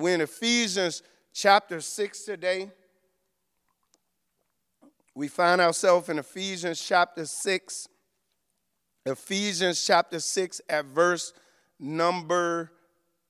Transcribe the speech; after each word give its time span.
We're 0.00 0.14
in 0.14 0.20
Ephesians 0.20 1.02
chapter 1.32 1.80
6 1.80 2.24
today. 2.24 2.70
We 5.14 5.28
find 5.28 5.60
ourselves 5.60 6.08
in 6.08 6.18
Ephesians 6.18 6.80
chapter 6.80 7.26
6. 7.26 7.88
Ephesians 9.04 9.84
chapter 9.84 10.20
6 10.20 10.60
at 10.68 10.84
verse 10.84 11.32
number 11.80 12.70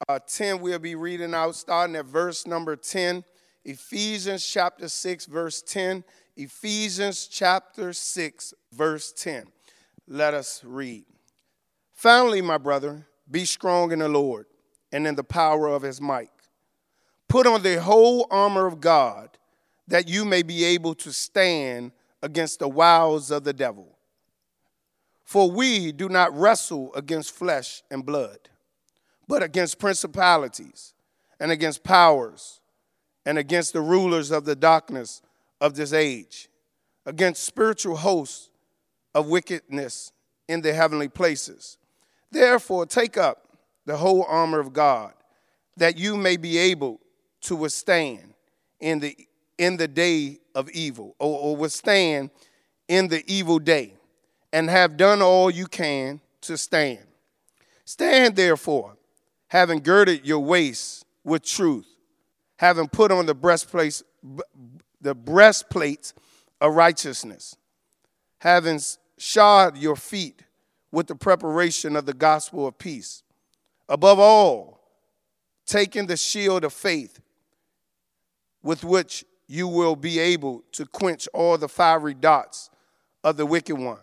uh, 0.08 0.18
10. 0.18 0.60
We'll 0.60 0.78
be 0.78 0.94
reading 0.94 1.32
out 1.32 1.54
starting 1.54 1.96
at 1.96 2.04
verse 2.04 2.46
number 2.46 2.76
10. 2.76 3.24
Ephesians 3.64 4.46
chapter 4.46 4.88
6, 4.88 5.26
verse 5.26 5.62
10. 5.62 6.04
Ephesians 6.36 7.26
chapter 7.26 7.92
6, 7.92 8.54
verse 8.72 9.12
10. 9.12 9.46
Let 10.06 10.34
us 10.34 10.62
read. 10.64 11.04
Finally, 11.92 12.42
my 12.42 12.58
brother, 12.58 13.06
be 13.30 13.44
strong 13.44 13.92
in 13.92 13.98
the 13.98 14.08
Lord 14.08 14.46
and 14.92 15.06
in 15.06 15.14
the 15.14 15.24
power 15.24 15.68
of 15.68 15.82
his 15.82 16.00
might. 16.00 16.30
Put 17.28 17.46
on 17.46 17.62
the 17.62 17.80
whole 17.80 18.26
armor 18.30 18.66
of 18.66 18.80
God 18.80 19.30
that 19.86 20.08
you 20.08 20.24
may 20.24 20.42
be 20.42 20.64
able 20.64 20.94
to 20.94 21.12
stand 21.12 21.92
against 22.22 22.58
the 22.58 22.68
wiles 22.68 23.30
of 23.30 23.44
the 23.44 23.52
devil. 23.52 23.96
For 25.24 25.50
we 25.50 25.92
do 25.92 26.08
not 26.08 26.36
wrestle 26.36 26.92
against 26.94 27.34
flesh 27.34 27.82
and 27.90 28.04
blood, 28.04 28.38
but 29.26 29.42
against 29.42 29.78
principalities 29.78 30.94
and 31.38 31.52
against 31.52 31.84
powers 31.84 32.60
and 33.26 33.36
against 33.36 33.74
the 33.74 33.80
rulers 33.82 34.30
of 34.30 34.46
the 34.46 34.56
darkness 34.56 35.20
of 35.60 35.74
this 35.74 35.92
age, 35.92 36.48
against 37.04 37.44
spiritual 37.44 37.96
hosts 37.96 38.48
of 39.14 39.28
wickedness 39.28 40.12
in 40.48 40.62
the 40.62 40.72
heavenly 40.72 41.08
places. 41.08 41.76
Therefore, 42.30 42.86
take 42.86 43.18
up 43.18 43.58
the 43.84 43.98
whole 43.98 44.24
armor 44.28 44.60
of 44.60 44.72
God, 44.72 45.12
that 45.76 45.98
you 45.98 46.16
may 46.16 46.36
be 46.36 46.56
able 46.56 47.00
to 47.42 47.56
withstand 47.56 48.34
in 48.80 49.00
the, 49.00 49.16
in 49.58 49.76
the 49.76 49.88
day 49.88 50.38
of 50.54 50.70
evil, 50.70 51.14
or, 51.18 51.38
or 51.38 51.56
withstand 51.56 52.30
in 52.88 53.08
the 53.08 53.22
evil 53.26 53.58
day, 53.58 53.94
and 54.52 54.70
have 54.70 54.96
done 54.96 55.20
all 55.22 55.50
you 55.50 55.66
can 55.66 56.20
to 56.40 56.56
stand. 56.56 57.04
Stand 57.84 58.36
therefore, 58.36 58.96
having 59.48 59.80
girded 59.80 60.26
your 60.26 60.40
waist 60.40 61.04
with 61.24 61.42
truth, 61.42 61.86
having 62.56 62.88
put 62.88 63.10
on 63.10 63.26
the 63.26 63.34
breastplate, 63.34 64.02
the 65.00 65.14
breastplate 65.14 66.12
of 66.60 66.74
righteousness, 66.74 67.56
having 68.38 68.80
shod 69.16 69.76
your 69.76 69.96
feet 69.96 70.42
with 70.90 71.06
the 71.06 71.14
preparation 71.14 71.96
of 71.96 72.06
the 72.06 72.14
gospel 72.14 72.66
of 72.66 72.78
peace. 72.78 73.22
Above 73.88 74.18
all, 74.18 74.80
taking 75.66 76.06
the 76.06 76.16
shield 76.16 76.64
of 76.64 76.72
faith 76.72 77.20
with 78.62 78.84
which 78.84 79.24
you 79.46 79.66
will 79.66 79.96
be 79.96 80.18
able 80.18 80.62
to 80.72 80.86
quench 80.86 81.28
all 81.32 81.56
the 81.56 81.68
fiery 81.68 82.14
darts 82.14 82.70
of 83.24 83.36
the 83.36 83.46
wicked 83.46 83.76
one. 83.76 83.98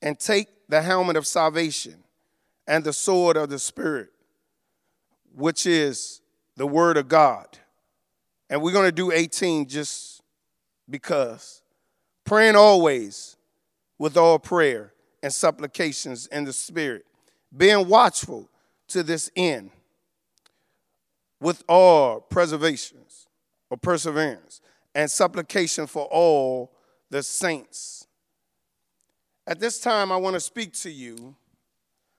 And 0.00 0.18
take 0.18 0.48
the 0.68 0.82
helmet 0.82 1.16
of 1.16 1.26
salvation 1.26 2.02
and 2.66 2.82
the 2.82 2.92
sword 2.92 3.36
of 3.36 3.50
the 3.50 3.58
Spirit, 3.58 4.08
which 5.34 5.66
is 5.66 6.20
the 6.56 6.66
Word 6.66 6.96
of 6.96 7.08
God. 7.08 7.46
And 8.50 8.62
we're 8.62 8.72
going 8.72 8.88
to 8.88 8.92
do 8.92 9.12
18 9.12 9.68
just 9.68 10.22
because. 10.88 11.62
Praying 12.24 12.56
always 12.56 13.36
with 13.98 14.16
all 14.16 14.38
prayer 14.38 14.92
and 15.22 15.32
supplications 15.32 16.26
in 16.26 16.44
the 16.44 16.52
Spirit, 16.52 17.04
being 17.56 17.88
watchful 17.88 18.48
to 18.88 19.02
this 19.02 19.30
end 19.36 19.70
with 21.42 21.64
all 21.68 22.20
preservations 22.20 23.26
or 23.68 23.76
perseverance 23.76 24.60
and 24.94 25.10
supplication 25.10 25.88
for 25.88 26.04
all 26.04 26.72
the 27.10 27.20
saints. 27.20 28.06
At 29.44 29.58
this 29.58 29.80
time, 29.80 30.12
I 30.12 30.16
want 30.16 30.34
to 30.34 30.40
speak 30.40 30.72
to 30.74 30.90
you 30.90 31.34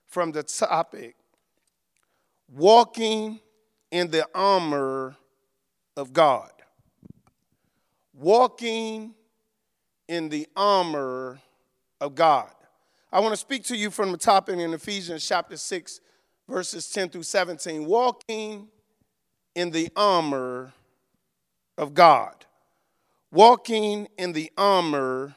from 0.06 0.30
the 0.30 0.42
topic 0.42 1.16
walking 2.52 3.40
in 3.90 4.10
the 4.10 4.28
armor 4.34 5.16
of 5.96 6.12
God. 6.12 6.50
Walking 8.12 9.14
in 10.06 10.28
the 10.28 10.46
armor 10.54 11.40
of 11.98 12.14
God. 12.14 12.50
I 13.10 13.20
want 13.20 13.32
to 13.32 13.38
speak 13.38 13.64
to 13.64 13.76
you 13.76 13.90
from 13.90 14.12
the 14.12 14.18
topic 14.18 14.58
in 14.58 14.74
Ephesians 14.74 15.26
chapter 15.26 15.56
6, 15.56 16.00
verses 16.46 16.90
10 16.90 17.08
through 17.08 17.22
17. 17.22 17.86
Walking 17.86 18.68
in 19.54 19.70
the 19.70 19.90
armor 19.96 20.72
of 21.78 21.94
God. 21.94 22.44
Walking 23.30 24.08
in 24.16 24.32
the 24.32 24.50
armor 24.56 25.34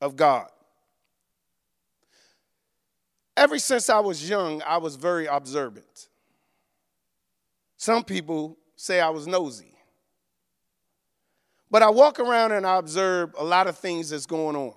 of 0.00 0.16
God. 0.16 0.48
Ever 3.36 3.58
since 3.58 3.88
I 3.88 4.00
was 4.00 4.28
young, 4.28 4.62
I 4.62 4.78
was 4.78 4.96
very 4.96 5.26
observant. 5.26 6.08
Some 7.76 8.02
people 8.02 8.56
say 8.74 9.00
I 9.00 9.10
was 9.10 9.26
nosy. 9.28 9.76
But 11.70 11.82
I 11.82 11.90
walk 11.90 12.18
around 12.18 12.52
and 12.52 12.66
I 12.66 12.76
observe 12.76 13.34
a 13.38 13.44
lot 13.44 13.68
of 13.68 13.78
things 13.78 14.10
that's 14.10 14.26
going 14.26 14.56
on. 14.56 14.74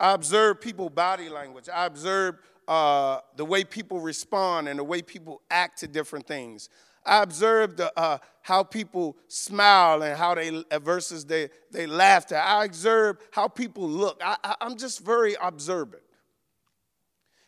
I 0.00 0.14
observe 0.14 0.60
people' 0.60 0.90
body 0.90 1.28
language. 1.28 1.68
I 1.72 1.86
observe 1.86 2.38
uh, 2.68 3.20
the 3.36 3.44
way 3.44 3.64
people 3.64 4.00
respond 4.00 4.68
and 4.68 4.78
the 4.78 4.84
way 4.84 5.02
people 5.02 5.42
act 5.50 5.80
to 5.80 5.88
different 5.88 6.26
things. 6.26 6.68
I 7.04 7.22
observed 7.22 7.80
uh, 7.80 8.18
how 8.42 8.62
people 8.62 9.16
smile 9.26 10.02
and 10.02 10.16
how 10.16 10.34
they 10.34 10.62
versus 10.80 11.24
they, 11.24 11.50
they 11.70 11.86
laughed. 11.86 12.32
I 12.32 12.64
observe 12.64 13.18
how 13.32 13.48
people 13.48 13.88
look. 13.88 14.20
I, 14.24 14.36
I, 14.44 14.54
I'm 14.60 14.76
just 14.76 15.04
very 15.04 15.34
observant. 15.42 16.02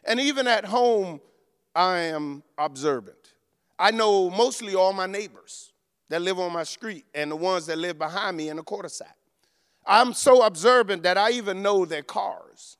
And 0.04 0.20
even 0.20 0.47
at 0.47 0.64
home, 0.64 1.20
I 1.74 1.98
am 1.98 2.42
observant. 2.58 3.34
I 3.78 3.91
know 3.91 4.30
mostly 4.30 4.74
all 4.74 4.92
my 4.92 5.06
neighbors 5.06 5.72
that 6.08 6.20
live 6.20 6.38
on 6.38 6.53
my 6.53 6.64
street 6.64 7.06
and 7.14 7.30
the 7.30 7.36
ones 7.36 7.66
that 7.66 7.78
live 7.78 7.98
behind 7.98 8.36
me 8.36 8.48
in 8.48 8.56
the 8.56 8.62
cul-de-sac. 8.62 9.16
I'm 9.86 10.12
so 10.14 10.42
observant 10.42 11.03
that 11.03 11.19
I 11.19 11.32
even 11.32 11.62
know 11.62 11.84
their 11.84 12.03
cars. 12.03 12.76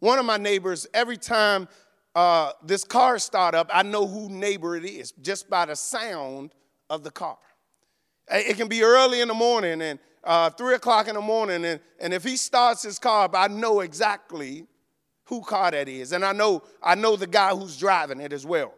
One 0.00 0.18
of 0.18 0.26
my 0.26 0.36
neighbors, 0.36 0.86
every 0.92 1.16
time 1.16 1.68
uh, 2.14 2.52
this 2.64 2.84
car 2.84 3.18
start 3.18 3.54
up, 3.54 3.70
I 3.72 3.82
know 3.82 4.06
who 4.06 4.28
neighbor 4.28 4.76
it 4.76 4.84
is 4.84 5.12
just 5.12 5.48
by 5.48 5.66
the 5.66 5.76
sound 5.76 6.52
of 6.90 7.02
the 7.02 7.10
car. 7.10 7.38
It 8.28 8.56
can 8.56 8.68
be 8.68 8.82
early 8.82 9.20
in 9.20 9.28
the 9.28 9.34
morning 9.34 9.80
and 9.82 9.98
uh, 10.24 10.50
three 10.50 10.74
o'clock 10.74 11.06
in 11.06 11.14
the 11.14 11.20
morning, 11.20 11.64
and, 11.64 11.80
and 12.00 12.12
if 12.12 12.24
he 12.24 12.36
starts 12.36 12.82
his 12.82 12.98
car 12.98 13.26
up, 13.26 13.36
I 13.36 13.46
know 13.46 13.80
exactly 13.80 14.66
who 15.26 15.42
car 15.42 15.70
that 15.70 15.88
is, 15.88 16.12
and 16.12 16.24
I 16.24 16.32
know 16.32 16.62
I 16.82 16.96
know 16.96 17.16
the 17.16 17.26
guy 17.28 17.50
who's 17.50 17.76
driving 17.76 18.20
it 18.20 18.32
as 18.32 18.44
well. 18.44 18.74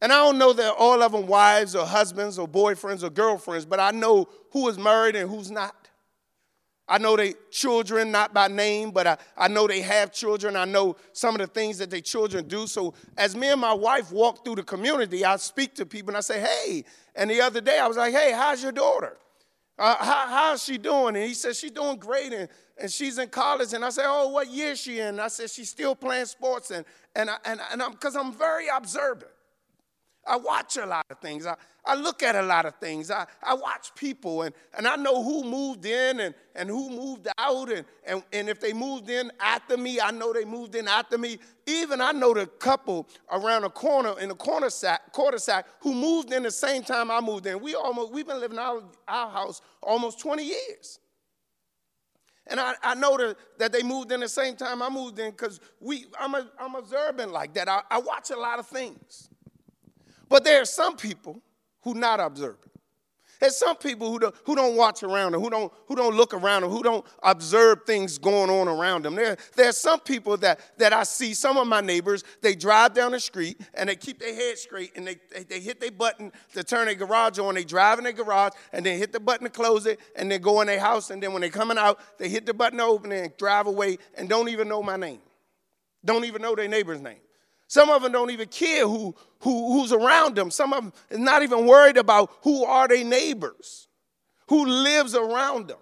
And 0.00 0.12
I 0.12 0.16
don't 0.16 0.38
know 0.38 0.52
that 0.52 0.74
all 0.78 1.02
of 1.02 1.12
them 1.12 1.26
wives 1.26 1.74
or 1.74 1.84
husbands 1.84 2.38
or 2.38 2.48
boyfriends 2.48 3.02
or 3.02 3.10
girlfriends, 3.10 3.66
but 3.66 3.80
I 3.80 3.90
know 3.90 4.28
who 4.52 4.68
is 4.68 4.78
married 4.78 5.16
and 5.16 5.28
who's 5.28 5.50
not. 5.50 5.74
I 6.88 6.98
know 6.98 7.16
they 7.16 7.34
children, 7.50 8.10
not 8.10 8.32
by 8.32 8.48
name, 8.48 8.90
but 8.90 9.06
I, 9.06 9.18
I 9.36 9.48
know 9.48 9.66
they 9.66 9.82
have 9.82 10.10
children. 10.10 10.56
I 10.56 10.64
know 10.64 10.96
some 11.12 11.34
of 11.34 11.40
the 11.40 11.46
things 11.46 11.78
that 11.78 11.90
their 11.90 12.00
children 12.00 12.48
do. 12.48 12.66
So 12.66 12.94
as 13.16 13.36
me 13.36 13.48
and 13.48 13.60
my 13.60 13.74
wife 13.74 14.10
walk 14.10 14.44
through 14.44 14.56
the 14.56 14.62
community, 14.62 15.24
I 15.24 15.36
speak 15.36 15.74
to 15.74 15.86
people 15.86 16.10
and 16.10 16.16
I 16.16 16.20
say, 16.20 16.40
hey. 16.40 16.84
And 17.14 17.30
the 17.30 17.42
other 17.42 17.60
day 17.60 17.78
I 17.78 17.86
was 17.86 17.98
like, 17.98 18.14
hey, 18.14 18.32
how's 18.32 18.62
your 18.62 18.72
daughter? 18.72 19.18
Uh, 19.78 19.96
how, 19.98 20.26
how's 20.28 20.64
she 20.64 20.78
doing? 20.78 21.14
And 21.14 21.24
he 21.24 21.34
said, 21.34 21.54
she's 21.54 21.70
doing 21.70 21.98
great 21.98 22.32
and, 22.32 22.48
and 22.80 22.90
she's 22.90 23.18
in 23.18 23.28
college. 23.28 23.74
And 23.74 23.84
I 23.84 23.90
said, 23.90 24.06
oh, 24.06 24.28
what 24.28 24.48
year 24.48 24.72
is 24.72 24.80
she 24.80 24.98
in? 24.98 25.08
And 25.08 25.20
I 25.20 25.28
said, 25.28 25.50
she's 25.50 25.68
still 25.68 25.94
playing 25.94 26.26
sports. 26.26 26.70
And, 26.70 26.84
and, 27.14 27.30
I, 27.30 27.36
and, 27.44 27.60
and 27.70 27.82
I'm, 27.82 27.92
because 27.92 28.16
I'm 28.16 28.32
very 28.32 28.66
observant. 28.74 29.30
I 30.28 30.36
watch 30.36 30.76
a 30.76 30.84
lot 30.84 31.06
of 31.10 31.18
things. 31.18 31.46
I, 31.46 31.56
I 31.84 31.94
look 31.94 32.22
at 32.22 32.36
a 32.36 32.42
lot 32.42 32.66
of 32.66 32.74
things. 32.76 33.10
I, 33.10 33.26
I 33.42 33.54
watch 33.54 33.94
people 33.94 34.42
and, 34.42 34.54
and 34.76 34.86
I 34.86 34.96
know 34.96 35.22
who 35.22 35.42
moved 35.42 35.86
in 35.86 36.20
and, 36.20 36.34
and 36.54 36.68
who 36.68 36.90
moved 36.90 37.28
out. 37.38 37.72
And, 37.72 37.84
and, 38.06 38.22
and 38.32 38.48
if 38.48 38.60
they 38.60 38.74
moved 38.74 39.08
in 39.08 39.32
after 39.40 39.76
me, 39.76 39.98
I 39.98 40.10
know 40.10 40.32
they 40.32 40.44
moved 40.44 40.74
in 40.74 40.86
after 40.86 41.16
me. 41.16 41.38
Even 41.66 42.02
I 42.02 42.12
know 42.12 42.34
the 42.34 42.46
couple 42.46 43.08
around 43.30 43.62
the 43.62 43.70
corner 43.70 44.18
in 44.20 44.28
the 44.28 44.34
corner 44.34 44.68
sack, 44.68 45.12
quarter 45.12 45.38
sack 45.38 45.66
who 45.80 45.94
moved 45.94 46.32
in 46.32 46.42
the 46.42 46.50
same 46.50 46.82
time 46.82 47.10
I 47.10 47.20
moved 47.20 47.46
in. 47.46 47.60
We 47.60 47.74
almost, 47.74 48.12
we've 48.12 48.26
been 48.26 48.40
living 48.40 48.58
our, 48.58 48.82
our 49.08 49.30
house 49.30 49.62
almost 49.82 50.20
20 50.20 50.44
years. 50.44 51.00
And 52.48 52.58
I, 52.58 52.74
I 52.82 52.94
know 52.94 53.16
that, 53.18 53.36
that 53.58 53.72
they 53.72 53.82
moved 53.82 54.10
in 54.10 54.20
the 54.20 54.28
same 54.28 54.56
time 54.56 54.82
I 54.82 54.88
moved 54.88 55.18
in 55.18 55.30
because 55.30 55.60
we 55.80 56.06
I'm, 56.18 56.34
I'm 56.58 56.74
observant 56.74 57.32
like 57.32 57.54
that. 57.54 57.68
I, 57.68 57.82
I 57.90 57.98
watch 57.98 58.30
a 58.30 58.38
lot 58.38 58.58
of 58.58 58.66
things. 58.66 59.28
But 60.28 60.44
there 60.44 60.62
are 60.62 60.66
some 60.66 60.96
people 60.96 61.42
who 61.82 61.94
not 61.94 62.20
observant. 62.20 62.68
There's 63.40 63.56
some 63.56 63.76
people 63.76 64.10
who 64.10 64.18
don't, 64.18 64.34
who 64.44 64.56
don't 64.56 64.76
watch 64.76 65.02
around 65.02 65.32
them, 65.32 65.40
who 65.40 65.50
don't, 65.50 65.72
who 65.86 65.94
don't 65.94 66.16
look 66.16 66.34
around 66.34 66.62
them, 66.62 66.70
who 66.70 66.82
don't 66.82 67.06
observe 67.22 67.80
things 67.86 68.18
going 68.18 68.50
on 68.50 68.66
around 68.66 69.04
them. 69.04 69.14
There, 69.14 69.36
there 69.54 69.68
are 69.68 69.72
some 69.72 70.00
people 70.00 70.36
that, 70.38 70.58
that 70.78 70.92
I 70.92 71.04
see, 71.04 71.34
some 71.34 71.56
of 71.56 71.68
my 71.68 71.80
neighbors, 71.80 72.24
they 72.42 72.56
drive 72.56 72.94
down 72.94 73.12
the 73.12 73.20
street 73.20 73.60
and 73.74 73.88
they 73.88 73.96
keep 73.96 74.18
their 74.18 74.34
head 74.34 74.58
straight 74.58 74.96
and 74.96 75.06
they, 75.06 75.16
they, 75.32 75.44
they 75.44 75.60
hit 75.60 75.80
their 75.80 75.92
button 75.92 76.32
to 76.54 76.64
turn 76.64 76.86
their 76.86 76.96
garage 76.96 77.38
on. 77.38 77.54
They 77.54 77.64
drive 77.64 77.98
in 77.98 78.04
their 78.04 78.12
garage 78.12 78.52
and 78.72 78.84
then 78.84 78.98
hit 78.98 79.12
the 79.12 79.20
button 79.20 79.44
to 79.44 79.52
close 79.52 79.86
it 79.86 80.00
and 80.16 80.30
they 80.30 80.38
go 80.38 80.60
in 80.60 80.66
their 80.66 80.80
house. 80.80 81.10
And 81.10 81.22
then 81.22 81.32
when 81.32 81.42
they're 81.42 81.50
coming 81.50 81.78
out, 81.78 82.00
they 82.18 82.28
hit 82.28 82.44
the 82.44 82.54
button 82.54 82.78
to 82.78 82.84
open 82.84 83.12
it 83.12 83.22
and 83.22 83.36
drive 83.36 83.68
away 83.68 83.98
and 84.16 84.28
don't 84.28 84.48
even 84.48 84.68
know 84.68 84.82
my 84.82 84.96
name. 84.96 85.20
Don't 86.04 86.24
even 86.24 86.42
know 86.42 86.56
their 86.56 86.68
neighbor's 86.68 87.00
name. 87.00 87.18
Some 87.68 87.90
of 87.90 88.02
them 88.02 88.12
don't 88.12 88.30
even 88.30 88.48
care 88.48 88.88
who, 88.88 89.14
who, 89.40 89.72
who's 89.72 89.92
around 89.92 90.34
them. 90.34 90.50
Some 90.50 90.72
of 90.72 90.84
them 90.84 90.92
is 91.10 91.18
not 91.18 91.42
even 91.42 91.66
worried 91.66 91.98
about 91.98 92.30
who 92.42 92.64
are 92.64 92.88
their 92.88 93.04
neighbors, 93.04 93.88
who 94.48 94.66
lives 94.66 95.14
around 95.14 95.68
them. 95.68 95.78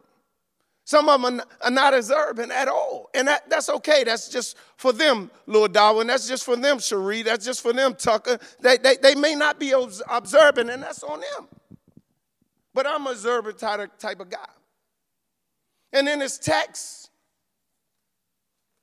Some 0.85 1.09
of 1.09 1.23
them 1.23 1.41
are 1.63 1.71
not 1.71 1.95
as 1.95 2.13
urban 2.13 2.51
at 2.51 2.69
all. 2.69 3.09
And 3.15 3.27
that, 3.29 3.49
that's 3.49 3.69
okay. 3.69 4.05
That's 4.05 4.29
just 4.29 4.57
for 4.77 4.93
them, 4.93 5.31
Lord 5.47 5.73
Darwin. 5.73 6.07
That's 6.07 6.29
just 6.29 6.45
for 6.45 6.57
them, 6.57 6.79
Cherie. 6.79 7.23
That's 7.23 7.45
just 7.45 7.61
for 7.61 7.73
them, 7.73 7.95
Tucker. 7.95 8.39
They, 8.61 8.77
they, 8.77 8.97
they 8.97 9.15
may 9.15 9.35
not 9.35 9.59
be 9.59 9.73
observant, 9.73 10.71
and 10.71 10.83
that's 10.83 11.03
on 11.03 11.21
them. 11.21 11.49
But 12.73 12.87
I'm 12.87 13.07
an 13.07 13.13
observant 13.13 13.59
type 13.59 14.21
of 14.21 14.31
guy. 14.31 14.49
And 15.93 16.09
in 16.09 16.19
this 16.19 16.39
text, 16.39 17.06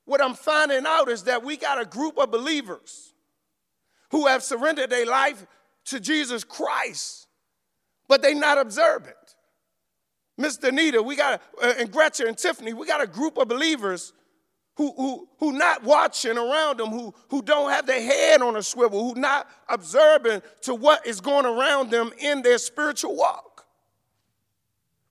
what 0.05 0.21
I'm 0.21 0.33
finding 0.33 0.85
out 0.85 1.09
is 1.09 1.23
that 1.23 1.43
we 1.43 1.57
got 1.57 1.81
a 1.81 1.85
group 1.85 2.17
of 2.17 2.31
believers 2.31 3.13
who 4.11 4.27
have 4.27 4.43
surrendered 4.43 4.89
their 4.89 5.05
life 5.05 5.45
to 5.85 5.99
Jesus 5.99 6.43
Christ, 6.43 7.27
but 8.07 8.21
they're 8.21 8.35
not 8.35 8.57
observant. 8.57 9.15
Mr. 10.39 10.69
Anita, 10.69 11.01
we 11.01 11.15
got, 11.15 11.41
uh, 11.61 11.73
and 11.79 11.91
Gretchen 11.91 12.27
and 12.27 12.37
Tiffany, 12.37 12.73
we 12.73 12.87
got 12.87 13.01
a 13.01 13.07
group 13.07 13.37
of 13.37 13.47
believers 13.47 14.13
who, 14.75 14.91
who, 14.95 15.27
who 15.39 15.51
not 15.51 15.83
watching 15.83 16.37
around 16.37 16.79
them, 16.79 16.89
who, 16.89 17.13
who 17.29 17.41
don't 17.41 17.69
have 17.69 17.85
their 17.85 18.01
head 18.01 18.41
on 18.41 18.55
a 18.55 18.63
swivel, 18.63 19.13
who 19.13 19.19
not 19.19 19.47
observing 19.69 20.41
to 20.61 20.73
what 20.73 21.05
is 21.05 21.21
going 21.21 21.45
around 21.45 21.91
them 21.91 22.11
in 22.17 22.41
their 22.41 22.57
spiritual 22.57 23.15
walk. 23.15 23.52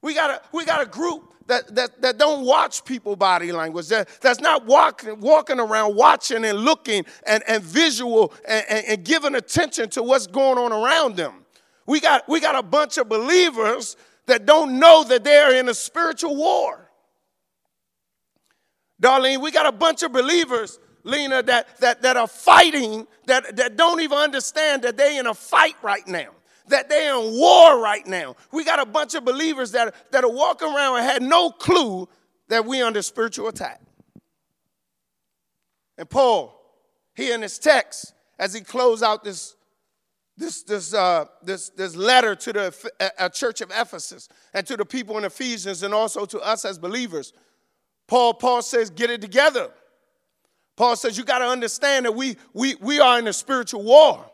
We 0.02 0.14
got 0.14 0.30
a, 0.30 0.42
we 0.52 0.64
got 0.64 0.82
a 0.82 0.86
group 0.86 1.32
that, 1.46 1.74
that, 1.74 2.02
that 2.02 2.18
don't 2.18 2.44
watch 2.44 2.84
people 2.84 3.16
body 3.16 3.52
language, 3.52 3.88
that, 3.88 4.08
that's 4.20 4.40
not 4.40 4.66
walking, 4.66 5.20
walking 5.20 5.60
around 5.60 5.96
watching 5.96 6.44
and 6.44 6.58
looking 6.58 7.04
and, 7.26 7.42
and 7.46 7.62
visual 7.62 8.32
and, 8.46 8.64
and, 8.68 8.86
and 8.86 9.04
giving 9.04 9.34
attention 9.34 9.88
to 9.90 10.02
what's 10.02 10.26
going 10.26 10.58
on 10.58 10.72
around 10.72 11.16
them. 11.16 11.44
We 11.86 12.00
got, 12.00 12.28
we 12.28 12.40
got 12.40 12.56
a 12.56 12.62
bunch 12.62 12.98
of 12.98 13.08
believers 13.08 13.96
that 14.26 14.46
don't 14.46 14.78
know 14.78 15.04
that 15.04 15.24
they're 15.24 15.54
in 15.54 15.68
a 15.68 15.74
spiritual 15.74 16.36
war. 16.36 16.90
Darlene, 19.00 19.42
we 19.42 19.50
got 19.50 19.66
a 19.66 19.72
bunch 19.72 20.04
of 20.04 20.12
believers, 20.12 20.78
Lena, 21.02 21.42
that, 21.42 21.78
that, 21.78 22.02
that 22.02 22.16
are 22.16 22.28
fighting, 22.28 23.06
that, 23.26 23.56
that 23.56 23.76
don't 23.76 24.00
even 24.00 24.18
understand 24.18 24.82
that 24.82 24.96
they're 24.96 25.18
in 25.18 25.26
a 25.26 25.34
fight 25.34 25.76
right 25.82 26.06
now 26.06 26.30
that 26.68 26.88
they're 26.88 27.18
in 27.18 27.38
war 27.38 27.80
right 27.80 28.06
now. 28.06 28.36
We 28.52 28.64
got 28.64 28.80
a 28.80 28.86
bunch 28.86 29.14
of 29.14 29.24
believers 29.24 29.72
that, 29.72 29.94
that 30.12 30.24
are 30.24 30.32
walking 30.32 30.68
around 30.68 30.98
and 30.98 31.04
had 31.04 31.22
no 31.22 31.50
clue 31.50 32.08
that 32.48 32.64
we're 32.64 32.84
under 32.84 33.02
spiritual 33.02 33.48
attack. 33.48 33.80
And 35.98 36.08
Paul, 36.08 36.58
here 37.14 37.34
in 37.34 37.40
this 37.40 37.58
text, 37.58 38.14
as 38.38 38.54
he 38.54 38.60
closed 38.60 39.02
out 39.02 39.24
this, 39.24 39.56
this, 40.36 40.62
this, 40.62 40.94
uh, 40.94 41.26
this, 41.42 41.68
this 41.70 41.94
letter 41.94 42.34
to 42.34 42.52
the 42.52 42.90
uh, 43.18 43.28
church 43.28 43.60
of 43.60 43.70
Ephesus 43.70 44.28
and 44.54 44.66
to 44.66 44.76
the 44.76 44.84
people 44.84 45.18
in 45.18 45.24
Ephesians 45.24 45.82
and 45.82 45.92
also 45.92 46.24
to 46.24 46.40
us 46.40 46.64
as 46.64 46.78
believers, 46.78 47.32
Paul, 48.08 48.34
Paul 48.34 48.62
says, 48.62 48.90
get 48.90 49.10
it 49.10 49.20
together. 49.20 49.70
Paul 50.76 50.96
says, 50.96 51.18
you 51.18 51.24
got 51.24 51.38
to 51.38 51.46
understand 51.46 52.06
that 52.06 52.12
we, 52.12 52.36
we, 52.54 52.74
we 52.80 52.98
are 52.98 53.18
in 53.18 53.28
a 53.28 53.32
spiritual 53.32 53.82
war. 53.82 54.28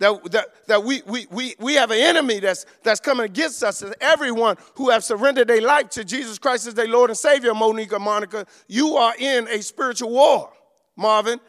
That, 0.00 0.32
that, 0.32 0.66
that 0.66 0.82
we, 0.82 1.02
we, 1.06 1.26
we, 1.30 1.54
we 1.60 1.74
have 1.74 1.90
an 1.92 1.98
enemy 1.98 2.40
that's, 2.40 2.66
that's 2.82 2.98
coming 2.98 3.24
against 3.24 3.62
us. 3.62 3.80
And 3.82 3.94
everyone 4.00 4.56
who 4.74 4.90
have 4.90 5.04
surrendered 5.04 5.48
their 5.48 5.62
life 5.62 5.90
to 5.90 6.04
Jesus 6.04 6.38
Christ 6.38 6.66
as 6.66 6.74
their 6.74 6.88
Lord 6.88 7.10
and 7.10 7.18
Savior, 7.18 7.54
Monica, 7.54 7.98
Monica, 7.98 8.46
you 8.66 8.96
are 8.96 9.14
in 9.16 9.46
a 9.48 9.62
spiritual 9.62 10.10
war, 10.10 10.52
Marvin. 10.96 11.40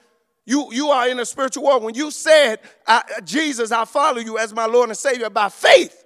You, 0.46 0.72
you 0.72 0.90
are 0.90 1.10
in 1.10 1.20
a 1.20 1.26
spiritual 1.26 1.64
war. 1.64 1.80
When 1.80 1.96
you 1.96 2.12
said, 2.12 2.60
Jesus, 3.24 3.72
I 3.72 3.84
follow 3.86 4.20
you 4.20 4.38
as 4.38 4.54
my 4.54 4.68
Lord 4.68 4.90
and 4.90 4.98
Savior 4.98 5.32
by 5.32 5.50
faith, 5.50 6.04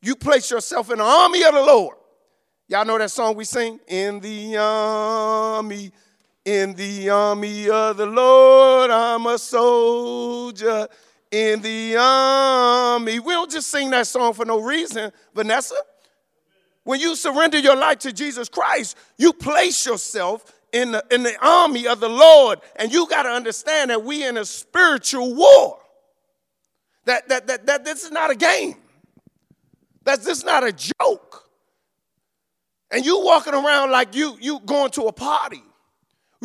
you 0.00 0.14
place 0.14 0.50
yourself 0.52 0.90
in 0.92 0.98
the 0.98 1.04
army 1.04 1.42
of 1.42 1.54
the 1.54 1.62
Lord. 1.62 1.96
Y'all 2.68 2.84
know 2.84 2.96
that 2.98 3.10
song 3.10 3.34
we 3.34 3.44
sing? 3.44 3.80
In 3.88 4.20
the 4.20 4.56
army, 4.56 5.90
in 6.44 6.74
the 6.74 7.10
army 7.10 7.68
of 7.68 7.96
the 7.96 8.06
Lord, 8.06 8.90
I'm 8.90 9.26
a 9.26 9.36
soldier 9.36 10.86
in 11.30 11.60
the 11.62 11.96
army. 11.98 13.18
We 13.18 13.32
don't 13.32 13.50
just 13.50 13.70
sing 13.70 13.90
that 13.90 14.06
song 14.06 14.32
for 14.34 14.44
no 14.44 14.60
reason, 14.60 15.12
Vanessa. 15.34 15.76
When 16.84 17.00
you 17.00 17.16
surrender 17.16 17.58
your 17.58 17.76
life 17.76 17.98
to 18.00 18.12
Jesus 18.12 18.48
Christ, 18.48 18.96
you 19.18 19.32
place 19.32 19.84
yourself 19.86 20.52
in 20.72 20.92
the, 20.92 21.04
in 21.10 21.22
the 21.22 21.36
army 21.44 21.88
of 21.88 22.00
the 22.00 22.08
Lord. 22.08 22.60
And 22.76 22.92
you 22.92 23.08
got 23.08 23.24
to 23.24 23.30
understand 23.30 23.90
that 23.90 24.04
we 24.04 24.24
in 24.24 24.36
a 24.36 24.44
spiritual 24.44 25.34
war. 25.34 25.78
That, 27.06 27.28
that, 27.28 27.46
that, 27.48 27.66
that 27.66 27.84
this 27.84 28.04
is 28.04 28.10
not 28.10 28.30
a 28.30 28.36
game. 28.36 28.76
That's 30.04 30.24
this 30.24 30.38
is 30.38 30.44
not 30.44 30.64
a 30.64 30.72
joke. 30.72 31.50
And 32.90 33.04
you 33.04 33.24
walking 33.24 33.54
around 33.54 33.90
like 33.90 34.14
you 34.14 34.38
you 34.40 34.60
going 34.60 34.92
to 34.92 35.02
a 35.02 35.12
party. 35.12 35.62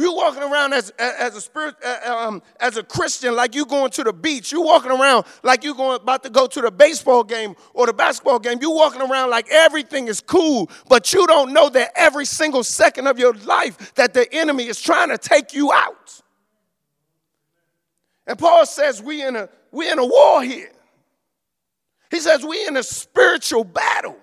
You 0.02 0.16
walking 0.16 0.42
around 0.42 0.74
as, 0.74 0.90
as 0.98 1.36
a 1.36 1.42
spirit, 1.42 1.76
uh, 1.86 2.28
um, 2.28 2.42
as 2.60 2.76
a 2.76 2.82
Christian, 2.82 3.36
like 3.36 3.54
you 3.54 3.68
going 3.68 3.92
to 3.92 4.04
the 4.04 4.12
beach. 4.12 4.52
You 4.52 4.64
walking 4.64 4.90
around 4.90 5.28
like 5.44 5.64
you 5.64 5.76
going 5.76 5.98
about 6.02 6.24
to 6.24 6.32
go 6.32 6.48
to 6.48 6.60
the 6.60 6.72
baseball 6.72 7.24
game 7.24 7.56
or 7.76 7.86
the 7.86 7.94
basketball 7.94 8.40
game. 8.40 8.58
You 8.62 8.72
walking 8.72 9.02
around 9.04 9.30
like 9.30 9.48
everything 9.52 10.08
is 10.08 10.20
cool, 10.20 10.72
but 10.90 11.14
you 11.14 11.28
don't 11.28 11.54
know 11.54 11.70
that 11.70 11.92
every 11.96 12.26
single 12.26 12.64
second 12.64 13.06
of 13.06 13.20
your 13.20 13.34
life 13.34 13.94
that 13.94 14.16
the 14.16 14.28
enemy 14.34 14.66
is 14.66 14.82
trying 14.82 15.10
to 15.10 15.20
take 15.20 15.54
you 15.54 15.72
out. 15.72 16.20
And 18.26 18.40
Paul 18.40 18.66
says 18.66 19.04
we 19.04 19.22
in 19.22 19.36
a 19.36 19.50
we 19.72 19.92
in 19.92 20.00
a 20.00 20.06
war 20.06 20.42
here. 20.42 20.72
He 22.10 22.20
says 22.20 22.44
we 22.44 22.66
in 22.66 22.76
a 22.76 22.82
spiritual 22.82 23.66
battle. 23.66 24.18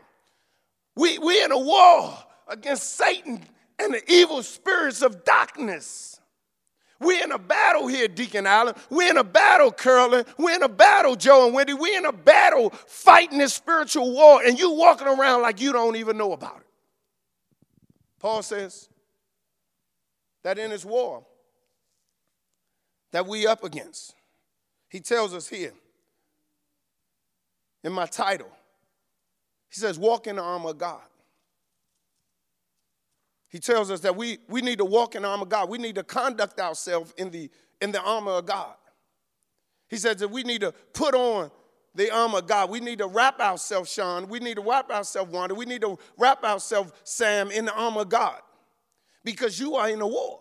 We 0.97 1.21
we 1.21 1.41
in 1.41 1.53
a 1.53 1.59
war 1.59 2.19
against 2.49 2.97
Satan 2.97 3.45
and 3.79 3.95
the 3.95 4.13
evil 4.13 4.43
spirits 4.43 5.03
of 5.03 5.25
darkness. 5.25 6.21
We're 7.01 7.23
in 7.23 7.31
a 7.31 7.39
battle 7.39 7.87
here, 7.87 8.09
Deacon 8.09 8.47
Allen. 8.47 8.75
We're 8.91 9.11
in 9.11 9.19
a 9.19 9.25
battle, 9.25 9.71
Carolyn. 9.71 10.25
We're 10.37 10.57
in 10.57 10.65
a 10.65 10.69
battle, 10.69 11.15
Joe 11.15 11.47
and 11.47 11.55
Wendy. 11.55 11.73
We're 11.73 11.97
in 11.97 12.07
a 12.07 12.13
battle 12.13 12.71
fighting 12.71 13.39
this 13.39 13.55
spiritual 13.55 14.13
war, 14.13 14.43
and 14.45 14.59
you 14.59 14.73
walking 14.73 15.07
around 15.07 15.43
like 15.43 15.61
you 15.61 15.73
don't 15.73 15.95
even 15.95 16.17
know 16.17 16.33
about 16.33 16.57
it. 16.57 16.67
Paul 18.19 18.43
says 18.43 18.89
that 20.43 20.59
in 20.59 20.71
this 20.71 20.85
war 20.85 21.25
that 23.13 23.27
we 23.27 23.47
up 23.47 23.63
against, 23.63 24.15
he 24.89 24.99
tells 24.99 25.33
us 25.33 25.47
here 25.47 25.75
in 27.85 27.93
my 27.93 28.07
title, 28.07 28.51
he 29.69 29.79
says, 29.79 29.99
walk 29.99 30.27
in 30.27 30.37
the 30.37 30.43
armor 30.43 30.71
of 30.71 30.79
God. 30.79 31.03
He 33.49 33.59
tells 33.59 33.91
us 33.91 34.01
that 34.01 34.15
we, 34.15 34.39
we 34.49 34.61
need 34.61 34.79
to 34.79 34.85
walk 34.85 35.15
in 35.15 35.23
the 35.23 35.29
armor 35.29 35.45
of 35.45 35.49
God. 35.49 35.71
We 35.71 35.79
need 35.79 35.95
to 35.95 36.05
conduct 36.05 36.61
ourselves 36.61 37.15
in 37.17 37.31
the, 37.31 37.51
in 37.81 37.93
the 37.93 38.01
armor 38.01 38.33
of 38.33 38.47
God. 38.47 38.75
He 39.89 39.97
says 39.97 40.17
that 40.17 40.29
we 40.29 40.43
need 40.43 40.61
to 40.61 40.73
put 40.93 41.15
on 41.15 41.51
the 41.95 42.11
armor 42.11 42.39
of 42.39 42.47
God. 42.47 42.71
We 42.71 42.81
need 42.81 42.99
to 42.99 43.07
wrap 43.07 43.41
ourselves, 43.41 43.91
Sean. 43.91 44.29
We 44.29 44.39
need 44.39 44.57
to 44.57 44.63
wrap 44.63 44.91
ourselves, 44.91 45.33
Wanda. 45.33 45.55
We 45.55 45.65
need 45.65 45.81
to 45.81 45.99
wrap 46.19 46.45
ourselves, 46.45 46.93
Sam, 47.05 47.51
in 47.51 47.65
the 47.65 47.75
armor 47.75 48.03
of 48.03 48.11
God. 48.11 48.41
Because 49.25 49.59
you 49.59 49.77
are 49.77 49.89
in 49.89 50.01
a 50.01 50.07
war. 50.07 50.41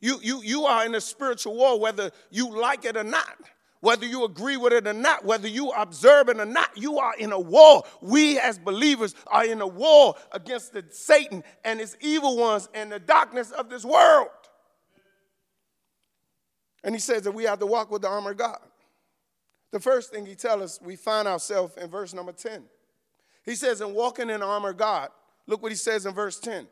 You, 0.00 0.18
you, 0.22 0.42
you 0.42 0.64
are 0.64 0.84
in 0.84 0.94
a 0.94 1.00
spiritual 1.00 1.54
war, 1.54 1.78
whether 1.78 2.10
you 2.30 2.50
like 2.58 2.84
it 2.84 2.96
or 2.96 3.04
not. 3.04 3.36
Whether 3.82 4.06
you 4.06 4.24
agree 4.24 4.56
with 4.56 4.72
it 4.72 4.86
or 4.86 4.92
not, 4.92 5.24
whether 5.24 5.48
you 5.48 5.70
observe 5.70 6.28
it 6.28 6.38
or 6.38 6.44
not, 6.44 6.70
you 6.76 7.00
are 7.00 7.16
in 7.16 7.32
a 7.32 7.40
war. 7.40 7.82
We 8.00 8.38
as 8.38 8.56
believers 8.56 9.12
are 9.26 9.44
in 9.44 9.60
a 9.60 9.66
war 9.66 10.14
against 10.30 10.72
the 10.72 10.84
Satan 10.90 11.42
and 11.64 11.80
his 11.80 11.96
evil 12.00 12.36
ones 12.36 12.68
and 12.74 12.92
the 12.92 13.00
darkness 13.00 13.50
of 13.50 13.68
this 13.68 13.84
world. 13.84 14.28
And 16.84 16.94
he 16.94 17.00
says 17.00 17.22
that 17.22 17.32
we 17.32 17.42
have 17.42 17.58
to 17.58 17.66
walk 17.66 17.90
with 17.90 18.02
the 18.02 18.08
armor 18.08 18.30
of 18.30 18.36
God. 18.36 18.60
The 19.72 19.80
first 19.80 20.12
thing 20.12 20.26
he 20.26 20.36
tells 20.36 20.62
us, 20.62 20.80
we 20.80 20.94
find 20.94 21.26
ourselves 21.26 21.76
in 21.76 21.90
verse 21.90 22.14
number 22.14 22.30
10. 22.30 22.62
He 23.44 23.56
says, 23.56 23.80
in 23.80 23.94
walking 23.94 24.30
in 24.30 24.38
the 24.40 24.46
armor 24.46 24.70
of 24.70 24.76
God, 24.76 25.08
look 25.48 25.60
what 25.60 25.72
he 25.72 25.76
says 25.76 26.06
in 26.06 26.14
verse 26.14 26.38
10. 26.38 26.68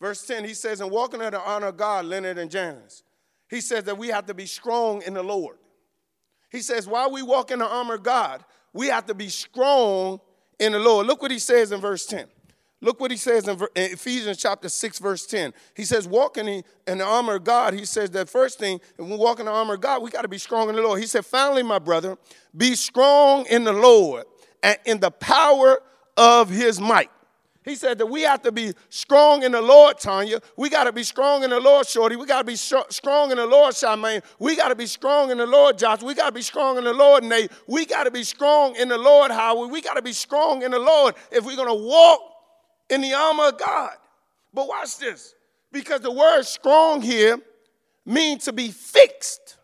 Verse 0.00 0.24
10, 0.24 0.44
he 0.44 0.54
says, 0.54 0.80
in 0.80 0.88
walking 0.88 1.20
in 1.20 1.32
the 1.32 1.40
honor 1.40 1.66
of 1.66 1.76
God, 1.76 2.04
Leonard 2.04 2.38
and 2.38 2.48
Janice, 2.48 3.02
he 3.50 3.60
says 3.60 3.82
that 3.84 3.98
we 3.98 4.06
have 4.08 4.26
to 4.26 4.34
be 4.34 4.46
strong 4.46 5.02
in 5.02 5.14
the 5.14 5.22
Lord. 5.24 5.56
He 6.54 6.62
says, 6.62 6.86
while 6.86 7.10
we 7.10 7.20
walk 7.20 7.50
in 7.50 7.58
the 7.58 7.66
armor 7.66 7.94
of 7.94 8.04
God, 8.04 8.44
we 8.72 8.86
have 8.86 9.06
to 9.06 9.14
be 9.14 9.28
strong 9.28 10.20
in 10.60 10.70
the 10.70 10.78
Lord. 10.78 11.04
Look 11.06 11.20
what 11.20 11.32
he 11.32 11.40
says 11.40 11.72
in 11.72 11.80
verse 11.80 12.06
10. 12.06 12.26
Look 12.80 13.00
what 13.00 13.10
he 13.10 13.16
says 13.16 13.48
in 13.48 13.58
Ephesians 13.74 14.36
chapter 14.36 14.68
6, 14.68 14.98
verse 15.00 15.26
10. 15.26 15.52
He 15.74 15.84
says, 15.84 16.06
walk 16.06 16.36
in 16.36 16.46
the, 16.46 16.64
in 16.86 16.98
the 16.98 17.04
armor 17.04 17.36
of 17.36 17.44
God. 17.44 17.74
He 17.74 17.84
says 17.84 18.10
that 18.10 18.28
first 18.28 18.60
thing, 18.60 18.80
when 18.96 19.10
we 19.10 19.16
walk 19.16 19.40
in 19.40 19.46
the 19.46 19.52
armor 19.52 19.74
of 19.74 19.80
God, 19.80 20.00
we 20.00 20.10
got 20.10 20.22
to 20.22 20.28
be 20.28 20.38
strong 20.38 20.68
in 20.68 20.76
the 20.76 20.82
Lord. 20.82 21.00
He 21.00 21.06
said, 21.06 21.26
finally, 21.26 21.64
my 21.64 21.80
brother, 21.80 22.16
be 22.56 22.76
strong 22.76 23.46
in 23.46 23.64
the 23.64 23.72
Lord 23.72 24.24
and 24.62 24.78
in 24.84 25.00
the 25.00 25.10
power 25.10 25.80
of 26.16 26.50
his 26.50 26.80
might. 26.80 27.10
He 27.64 27.76
said 27.76 27.96
that 27.98 28.06
we 28.06 28.22
have 28.22 28.42
to 28.42 28.52
be 28.52 28.74
strong 28.90 29.42
in 29.42 29.52
the 29.52 29.62
Lord, 29.62 29.98
Tanya. 29.98 30.40
We 30.54 30.68
got 30.68 30.84
to 30.84 30.92
be 30.92 31.02
strong 31.02 31.44
in 31.44 31.50
the 31.50 31.60
Lord, 31.60 31.86
Shorty. 31.86 32.14
We 32.14 32.26
got 32.26 32.40
to 32.40 32.44
be 32.44 32.56
sh- 32.56 32.74
strong 32.90 33.30
in 33.30 33.38
the 33.38 33.46
Lord, 33.46 33.72
Charmaine. 33.74 34.22
We 34.38 34.54
got 34.54 34.68
to 34.68 34.74
be 34.74 34.84
strong 34.84 35.30
in 35.30 35.38
the 35.38 35.46
Lord, 35.46 35.78
Josh. 35.78 36.02
We 36.02 36.12
got 36.14 36.26
to 36.26 36.32
be 36.32 36.42
strong 36.42 36.76
in 36.76 36.84
the 36.84 36.92
Lord, 36.92 37.24
Nate. 37.24 37.50
We 37.66 37.86
got 37.86 38.04
to 38.04 38.10
be 38.10 38.22
strong 38.22 38.76
in 38.76 38.88
the 38.88 38.98
Lord, 38.98 39.30
Howard. 39.30 39.70
We 39.70 39.80
got 39.80 39.94
to 39.94 40.02
be 40.02 40.12
strong 40.12 40.62
in 40.62 40.72
the 40.72 40.78
Lord 40.78 41.14
if 41.32 41.46
we're 41.46 41.56
going 41.56 41.68
to 41.68 41.88
walk 41.88 42.20
in 42.90 43.00
the 43.00 43.14
armor 43.14 43.48
of 43.48 43.58
God. 43.58 43.94
But 44.52 44.68
watch 44.68 44.98
this, 44.98 45.34
because 45.72 46.02
the 46.02 46.12
word 46.12 46.42
strong 46.42 47.00
here 47.00 47.38
means 48.04 48.44
to 48.44 48.52
be 48.52 48.68
fixed. 48.68 49.56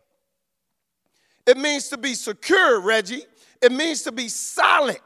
It 1.47 1.59
means 1.59 1.88
to 1.88 1.99
be 1.99 2.14
secure, 2.14 2.80
Reggie. 2.80 3.25
It 3.61 3.73
means 3.73 4.02
to 4.04 4.12
be 4.12 4.28
solid. 4.28 5.00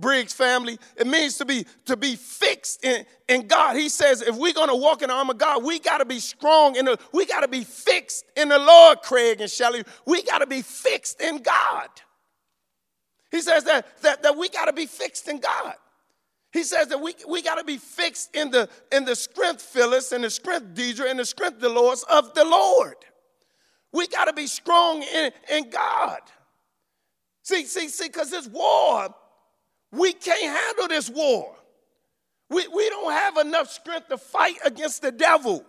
Briggs 0.00 0.32
family. 0.32 0.78
It 0.96 1.06
means 1.06 1.36
to 1.38 1.44
be 1.44 1.66
to 1.86 1.96
be 1.96 2.16
fixed 2.16 2.84
in, 2.84 3.04
in 3.28 3.46
God. 3.46 3.76
He 3.76 3.88
says 3.88 4.22
if 4.22 4.36
we're 4.36 4.52
gonna 4.52 4.76
walk 4.76 5.02
in 5.02 5.08
the 5.08 5.14
arm 5.14 5.30
of 5.30 5.38
God, 5.38 5.64
we 5.64 5.78
gotta 5.78 6.04
be 6.04 6.18
strong 6.18 6.76
in 6.76 6.86
the 6.86 6.98
we 7.12 7.26
gotta 7.26 7.48
be 7.48 7.64
fixed 7.64 8.24
in 8.36 8.48
the 8.48 8.58
Lord, 8.58 9.02
Craig 9.02 9.40
and 9.40 9.50
Shelley. 9.50 9.84
We 10.06 10.22
gotta 10.22 10.46
be 10.46 10.62
fixed 10.62 11.20
in 11.20 11.42
God. 11.42 11.88
He 13.30 13.40
says 13.40 13.64
that, 13.64 13.86
that, 14.02 14.22
that 14.24 14.36
we 14.36 14.48
gotta 14.48 14.72
be 14.72 14.86
fixed 14.86 15.28
in 15.28 15.38
God. 15.38 15.74
He 16.52 16.64
says 16.64 16.88
that 16.88 17.00
we, 17.00 17.14
we 17.28 17.42
got 17.42 17.56
to 17.56 17.64
be 17.64 17.76
fixed 17.76 18.34
in 18.34 18.50
the, 18.50 18.68
in 18.90 19.04
the 19.04 19.14
strength, 19.14 19.62
Phyllis, 19.62 20.12
and 20.12 20.24
the 20.24 20.30
strength, 20.30 20.74
Deidre, 20.74 21.08
and 21.08 21.18
the 21.18 21.24
strength, 21.24 21.60
Dolores, 21.60 22.04
of 22.10 22.34
the 22.34 22.44
Lord. 22.44 22.96
We 23.92 24.08
got 24.08 24.24
to 24.24 24.32
be 24.32 24.46
strong 24.46 25.02
in, 25.02 25.30
in 25.52 25.70
God. 25.70 26.20
See, 27.42 27.64
see, 27.66 27.88
see, 27.88 28.08
because 28.08 28.30
this 28.30 28.48
war, 28.48 29.14
we 29.92 30.12
can't 30.12 30.56
handle 30.56 30.88
this 30.88 31.10
war. 31.10 31.54
We, 32.48 32.66
we 32.68 32.88
don't 32.90 33.12
have 33.12 33.36
enough 33.38 33.70
strength 33.70 34.08
to 34.08 34.18
fight 34.18 34.56
against 34.64 35.02
the 35.02 35.12
devil. 35.12 35.64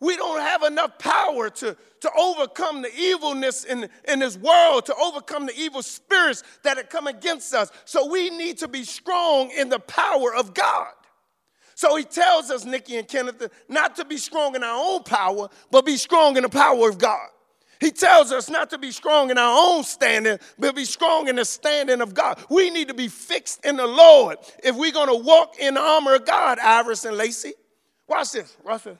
We 0.00 0.16
don't 0.16 0.40
have 0.40 0.62
enough 0.62 0.98
power 0.98 1.50
to, 1.50 1.76
to 2.00 2.10
overcome 2.18 2.82
the 2.82 2.94
evilness 2.96 3.64
in, 3.64 3.88
in 4.08 4.20
this 4.20 4.36
world, 4.36 4.86
to 4.86 4.94
overcome 4.94 5.46
the 5.46 5.54
evil 5.56 5.82
spirits 5.82 6.42
that 6.62 6.78
have 6.78 6.88
come 6.88 7.06
against 7.06 7.52
us. 7.54 7.70
So 7.84 8.10
we 8.10 8.30
need 8.30 8.58
to 8.58 8.68
be 8.68 8.82
strong 8.84 9.50
in 9.50 9.68
the 9.68 9.78
power 9.78 10.34
of 10.34 10.54
God. 10.54 10.92
So 11.74 11.96
he 11.96 12.04
tells 12.04 12.50
us, 12.50 12.64
Nikki 12.64 12.96
and 12.96 13.06
Kenneth, 13.06 13.48
not 13.68 13.96
to 13.96 14.04
be 14.04 14.16
strong 14.16 14.54
in 14.54 14.64
our 14.64 14.94
own 14.94 15.02
power, 15.02 15.48
but 15.70 15.84
be 15.84 15.96
strong 15.96 16.36
in 16.36 16.42
the 16.42 16.48
power 16.48 16.88
of 16.88 16.98
God. 16.98 17.28
He 17.80 17.90
tells 17.90 18.30
us 18.30 18.50
not 18.50 18.68
to 18.70 18.78
be 18.78 18.90
strong 18.90 19.30
in 19.30 19.38
our 19.38 19.74
own 19.74 19.84
standing, 19.84 20.38
but 20.58 20.76
be 20.76 20.84
strong 20.84 21.28
in 21.28 21.36
the 21.36 21.46
standing 21.46 22.02
of 22.02 22.12
God. 22.12 22.38
We 22.50 22.68
need 22.68 22.88
to 22.88 22.94
be 22.94 23.08
fixed 23.08 23.64
in 23.64 23.76
the 23.76 23.86
Lord 23.86 24.36
if 24.62 24.76
we're 24.76 24.92
going 24.92 25.08
to 25.08 25.14
walk 25.14 25.58
in 25.58 25.74
the 25.74 25.80
armor 25.80 26.14
of 26.14 26.26
God, 26.26 26.58
Iris 26.58 27.06
and 27.06 27.16
Lacey. 27.16 27.54
Watch 28.06 28.32
this. 28.32 28.54
This. 28.84 28.96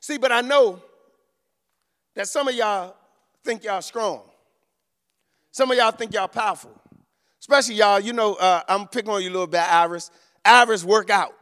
See, 0.00 0.16
but 0.16 0.32
I 0.32 0.40
know 0.40 0.80
that 2.14 2.28
some 2.28 2.48
of 2.48 2.54
y'all 2.54 2.96
think 3.44 3.62
y'all 3.62 3.82
strong. 3.82 4.22
Some 5.52 5.70
of 5.70 5.76
y'all 5.76 5.90
think 5.90 6.14
y'all 6.14 6.28
powerful. 6.28 6.72
Especially 7.40 7.74
y'all, 7.74 8.00
you 8.00 8.14
know, 8.14 8.34
uh, 8.34 8.62
I'm 8.66 8.88
picking 8.88 9.10
on 9.10 9.22
you 9.22 9.28
a 9.28 9.32
little 9.32 9.46
bit, 9.46 9.60
Iris. 9.60 10.10
Iris 10.44 10.82
work 10.82 11.10
out. 11.10 11.34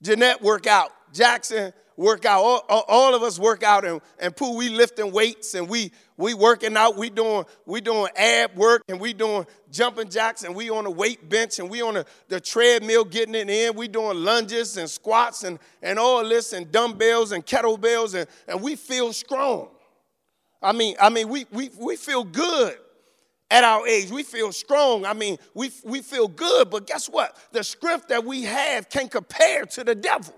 Jeanette 0.00 0.40
work 0.42 0.68
out. 0.68 0.92
Jackson 1.12 1.72
work 1.96 2.24
out. 2.24 2.42
All, 2.42 2.84
all, 2.88 3.14
of 3.14 3.22
us 3.22 3.38
work 3.38 3.62
out 3.62 3.84
and, 3.84 4.00
and 4.18 4.34
Pooh, 4.34 4.56
we 4.56 4.68
lifting 4.68 5.12
weights 5.12 5.54
and 5.54 5.68
we 5.68 5.92
we 6.16 6.34
working 6.34 6.76
out. 6.76 6.96
We 6.96 7.10
doing 7.10 7.44
we 7.64 7.80
doing 7.80 8.08
ab 8.16 8.56
work 8.56 8.82
and 8.88 9.00
we 9.00 9.12
doing 9.12 9.46
jumping 9.70 10.08
jacks 10.08 10.44
and 10.44 10.54
we 10.54 10.70
on 10.70 10.84
the 10.84 10.90
weight 10.90 11.28
bench 11.28 11.58
and 11.58 11.70
we 11.70 11.82
on 11.82 11.94
the, 11.94 12.06
the 12.28 12.40
treadmill 12.40 13.04
getting 13.04 13.34
it 13.34 13.48
in. 13.48 13.74
We 13.74 13.88
doing 13.88 14.22
lunges 14.22 14.76
and 14.76 14.88
squats 14.88 15.44
and, 15.44 15.58
and 15.82 15.98
all 15.98 16.26
this 16.26 16.52
and 16.52 16.70
dumbbells 16.70 17.32
and 17.32 17.44
kettlebells 17.44 18.14
and, 18.14 18.26
and 18.48 18.60
we 18.60 18.76
feel 18.76 19.12
strong. 19.12 19.68
I 20.62 20.72
mean, 20.72 20.96
I 21.00 21.10
mean, 21.10 21.28
we 21.28 21.46
we 21.50 21.70
we 21.78 21.96
feel 21.96 22.24
good 22.24 22.76
at 23.50 23.64
our 23.64 23.86
age. 23.86 24.10
We 24.10 24.22
feel 24.22 24.52
strong. 24.52 25.04
I 25.04 25.12
mean, 25.12 25.38
we, 25.54 25.70
we 25.84 26.02
feel 26.02 26.28
good, 26.28 26.70
but 26.70 26.86
guess 26.86 27.08
what? 27.08 27.36
The 27.52 27.62
strength 27.62 28.08
that 28.08 28.24
we 28.24 28.42
have 28.42 28.88
can 28.88 29.08
compare 29.08 29.66
to 29.66 29.84
the 29.84 29.94
devil. 29.94 30.34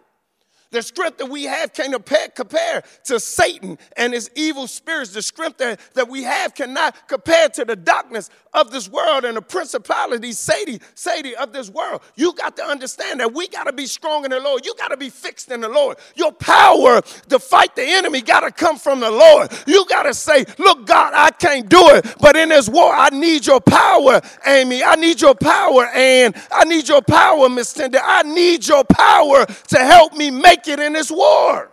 The 0.71 0.83
strength 0.83 1.19
that 1.19 1.31
we 1.31 1.45
have 1.45 1.73
can 1.73 1.93
compare 1.93 2.83
to 3.05 3.19
Satan 3.21 3.79
and 3.97 4.13
his 4.13 4.31
evil 4.35 4.67
spirits. 4.67 5.13
The 5.13 5.23
strength 5.23 5.59
that, 5.59 5.81
that 5.95 6.09
we 6.09 6.25
have 6.25 6.55
cannot 6.55 7.09
compare 7.09 7.49
to 7.51 7.65
the 7.65 7.77
darkness 7.77 8.29
of 8.53 8.71
this 8.71 8.89
world 8.89 9.25
and 9.25 9.37
the 9.37 9.43
principality, 9.43 10.33
Satan, 10.33 10.81
Satan 10.95 11.33
of 11.39 11.53
this 11.53 11.71
world. 11.71 12.03
You 12.17 12.35
got 12.35 12.57
to 12.57 12.65
understand 12.65 13.21
that 13.21 13.33
we 13.33 13.49
got 13.49 13.65
to 13.65 13.73
be 13.73 13.87
strong 13.87 14.25
in 14.25 14.31
the 14.31 14.41
Lord. 14.41 14.67
You 14.67 14.75
got 14.77 14.89
to 14.89 14.97
be 14.97 15.09
fixed 15.09 15.51
in 15.51 15.61
the 15.61 15.69
Lord. 15.69 15.99
Your 16.17 16.33
power 16.33 17.01
to 17.29 17.39
fight 17.39 17.75
the 17.75 17.85
enemy 17.85 18.21
got 18.21 18.41
to 18.41 18.51
come 18.51 18.79
from 18.79 19.01
the 19.01 19.11
Lord. 19.11 19.51
You 19.67 19.87
got 19.87 20.03
to 20.03 20.15
say, 20.15 20.45
Look, 20.59 20.87
God, 20.87 21.13
I 21.15 21.31
can't 21.31 21.69
do 21.69 21.81
it, 21.91 22.15
but 22.21 22.37
in 22.37 22.51
this 22.51 22.69
war, 22.69 22.93
I 22.93 23.09
need 23.11 23.47
your 23.47 23.61
power, 23.61 24.21
Amy. 24.47 24.83
I 24.83 24.97
need 24.97 25.21
your 25.21 25.35
power, 25.35 25.87
and 25.95 26.35
I 26.51 26.65
need 26.65 26.89
your 26.89 27.03
power, 27.03 27.49
Miss 27.49 27.73
Tender. 27.73 28.01
I 28.03 28.23
need 28.23 28.67
your 28.67 28.85
power 28.85 29.47
to 29.47 29.79
help 29.79 30.15
me 30.15 30.31
make 30.31 30.58
make 30.59 30.79
it 30.79 30.83
in 30.83 30.93
this 30.93 31.11
war. 31.11 31.71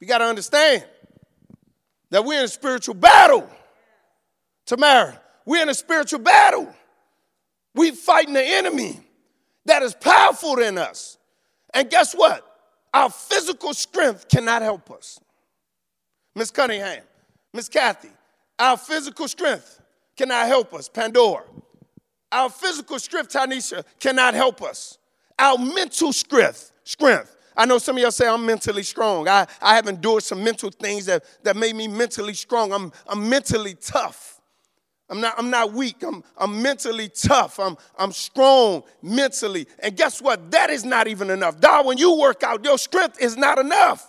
You 0.00 0.06
got 0.06 0.18
to 0.18 0.24
understand 0.24 0.84
that 2.10 2.24
we're 2.24 2.38
in 2.38 2.44
a 2.44 2.48
spiritual 2.48 2.94
battle. 2.94 3.48
Tamara, 4.66 5.20
we're 5.44 5.62
in 5.62 5.68
a 5.68 5.74
spiritual 5.74 6.20
battle. 6.20 6.72
We're 7.74 7.92
fighting 7.92 8.34
the 8.34 8.44
enemy 8.44 9.00
that 9.66 9.82
is 9.82 9.94
powerful 9.94 10.56
than 10.56 10.78
us. 10.78 11.18
And 11.74 11.88
guess 11.90 12.14
what? 12.14 12.46
Our 12.92 13.10
physical 13.10 13.74
strength 13.74 14.28
cannot 14.28 14.62
help 14.62 14.90
us. 14.90 15.20
Miss 16.34 16.50
Cunningham, 16.50 17.02
Miss 17.52 17.68
Kathy, 17.68 18.10
our 18.58 18.76
physical 18.76 19.28
strength 19.28 19.80
cannot 20.16 20.46
help 20.46 20.74
us. 20.74 20.88
Pandora, 20.88 21.44
our 22.32 22.50
physical 22.50 22.98
strength, 22.98 23.32
Tanisha, 23.32 23.84
cannot 24.00 24.34
help 24.34 24.62
us 24.62 24.98
our 25.40 25.58
mental 25.58 26.12
strength. 26.12 26.72
Strength. 26.84 27.36
I 27.56 27.66
know 27.66 27.78
some 27.78 27.96
of 27.96 28.02
y'all 28.02 28.10
say 28.10 28.28
I'm 28.28 28.46
mentally 28.46 28.82
strong. 28.82 29.28
I, 29.28 29.46
I 29.60 29.74
have 29.74 29.86
endured 29.86 30.22
some 30.22 30.42
mental 30.42 30.70
things 30.70 31.06
that, 31.06 31.24
that 31.42 31.56
made 31.56 31.74
me 31.74 31.88
mentally 31.88 32.34
strong. 32.34 32.72
I'm, 32.72 32.92
I'm 33.08 33.28
mentally 33.28 33.74
tough. 33.74 34.40
I'm 35.08 35.20
not, 35.20 35.34
I'm 35.36 35.50
not 35.50 35.72
weak. 35.72 36.02
I'm, 36.04 36.22
I'm 36.38 36.62
mentally 36.62 37.08
tough. 37.08 37.58
I'm, 37.58 37.76
I'm 37.98 38.12
strong 38.12 38.84
mentally. 39.02 39.66
And 39.80 39.96
guess 39.96 40.22
what? 40.22 40.52
That 40.52 40.70
is 40.70 40.84
not 40.84 41.08
even 41.08 41.30
enough. 41.30 41.60
Dog, 41.60 41.86
when 41.86 41.98
you 41.98 42.16
work 42.16 42.44
out, 42.44 42.64
your 42.64 42.78
strength 42.78 43.20
is 43.20 43.36
not 43.36 43.58
enough. 43.58 44.06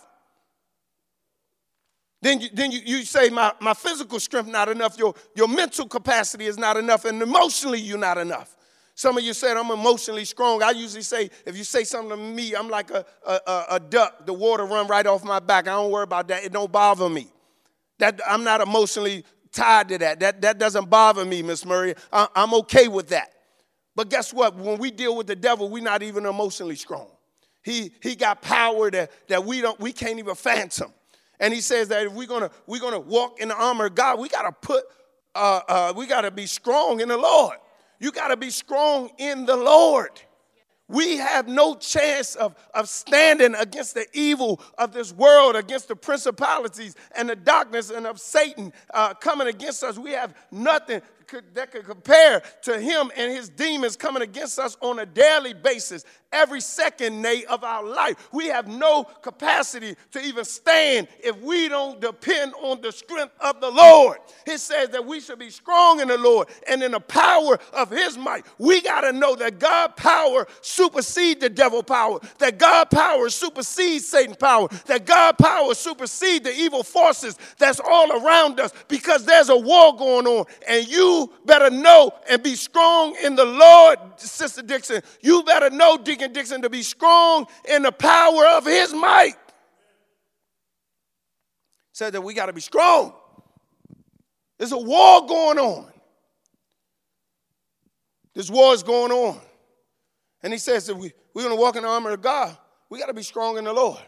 Then 2.22 2.40
you, 2.40 2.48
then 2.52 2.70
you, 2.70 2.80
you 2.84 3.04
say, 3.04 3.30
my, 3.30 3.52
my 3.60 3.74
physical 3.74 4.20
strength 4.20 4.48
not 4.48 4.68
enough, 4.68 4.96
your, 4.96 5.12
your 5.34 5.48
mental 5.48 5.88
capacity 5.88 6.46
is 6.46 6.56
not 6.56 6.76
enough, 6.76 7.04
and 7.04 7.20
emotionally 7.20 7.80
you're 7.80 7.98
not 7.98 8.16
enough. 8.16 8.56
Some 9.02 9.18
of 9.18 9.24
you 9.24 9.34
said 9.34 9.56
I'm 9.56 9.72
emotionally 9.72 10.24
strong. 10.24 10.62
I 10.62 10.70
usually 10.70 11.02
say, 11.02 11.28
if 11.44 11.56
you 11.56 11.64
say 11.64 11.82
something 11.82 12.10
to 12.10 12.16
me, 12.16 12.54
I'm 12.54 12.68
like 12.68 12.92
a, 12.92 13.04
a, 13.26 13.64
a, 13.70 13.80
duck. 13.80 14.26
The 14.26 14.32
water 14.32 14.64
run 14.64 14.86
right 14.86 15.04
off 15.04 15.24
my 15.24 15.40
back. 15.40 15.66
I 15.66 15.72
don't 15.72 15.90
worry 15.90 16.04
about 16.04 16.28
that. 16.28 16.44
It 16.44 16.52
don't 16.52 16.70
bother 16.70 17.08
me. 17.08 17.26
That 17.98 18.20
I'm 18.24 18.44
not 18.44 18.60
emotionally 18.60 19.24
tied 19.50 19.88
to 19.88 19.98
that. 19.98 20.20
That, 20.20 20.40
that 20.42 20.58
doesn't 20.58 20.88
bother 20.88 21.24
me, 21.24 21.42
Miss 21.42 21.66
Murray. 21.66 21.96
I, 22.12 22.28
I'm 22.36 22.54
okay 22.54 22.86
with 22.86 23.08
that. 23.08 23.32
But 23.96 24.08
guess 24.08 24.32
what? 24.32 24.54
When 24.54 24.78
we 24.78 24.92
deal 24.92 25.16
with 25.16 25.26
the 25.26 25.34
devil, 25.34 25.68
we're 25.68 25.82
not 25.82 26.04
even 26.04 26.24
emotionally 26.24 26.76
strong. 26.76 27.08
He, 27.64 27.90
he 28.00 28.14
got 28.14 28.40
power 28.40 28.88
that, 28.92 29.10
that 29.26 29.44
we 29.44 29.62
don't 29.62 29.80
we 29.80 29.92
can't 29.92 30.20
even 30.20 30.36
phantom. 30.36 30.92
And 31.40 31.52
he 31.52 31.60
says 31.60 31.88
that 31.88 32.06
if 32.06 32.12
we're 32.12 32.28
gonna 32.28 32.52
we're 32.68 32.80
gonna 32.80 33.00
walk 33.00 33.40
in 33.40 33.48
the 33.48 33.56
armor 33.56 33.86
of 33.86 33.96
God, 33.96 34.20
we 34.20 34.28
gotta 34.28 34.52
put 34.52 34.84
uh, 35.34 35.60
uh, 35.66 35.92
we 35.96 36.06
gotta 36.06 36.30
be 36.30 36.46
strong 36.46 37.00
in 37.00 37.08
the 37.08 37.18
Lord. 37.18 37.56
You 38.02 38.10
got 38.10 38.28
to 38.28 38.36
be 38.36 38.50
strong 38.50 39.10
in 39.16 39.46
the 39.46 39.54
Lord. 39.56 40.10
We 40.88 41.18
have 41.18 41.46
no 41.46 41.76
chance 41.76 42.34
of, 42.34 42.56
of 42.74 42.88
standing 42.88 43.54
against 43.54 43.94
the 43.94 44.06
evil 44.12 44.60
of 44.76 44.92
this 44.92 45.12
world, 45.12 45.54
against 45.54 45.86
the 45.86 45.94
principalities 45.94 46.96
and 47.16 47.28
the 47.28 47.36
darkness 47.36 47.90
and 47.90 48.04
of 48.04 48.20
Satan 48.20 48.72
uh, 48.92 49.14
coming 49.14 49.46
against 49.46 49.84
us. 49.84 49.98
We 49.98 50.10
have 50.10 50.34
nothing 50.50 51.00
could, 51.28 51.54
that 51.54 51.70
could 51.70 51.86
compare 51.86 52.42
to 52.62 52.80
him 52.80 53.12
and 53.16 53.30
his 53.30 53.48
demons 53.48 53.96
coming 53.96 54.22
against 54.22 54.58
us 54.58 54.76
on 54.80 54.98
a 54.98 55.06
daily 55.06 55.54
basis, 55.54 56.04
every 56.32 56.60
second 56.60 57.22
day 57.22 57.44
of 57.44 57.64
our 57.64 57.84
life. 57.84 58.16
We 58.32 58.46
have 58.48 58.68
no 58.68 59.04
capacity 59.04 59.96
to 60.12 60.20
even 60.20 60.44
stand 60.44 61.08
if 61.22 61.40
we 61.40 61.68
don't 61.68 62.00
depend 62.00 62.54
on 62.54 62.80
the 62.80 62.92
strength 62.92 63.34
of 63.40 63.60
the 63.60 63.70
Lord. 63.70 64.18
It 64.46 64.58
says 64.58 64.90
that 64.90 65.04
we 65.04 65.20
should 65.20 65.38
be 65.38 65.50
strong 65.50 66.00
in 66.00 66.08
the 66.08 66.18
Lord 66.18 66.48
and 66.68 66.82
in 66.82 66.92
the 66.92 67.00
power 67.00 67.58
of 67.72 67.90
his 67.90 68.16
might. 68.16 68.44
We 68.58 68.80
got 68.80 69.02
to 69.02 69.12
know 69.12 69.36
that 69.36 69.58
God 69.58 69.96
power 69.96 70.46
supersedes 70.60 71.40
the 71.40 71.50
devil 71.50 71.82
power, 71.82 72.20
that 72.38 72.58
God 72.58 72.90
power 72.90 73.28
supersedes 73.28 74.06
Satan 74.06 74.34
power, 74.34 74.68
that 74.86 75.06
God 75.06 75.38
power 75.38 75.74
supersedes 75.74 76.44
the 76.44 76.54
evil 76.54 76.82
forces 76.82 77.36
that's 77.58 77.80
all 77.80 78.24
around 78.24 78.60
us 78.60 78.72
because 78.88 79.24
there's 79.24 79.48
a 79.48 79.56
war 79.56 79.96
going 79.96 80.26
on 80.26 80.44
and 80.68 80.86
you 80.88 81.32
better 81.44 81.70
know 81.70 82.12
and 82.28 82.42
be 82.42 82.54
strong 82.54 83.16
in 83.22 83.36
the 83.36 83.44
Lord, 83.44 83.98
Sister 84.16 84.62
Dixon. 84.62 85.02
You 85.20 85.42
better 85.42 85.70
know, 85.70 85.96
Deacon 85.96 86.21
Dixon, 86.28 86.62
to 86.62 86.70
be 86.70 86.82
strong 86.82 87.46
in 87.68 87.82
the 87.82 87.92
power 87.92 88.46
of 88.46 88.66
his 88.66 88.92
might. 88.92 89.34
Said 91.92 92.14
that 92.14 92.22
we 92.22 92.34
got 92.34 92.46
to 92.46 92.52
be 92.52 92.60
strong. 92.60 93.14
There's 94.58 94.72
a 94.72 94.78
war 94.78 95.26
going 95.26 95.58
on. 95.58 95.92
This 98.34 98.50
war 98.50 98.72
is 98.74 98.82
going 98.82 99.12
on. 99.12 99.40
And 100.42 100.52
he 100.52 100.58
says 100.58 100.86
that 100.86 100.96
we, 100.96 101.12
we're 101.34 101.42
going 101.42 101.54
to 101.54 101.60
walk 101.60 101.76
in 101.76 101.82
the 101.82 101.88
armor 101.88 102.10
of 102.10 102.22
God. 102.22 102.56
We 102.88 102.98
got 102.98 103.06
to 103.06 103.14
be 103.14 103.22
strong 103.22 103.58
in 103.58 103.64
the 103.64 103.72
Lord. 103.72 104.00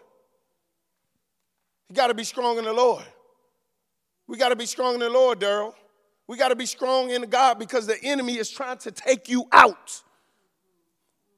You 1.88 1.96
got 1.96 2.08
to 2.08 2.14
be 2.14 2.24
strong 2.24 2.58
in 2.58 2.64
the 2.64 2.72
Lord. 2.72 3.04
We 4.26 4.38
got 4.38 4.48
to 4.48 4.56
be 4.56 4.66
strong 4.66 4.94
in 4.94 5.00
the 5.00 5.10
Lord, 5.10 5.40
Daryl. 5.40 5.74
We 6.26 6.38
got 6.38 6.48
to 6.48 6.56
be 6.56 6.66
strong 6.66 7.10
in 7.10 7.22
God 7.22 7.58
because 7.58 7.86
the 7.86 8.02
enemy 8.02 8.38
is 8.38 8.48
trying 8.48 8.78
to 8.78 8.90
take 8.90 9.28
you 9.28 9.44
out. 9.52 10.02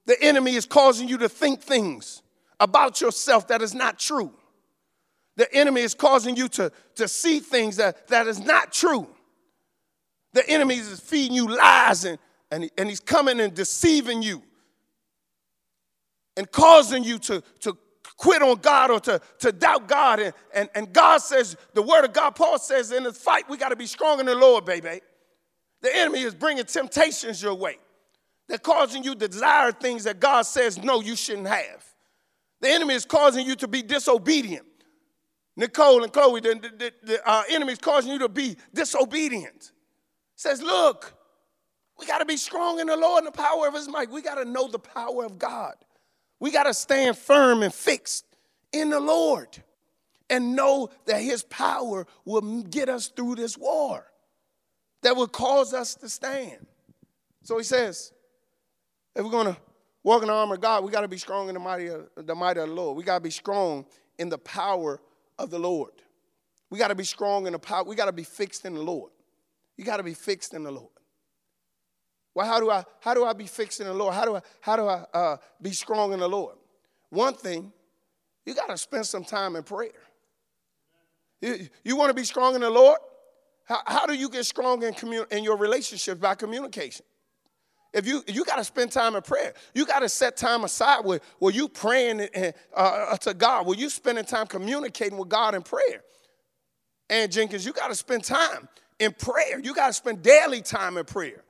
The 0.06 0.20
enemy 0.22 0.54
is 0.54 0.66
causing 0.66 1.08
you 1.08 1.18
to 1.18 1.28
think 1.28 1.60
things 1.60 2.22
about 2.60 3.00
yourself 3.00 3.48
that 3.48 3.62
is 3.62 3.74
not 3.74 3.98
true. 3.98 4.32
The 5.36 5.52
enemy 5.54 5.82
is 5.82 5.94
causing 5.94 6.36
you 6.36 6.48
to, 6.48 6.72
to 6.94 7.08
see 7.08 7.40
things 7.40 7.76
that, 7.76 8.08
that 8.08 8.26
is 8.26 8.40
not 8.40 8.72
true. 8.72 9.06
The 10.32 10.48
enemy 10.48 10.76
is 10.76 11.00
feeding 11.00 11.34
you 11.34 11.48
lies 11.48 12.04
and, 12.04 12.18
and, 12.50 12.70
and 12.78 12.88
he's 12.88 13.00
coming 13.00 13.40
and 13.40 13.52
deceiving 13.52 14.22
you 14.22 14.42
and 16.36 16.50
causing 16.50 17.04
you 17.04 17.18
to, 17.18 17.42
to 17.60 17.76
quit 18.16 18.42
on 18.42 18.56
God 18.56 18.90
or 18.90 19.00
to, 19.00 19.20
to 19.40 19.52
doubt 19.52 19.88
God. 19.88 20.20
And, 20.20 20.34
and, 20.54 20.68
and 20.74 20.92
God 20.92 21.18
says, 21.18 21.56
the 21.74 21.82
word 21.82 22.04
of 22.04 22.12
God, 22.12 22.30
Paul 22.34 22.58
says, 22.58 22.92
in 22.92 23.02
the 23.02 23.12
fight, 23.12 23.48
we 23.48 23.56
got 23.56 23.70
to 23.70 23.76
be 23.76 23.86
strong 23.86 24.20
in 24.20 24.26
the 24.26 24.34
Lord, 24.34 24.64
baby. 24.64 25.00
The 25.82 25.94
enemy 25.94 26.22
is 26.22 26.34
bringing 26.34 26.64
temptations 26.64 27.42
your 27.42 27.54
way. 27.54 27.78
They're 28.48 28.58
causing 28.58 29.02
you 29.02 29.14
to 29.14 29.28
desire 29.28 29.72
things 29.72 30.04
that 30.04 30.20
God 30.20 30.42
says, 30.42 30.82
no, 30.82 31.00
you 31.00 31.16
shouldn't 31.16 31.48
have. 31.48 31.84
The 32.60 32.68
enemy 32.68 32.94
is 32.94 33.04
causing 33.04 33.46
you 33.46 33.56
to 33.56 33.68
be 33.68 33.82
disobedient. 33.82 34.66
Nicole 35.56 36.02
and 36.02 36.12
Chloe, 36.12 36.40
the, 36.40 36.54
the, 36.54 36.92
the 37.02 37.28
uh, 37.28 37.42
enemy 37.50 37.72
is 37.72 37.78
causing 37.78 38.12
you 38.12 38.18
to 38.20 38.28
be 38.28 38.56
disobedient. 38.74 39.72
Says, 40.36 40.62
look, 40.62 41.14
we 41.98 42.06
got 42.06 42.18
to 42.18 42.26
be 42.26 42.36
strong 42.36 42.78
in 42.78 42.86
the 42.86 42.96
Lord 42.96 43.24
and 43.24 43.32
the 43.32 43.36
power 43.36 43.66
of 43.66 43.74
his 43.74 43.88
might. 43.88 44.10
We 44.10 44.22
got 44.22 44.34
to 44.36 44.44
know 44.44 44.68
the 44.68 44.78
power 44.78 45.24
of 45.24 45.38
God. 45.38 45.74
We 46.38 46.50
got 46.50 46.64
to 46.64 46.74
stand 46.74 47.16
firm 47.16 47.62
and 47.62 47.72
fixed 47.72 48.26
in 48.72 48.90
the 48.90 49.00
Lord 49.00 49.48
and 50.28 50.56
know 50.56 50.90
that 51.06 51.20
His 51.20 51.42
power 51.44 52.06
will 52.24 52.62
get 52.62 52.88
us 52.88 53.08
through 53.08 53.36
this 53.36 53.56
war, 53.56 54.04
that 55.02 55.16
will 55.16 55.28
cause 55.28 55.72
us 55.72 55.94
to 55.96 56.08
stand. 56.08 56.66
So 57.42 57.58
He 57.58 57.64
says, 57.64 58.12
if 59.16 59.24
we're 59.24 59.30
going 59.30 59.46
to 59.46 59.56
walk 60.04 60.22
in 60.22 60.28
the 60.28 60.34
armor 60.34 60.54
of 60.54 60.60
God, 60.60 60.84
we 60.84 60.92
got 60.92 61.00
to 61.00 61.08
be 61.08 61.16
strong 61.16 61.48
in 61.48 61.54
the 61.54 61.60
mighty, 61.60 61.88
of, 61.88 62.06
the 62.16 62.34
mighty 62.34 62.60
of 62.60 62.68
the 62.68 62.74
Lord. 62.74 62.96
We 62.96 63.02
got 63.02 63.16
to 63.16 63.22
be 63.22 63.30
strong 63.30 63.86
in 64.18 64.28
the 64.28 64.38
power 64.38 65.00
of 65.38 65.50
the 65.50 65.58
Lord. 65.58 65.92
We 66.70 66.78
got 66.78 66.88
to 66.88 66.94
be 66.94 67.04
strong 67.04 67.46
in 67.46 67.52
the 67.52 67.58
power. 67.58 67.84
We 67.84 67.96
got 67.96 68.06
to 68.06 68.12
be 68.12 68.24
fixed 68.24 68.66
in 68.66 68.74
the 68.74 68.82
Lord. 68.82 69.10
You 69.76 69.84
got 69.84 69.96
to 69.96 70.02
be 70.02 70.14
fixed 70.14 70.54
in 70.54 70.62
the 70.62 70.70
Lord. 70.70 70.90
Well, 72.34 72.46
how 72.46 72.60
do 72.60 72.70
I 72.70 72.84
how 73.00 73.14
do 73.14 73.24
I 73.24 73.32
be 73.32 73.46
fixed 73.46 73.80
in 73.80 73.86
the 73.86 73.94
Lord? 73.94 74.12
How 74.12 74.26
do 74.26 74.36
I 74.36 74.42
how 74.60 74.76
do 74.76 74.86
I 74.86 75.04
uh, 75.14 75.36
be 75.62 75.70
strong 75.70 76.12
in 76.12 76.20
the 76.20 76.28
Lord? 76.28 76.56
One 77.08 77.32
thing, 77.32 77.72
you 78.44 78.54
got 78.54 78.68
to 78.68 78.76
spend 78.76 79.06
some 79.06 79.24
time 79.24 79.56
in 79.56 79.62
prayer. 79.62 79.90
You, 81.40 81.68
you 81.82 81.96
want 81.96 82.10
to 82.10 82.14
be 82.14 82.24
strong 82.24 82.54
in 82.54 82.60
the 82.60 82.70
Lord? 82.70 82.98
How, 83.64 83.80
how 83.86 84.06
do 84.06 84.14
you 84.14 84.28
get 84.28 84.44
strong 84.44 84.82
in, 84.82 84.92
commun- 84.92 85.26
in 85.30 85.44
your 85.44 85.56
relationship 85.56 86.20
by 86.20 86.34
communication? 86.34 87.06
If 87.96 88.06
you 88.06 88.22
you 88.28 88.44
got 88.44 88.56
to 88.56 88.64
spend 88.64 88.92
time 88.92 89.16
in 89.16 89.22
prayer, 89.22 89.54
you 89.74 89.86
got 89.86 90.00
to 90.00 90.08
set 90.10 90.36
time 90.36 90.64
aside 90.64 91.02
where, 91.02 91.20
where 91.38 91.52
you 91.52 91.66
praying 91.66 92.28
uh, 92.36 92.52
uh, 92.74 93.16
to 93.16 93.32
God, 93.32 93.66
where 93.66 93.76
you 93.76 93.88
spending 93.88 94.26
time 94.26 94.46
communicating 94.46 95.16
with 95.16 95.30
God 95.30 95.54
in 95.54 95.62
prayer. 95.62 96.02
And 97.08 97.32
Jenkins, 97.32 97.64
you 97.64 97.72
got 97.72 97.88
to 97.88 97.94
spend 97.94 98.22
time 98.22 98.68
in 98.98 99.12
prayer. 99.12 99.60
You 99.60 99.74
got 99.74 99.86
to 99.86 99.92
spend 99.94 100.22
daily 100.22 100.60
time 100.60 100.98
in 100.98 101.06
prayer. 101.06 101.42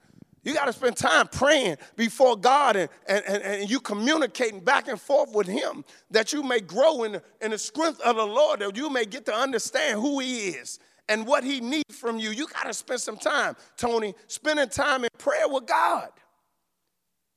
You 0.44 0.54
got 0.54 0.66
to 0.66 0.72
spend 0.72 0.96
time 0.96 1.26
praying 1.26 1.78
before 1.96 2.36
God 2.36 2.76
and, 2.76 2.88
and, 3.08 3.24
and, 3.26 3.42
and, 3.42 3.68
you 3.68 3.80
communicating 3.80 4.60
back 4.60 4.86
and 4.86 5.00
forth 5.00 5.34
with 5.34 5.48
Him 5.48 5.84
that 6.12 6.32
you 6.32 6.44
may 6.44 6.60
grow 6.60 7.02
in 7.02 7.12
the, 7.12 7.22
in 7.40 7.50
the 7.50 7.58
strength 7.58 8.00
of 8.02 8.14
the 8.14 8.24
Lord, 8.24 8.60
that 8.60 8.76
you 8.76 8.88
may 8.88 9.04
get 9.04 9.26
to 9.26 9.34
understand 9.34 10.00
who 10.00 10.20
He 10.20 10.50
is 10.50 10.78
and 11.08 11.26
what 11.26 11.42
He 11.42 11.60
needs 11.60 11.96
from 11.96 12.20
you. 12.20 12.30
You 12.30 12.46
got 12.46 12.66
to 12.66 12.74
spend 12.74 13.00
some 13.00 13.16
time, 13.16 13.56
Tony, 13.76 14.14
spending 14.28 14.68
time 14.68 15.02
in 15.02 15.10
prayer 15.18 15.48
with 15.48 15.66
God. 15.66 16.10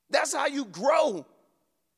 That's 0.09 0.33
how 0.33 0.47
you 0.47 0.65
grow 0.65 1.25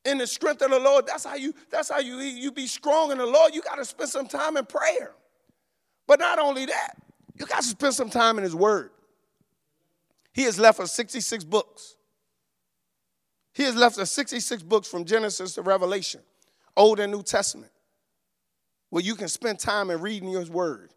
in 0.04 0.18
the 0.18 0.26
strength 0.26 0.62
of 0.62 0.70
the 0.70 0.78
Lord. 0.78 1.06
That's 1.06 1.24
how 1.24 1.34
you, 1.34 1.54
that's 1.70 1.90
how 1.90 1.98
you, 1.98 2.16
you 2.16 2.52
be 2.52 2.66
strong 2.66 3.12
in 3.12 3.18
the 3.18 3.26
Lord. 3.26 3.54
You 3.54 3.62
got 3.62 3.76
to 3.76 3.84
spend 3.84 4.10
some 4.10 4.26
time 4.26 4.56
in 4.56 4.66
prayer. 4.66 5.12
But 6.06 6.18
not 6.18 6.38
only 6.38 6.66
that, 6.66 6.96
you 7.38 7.46
got 7.46 7.62
to 7.62 7.68
spend 7.68 7.94
some 7.94 8.10
time 8.10 8.38
in 8.38 8.44
His 8.44 8.54
Word. 8.54 8.90
He 10.32 10.42
has 10.42 10.58
left 10.58 10.80
us 10.80 10.92
66 10.92 11.44
books. 11.44 11.96
He 13.52 13.62
has 13.64 13.76
left 13.76 13.98
us 13.98 14.10
66 14.12 14.62
books 14.62 14.88
from 14.88 15.04
Genesis 15.04 15.54
to 15.54 15.62
Revelation, 15.62 16.20
Old 16.76 17.00
and 17.00 17.12
New 17.12 17.22
Testament, 17.22 17.70
where 18.90 19.02
you 19.02 19.14
can 19.14 19.28
spend 19.28 19.58
time 19.58 19.90
in 19.90 20.00
reading 20.00 20.30
His 20.30 20.50
Word. 20.50 20.90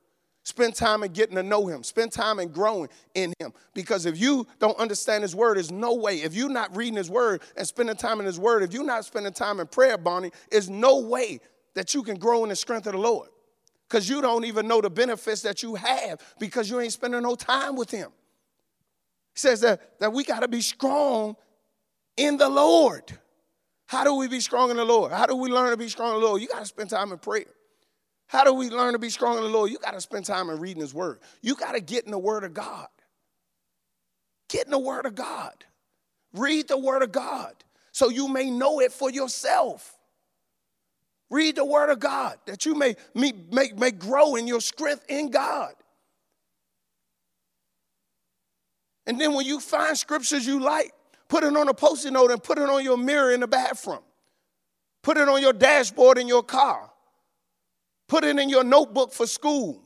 Spend 0.46 0.76
time 0.76 1.02
in 1.02 1.12
getting 1.12 1.36
to 1.38 1.44
know 1.44 1.66
him. 1.66 1.84
Spend 1.84 2.12
time 2.12 2.40
in 2.40 2.50
growing 2.50 2.88
in 3.16 3.34
him. 3.40 3.52
Because 3.74 4.06
if 4.06 4.20
you 4.20 4.46
don't 4.60 4.78
understand 4.78 5.24
his 5.24 5.36
word, 5.36 5.58
there's 5.58 5.72
no 5.72 5.96
way. 5.96 6.18
If 6.22 6.36
you're 6.36 6.50
not 6.50 6.76
reading 6.78 6.98
his 6.98 7.10
word 7.10 7.42
and 7.58 7.68
spending 7.68 7.96
time 7.96 8.20
in 8.20 8.28
his 8.28 8.40
word, 8.40 8.62
if 8.62 8.72
you're 8.72 8.86
not 8.86 9.06
spending 9.06 9.34
time 9.34 9.60
in 9.60 9.66
prayer, 9.66 9.98
Bonnie, 9.98 10.32
there's 10.52 10.70
no 10.70 11.00
way 11.00 11.40
that 11.74 11.96
you 11.96 12.04
can 12.04 12.20
grow 12.20 12.44
in 12.44 12.50
the 12.50 12.56
strength 12.56 12.86
of 12.86 12.94
the 12.94 13.00
Lord. 13.00 13.30
Because 13.90 14.08
you 14.08 14.22
don't 14.22 14.46
even 14.46 14.68
know 14.68 14.82
the 14.82 14.90
benefits 14.90 15.42
that 15.42 15.64
you 15.64 15.74
have 15.74 16.22
because 16.40 16.70
you 16.70 16.80
ain't 16.80 16.94
spending 16.94 17.24
no 17.24 17.34
time 17.34 17.76
with 17.76 17.90
him. 17.90 18.12
He 19.34 19.40
says 19.40 19.62
that, 19.62 20.00
that 20.00 20.14
we 20.14 20.24
got 20.24 20.42
to 20.42 20.48
be 20.48 20.62
strong 20.62 21.36
in 22.18 22.38
the 22.38 22.50
Lord. 22.50 23.18
How 23.88 24.04
do 24.04 24.14
we 24.14 24.28
be 24.28 24.40
strong 24.42 24.70
in 24.70 24.78
the 24.78 24.86
Lord? 24.86 25.12
How 25.12 25.26
do 25.26 25.36
we 25.36 25.50
learn 25.50 25.72
to 25.72 25.78
be 25.78 25.90
strong 25.90 26.14
in 26.16 26.22
the 26.22 26.28
Lord? 26.28 26.40
You 26.40 26.48
got 26.48 26.60
to 26.60 26.66
spend 26.68 26.92
time 26.92 27.12
in 27.12 27.18
prayer. 27.18 27.46
How 28.28 28.44
do 28.44 28.54
we 28.54 28.70
learn 28.70 28.94
to 28.94 29.00
be 29.00 29.10
strong 29.10 29.38
in 29.38 29.44
the 29.44 29.50
Lord? 29.50 29.72
You 29.72 29.78
got 29.78 29.94
to 29.94 30.02
spend 30.02 30.26
time 30.26 30.50
in 30.50 30.60
reading 30.60 30.82
His 30.82 30.94
Word. 30.94 31.20
You 31.42 31.56
got 31.56 31.74
to 31.74 31.80
get 31.80 32.06
in 32.06 32.12
the 32.12 32.20
Word 32.20 32.44
of 32.44 32.54
God. 32.54 32.88
Get 34.50 34.66
in 34.66 34.72
the 34.72 34.80
Word 34.80 35.06
of 35.06 35.16
God. 35.16 35.54
Read 36.34 36.68
the 36.68 36.78
Word 36.78 37.02
of 37.02 37.12
God 37.12 37.54
so 37.92 38.10
you 38.10 38.28
may 38.28 38.50
know 38.50 38.80
it 38.80 38.92
for 38.92 39.10
yourself. 39.10 39.98
Read 41.30 41.56
the 41.56 41.66
Word 41.66 41.90
of 41.90 42.00
God 42.00 42.38
that 42.46 42.66
you 42.66 42.76
may, 42.76 42.96
may, 43.14 43.34
may, 43.52 43.72
may 43.76 43.92
grow 43.92 44.36
in 44.36 44.48
your 44.48 44.62
strength 44.62 45.06
in 45.08 45.30
God. 45.30 45.74
And 49.08 49.20
then 49.20 49.34
when 49.34 49.46
you 49.46 49.60
find 49.60 49.98
scriptures 49.98 50.48
you 50.48 50.60
like, 50.60 50.92
put 51.28 51.44
it 51.44 51.56
on 51.56 51.70
a 51.70 51.74
post-it 51.74 52.12
note 52.12 52.32
and 52.32 52.42
put 52.42 52.58
it 52.58 52.70
on 52.70 52.84
your 52.84 52.98
mirror 52.98 53.32
in 53.32 53.40
the 53.40 53.48
bathroom. 53.48 54.00
Put 55.04 55.18
it 55.18 55.30
on 55.30 55.42
your 55.42 55.54
dashboard 55.54 56.18
in 56.18 56.28
your 56.28 56.44
car. 56.44 56.90
Put 58.08 58.24
it 58.24 58.38
in 58.38 58.50
your 58.50 58.64
notebook 58.64 59.14
for 59.14 59.26
school. 59.26 59.82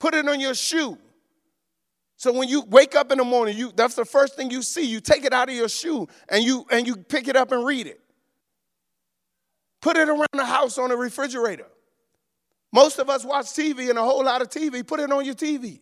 Put 0.00 0.14
it 0.14 0.28
on 0.28 0.40
your 0.40 0.54
shoe. 0.54 0.98
So 2.16 2.32
when 2.32 2.48
you 2.48 2.62
wake 2.62 2.94
up 2.94 3.10
in 3.12 3.18
the 3.18 3.24
morning, 3.24 3.56
you 3.56 3.72
that's 3.74 3.94
the 3.94 4.04
first 4.04 4.36
thing 4.36 4.50
you 4.50 4.62
see. 4.62 4.86
You 4.86 5.00
take 5.00 5.24
it 5.24 5.32
out 5.32 5.48
of 5.48 5.54
your 5.54 5.68
shoe 5.68 6.08
and 6.28 6.44
you 6.44 6.64
and 6.70 6.86
you 6.86 6.96
pick 6.96 7.28
it 7.28 7.36
up 7.36 7.52
and 7.52 7.64
read 7.64 7.86
it. 7.86 8.00
Put 9.80 9.96
it 9.96 10.08
around 10.08 10.28
the 10.32 10.44
house 10.44 10.78
on 10.78 10.90
the 10.90 10.96
refrigerator. 10.96 11.66
Most 12.72 12.98
of 12.98 13.10
us 13.10 13.24
watch 13.24 13.46
TV 13.46 13.90
and 13.90 13.98
a 13.98 14.02
whole 14.02 14.24
lot 14.24 14.40
of 14.40 14.48
TV. 14.48 14.86
Put 14.86 15.00
it 15.00 15.10
on 15.10 15.24
your 15.24 15.34
TV. 15.34 15.80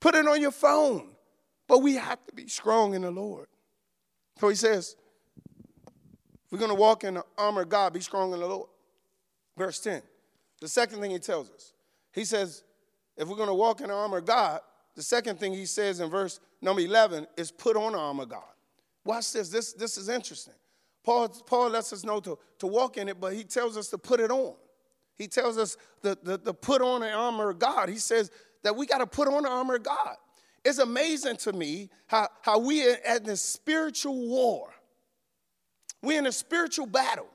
Put 0.00 0.14
it 0.14 0.26
on 0.26 0.40
your 0.40 0.50
phone. 0.50 1.08
But 1.66 1.78
we 1.78 1.94
have 1.94 2.24
to 2.26 2.34
be 2.34 2.48
strong 2.48 2.94
in 2.94 3.02
the 3.02 3.10
Lord. 3.10 3.46
So 4.38 4.48
he 4.48 4.54
says, 4.54 4.96
we're 6.50 6.58
going 6.58 6.70
to 6.70 6.76
walk 6.76 7.04
in 7.04 7.14
the 7.14 7.24
armor 7.38 7.62
of 7.62 7.70
God, 7.70 7.94
be 7.94 8.00
strong 8.00 8.34
in 8.34 8.40
the 8.40 8.46
Lord. 8.46 8.68
Verse 9.56 9.80
10. 9.80 10.02
The 10.62 10.68
second 10.68 11.00
thing 11.00 11.10
he 11.10 11.18
tells 11.18 11.50
us, 11.50 11.72
he 12.12 12.24
says, 12.24 12.62
if 13.16 13.26
we're 13.26 13.34
going 13.34 13.48
to 13.48 13.54
walk 13.54 13.80
in 13.80 13.88
the 13.88 13.94
armor 13.94 14.18
of 14.18 14.26
God, 14.26 14.60
the 14.94 15.02
second 15.02 15.40
thing 15.40 15.52
he 15.52 15.66
says 15.66 15.98
in 15.98 16.08
verse 16.08 16.38
number 16.60 16.80
11 16.82 17.26
is 17.36 17.50
put 17.50 17.76
on 17.76 17.92
the 17.92 17.98
armor 17.98 18.22
of 18.22 18.28
God. 18.28 18.44
Watch 19.04 19.32
this. 19.32 19.48
This, 19.48 19.72
this 19.72 19.98
is 19.98 20.08
interesting. 20.08 20.54
Paul, 21.02 21.28
Paul 21.28 21.70
lets 21.70 21.92
us 21.92 22.04
know 22.04 22.20
to, 22.20 22.38
to 22.60 22.68
walk 22.68 22.96
in 22.96 23.08
it, 23.08 23.20
but 23.20 23.32
he 23.32 23.42
tells 23.42 23.76
us 23.76 23.88
to 23.88 23.98
put 23.98 24.20
it 24.20 24.30
on. 24.30 24.54
He 25.16 25.26
tells 25.26 25.58
us 25.58 25.76
to, 26.04 26.14
to 26.14 26.54
put 26.54 26.80
on 26.80 27.00
the 27.00 27.10
armor 27.10 27.50
of 27.50 27.58
God. 27.58 27.88
He 27.88 27.98
says 27.98 28.30
that 28.62 28.76
we 28.76 28.86
got 28.86 28.98
to 28.98 29.06
put 29.06 29.26
on 29.26 29.42
the 29.42 29.48
armor 29.50 29.74
of 29.74 29.82
God. 29.82 30.14
It's 30.64 30.78
amazing 30.78 31.38
to 31.38 31.52
me 31.52 31.90
how, 32.06 32.28
how 32.40 32.60
we 32.60 32.88
are 32.88 32.98
at 33.04 33.24
this 33.24 33.42
spiritual 33.42 34.28
war. 34.28 34.72
We're 36.02 36.20
in 36.20 36.26
a 36.26 36.32
spiritual 36.32 36.86
battle. 36.86 37.26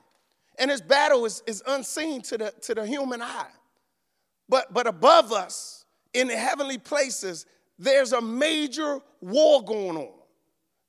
And 0.58 0.70
this 0.70 0.80
battle 0.80 1.24
is, 1.24 1.42
is 1.46 1.62
unseen 1.66 2.20
to 2.22 2.38
the, 2.38 2.54
to 2.62 2.74
the 2.74 2.86
human 2.86 3.22
eye. 3.22 3.50
But, 4.48 4.72
but 4.72 4.86
above 4.86 5.32
us, 5.32 5.84
in 6.14 6.28
the 6.28 6.36
heavenly 6.36 6.78
places, 6.78 7.46
there's 7.78 8.12
a 8.12 8.20
major 8.20 9.00
war 9.20 9.62
going 9.62 9.96
on. 9.96 10.12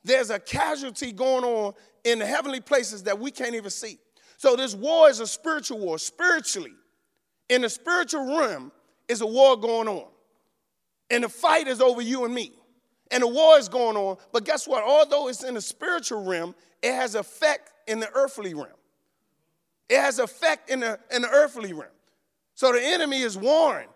There's 0.04 0.30
a 0.30 0.40
casualty 0.40 1.12
going 1.12 1.44
on 1.44 1.74
in 2.04 2.20
the 2.20 2.26
heavenly 2.26 2.62
places 2.62 3.04
that 3.04 3.20
we 3.20 3.32
can't 3.32 3.54
even 3.54 3.70
see. 3.70 4.00
So 4.38 4.56
this 4.56 4.74
war 4.74 5.10
is 5.10 5.20
a 5.20 5.28
spiritual 5.28 5.80
war. 5.80 6.00
Spiritually, 6.00 6.74
in 7.50 7.62
the 7.62 7.70
spiritual 7.70 8.26
realm, 8.26 8.72
is 9.08 9.22
a 9.22 9.26
war 9.26 9.58
going 9.58 9.88
on. 9.88 10.08
And 11.10 11.24
the 11.24 11.30
fight 11.30 11.68
is 11.68 11.82
over 11.82 12.02
you 12.02 12.26
and 12.26 12.34
me. 12.34 12.54
And 13.12 13.24
the 13.24 13.28
war 13.28 13.58
is 13.58 13.68
going 13.68 13.98
on. 13.98 14.18
But 14.32 14.46
guess 14.46 14.68
what? 14.68 14.84
Although 14.84 15.28
it's 15.28 15.44
in 15.44 15.56
the 15.56 15.62
spiritual 15.62 16.24
realm, 16.24 16.56
it 16.82 16.94
has 16.94 17.16
effect 17.16 17.72
in 17.88 18.00
the 18.00 18.10
earthly 18.14 18.54
realm. 18.54 18.79
It 19.90 20.00
has 20.00 20.20
effect 20.20 20.70
in 20.70 20.82
the, 20.82 21.00
in 21.12 21.24
the 21.24 21.30
earthly 21.30 21.74
realm. 21.74 21.92
So 22.54 22.72
the 22.72 22.82
enemy 22.82 23.22
is 23.22 23.38
warring 23.38 23.90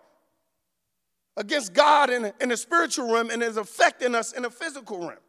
against 1.38 1.73
God 1.73 2.10
in, 2.10 2.32
in 2.41 2.49
the 2.49 2.58
spiritual 2.58 3.12
realm 3.12 3.29
and 3.29 3.43
is 3.43 3.58
affecting 3.58 4.15
us 4.15 4.34
in 4.34 4.43
the 4.43 4.49
physical 4.49 4.99
realm. 4.99 5.19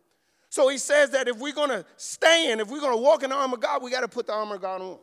So 0.49 0.69
he 0.69 0.79
says 0.79 1.11
that 1.11 1.27
if 1.27 1.39
we're 1.39 1.53
going 1.53 1.71
to 1.71 1.85
stand, 1.97 2.61
if 2.61 2.71
we're 2.71 2.81
going 2.81 2.97
to 2.97 3.03
walk 3.03 3.23
in 3.23 3.31
the 3.31 3.37
armor 3.37 3.55
of 3.55 3.61
God, 3.61 3.83
we 3.83 3.91
got 3.91 4.01
to 4.01 4.09
put 4.09 4.27
the 4.27 4.33
armor 4.33 4.55
of 4.55 4.63
God 4.63 4.81
on. 4.81 4.99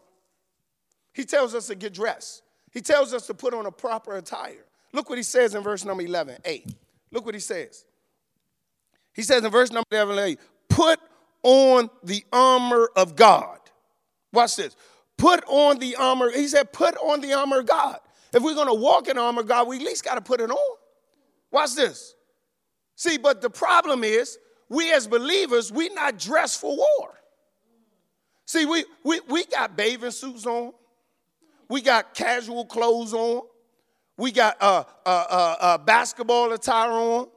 He 1.14 1.26
tells 1.26 1.54
us 1.54 1.68
to 1.68 1.76
get 1.76 1.94
dressed. 1.94 2.42
He 2.72 2.80
tells 2.80 3.14
us 3.14 3.28
to 3.28 3.34
put 3.34 3.54
on 3.54 3.66
a 3.66 3.72
proper 3.72 4.16
attire. 4.16 4.66
Look 4.94 5.10
what 5.10 5.18
he 5.18 5.24
says 5.24 5.54
in 5.54 5.62
verse 5.62 5.84
number 5.84 6.04
11, 6.04 6.38
8. 6.46 6.74
Look 7.12 7.26
what 7.26 7.36
he 7.36 7.42
says. 7.42 7.86
He 9.14 9.24
says 9.24 9.44
in 9.44 9.52
verse 9.52 9.72
number 9.72 9.86
11, 9.92 10.18
8, 10.18 10.40
put 10.70 11.00
on 11.44 11.90
the 12.04 12.24
armor 12.32 12.90
of 12.96 13.16
God. 13.16 13.60
Watch 14.32 14.56
this. 14.56 14.76
Put 15.22 15.44
on 15.46 15.78
the 15.78 15.98
armor. 15.98 16.32
He 16.32 16.48
said, 16.48 16.74
put 16.74 16.98
on 16.98 17.22
the 17.22 17.34
armor 17.34 17.60
of 17.60 17.68
God. 17.68 18.00
If 18.34 18.42
we're 18.42 18.56
going 18.56 18.70
to 18.70 18.74
walk 18.74 19.08
in 19.08 19.20
armor 19.20 19.44
God, 19.44 19.68
we 19.68 19.76
at 19.76 19.84
least 19.84 20.04
got 20.04 20.16
to 20.16 20.22
put 20.22 20.42
it 20.42 20.50
on. 20.50 20.78
Watch 21.52 21.76
this. 21.76 22.16
See, 22.96 23.20
but 23.20 23.40
the 23.40 23.52
problem 23.52 24.04
is, 24.04 24.40
we 24.68 24.92
as 24.92 25.06
believers, 25.06 25.72
we 25.72 25.90
not 25.90 26.18
dressed 26.18 26.60
for 26.60 26.76
war. 26.76 27.20
See, 28.48 28.66
we, 28.66 28.84
we, 29.04 29.20
we 29.30 29.46
got 29.46 29.78
bathing 29.78 30.10
suits 30.10 30.48
on. 30.48 30.74
We 31.70 31.84
got 31.84 32.16
casual 32.16 32.66
clothes 32.66 33.14
on. 33.14 33.44
We 34.18 34.32
got 34.32 34.58
uh, 34.60 34.86
uh, 35.06 35.26
uh, 35.30 35.56
uh, 35.60 35.78
basketball 35.78 36.52
attire 36.52 36.94
on. 36.94 37.28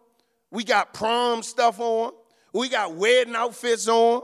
We 0.51 0.65
got 0.65 0.95
prom 0.95 1.43
stuff 1.43 1.79
on. 1.81 2.13
We 2.55 2.71
got 2.71 2.95
wedding 2.95 3.37
outfits 3.37 3.89
on. 3.89 4.23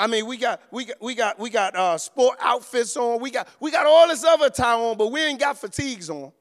I 0.00 0.06
mean, 0.06 0.24
we 0.26 0.38
got 0.38 0.62
we 0.70 0.86
got 0.86 0.96
we 1.02 1.14
got 1.14 1.38
we 1.38 1.50
got 1.50 1.76
uh, 1.76 1.98
sport 1.98 2.38
outfits 2.40 2.96
on. 2.96 3.20
We 3.20 3.30
got 3.30 3.48
we 3.60 3.70
got 3.70 3.84
all 3.84 4.08
this 4.08 4.24
other 4.24 4.46
attire 4.46 4.76
on, 4.76 4.96
but 4.96 5.12
we 5.12 5.20
ain't 5.20 5.38
got 5.38 5.58
fatigues 5.58 6.08
on. 6.08 6.32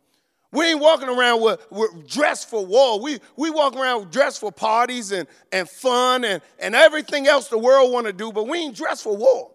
We 0.52 0.65
ain't 0.65 0.80
walking 0.80 1.10
around 1.10 1.41
with, 1.41 1.63
with 1.69 2.08
dressed 2.10 2.50
for 2.50 2.65
war. 2.65 3.00
We, 3.00 3.19
we 3.36 3.52
walk 3.52 3.76
around 3.76 4.12
dressed 4.12 4.39
for 4.39 4.52
parties 4.52 5.12
and, 5.12 5.28
and 5.52 5.69
fun 5.69 6.24
and, 6.24 6.41
and 6.58 6.74
everything 6.74 7.28
else 7.28 7.50
the 7.50 7.58
world 7.60 7.93
want 7.93 8.08
to 8.08 8.13
do, 8.13 8.32
but 8.32 8.48
we 8.48 8.58
ain't 8.58 8.76
dressed 8.76 9.04
for 9.04 9.15
war. 9.15 9.52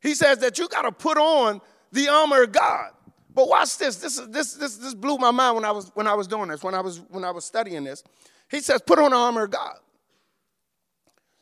He 0.00 0.14
says 0.14 0.38
that 0.38 0.58
you 0.58 0.68
got 0.68 0.82
to 0.82 0.92
put 0.92 1.18
on 1.18 1.60
the 1.90 2.08
armor 2.08 2.44
of 2.44 2.52
God. 2.52 2.90
But 3.34 3.48
watch 3.48 3.78
this. 3.78 3.96
This, 3.96 4.20
this, 4.28 4.54
this, 4.54 4.76
this 4.76 4.94
blew 4.94 5.18
my 5.18 5.32
mind 5.32 5.56
when 5.56 5.64
I, 5.64 5.72
was, 5.72 5.90
when 5.94 6.06
I 6.06 6.14
was 6.14 6.28
doing 6.28 6.50
this, 6.50 6.62
when 6.62 6.74
I 6.74 6.82
was, 6.82 7.00
when 7.08 7.24
I 7.24 7.32
was 7.32 7.44
studying 7.44 7.82
this. 7.82 8.04
He 8.48 8.60
says, 8.60 8.80
put 8.86 9.00
on 9.00 9.10
the 9.10 9.16
armor 9.16 9.42
of 9.42 9.50
God. 9.50 9.74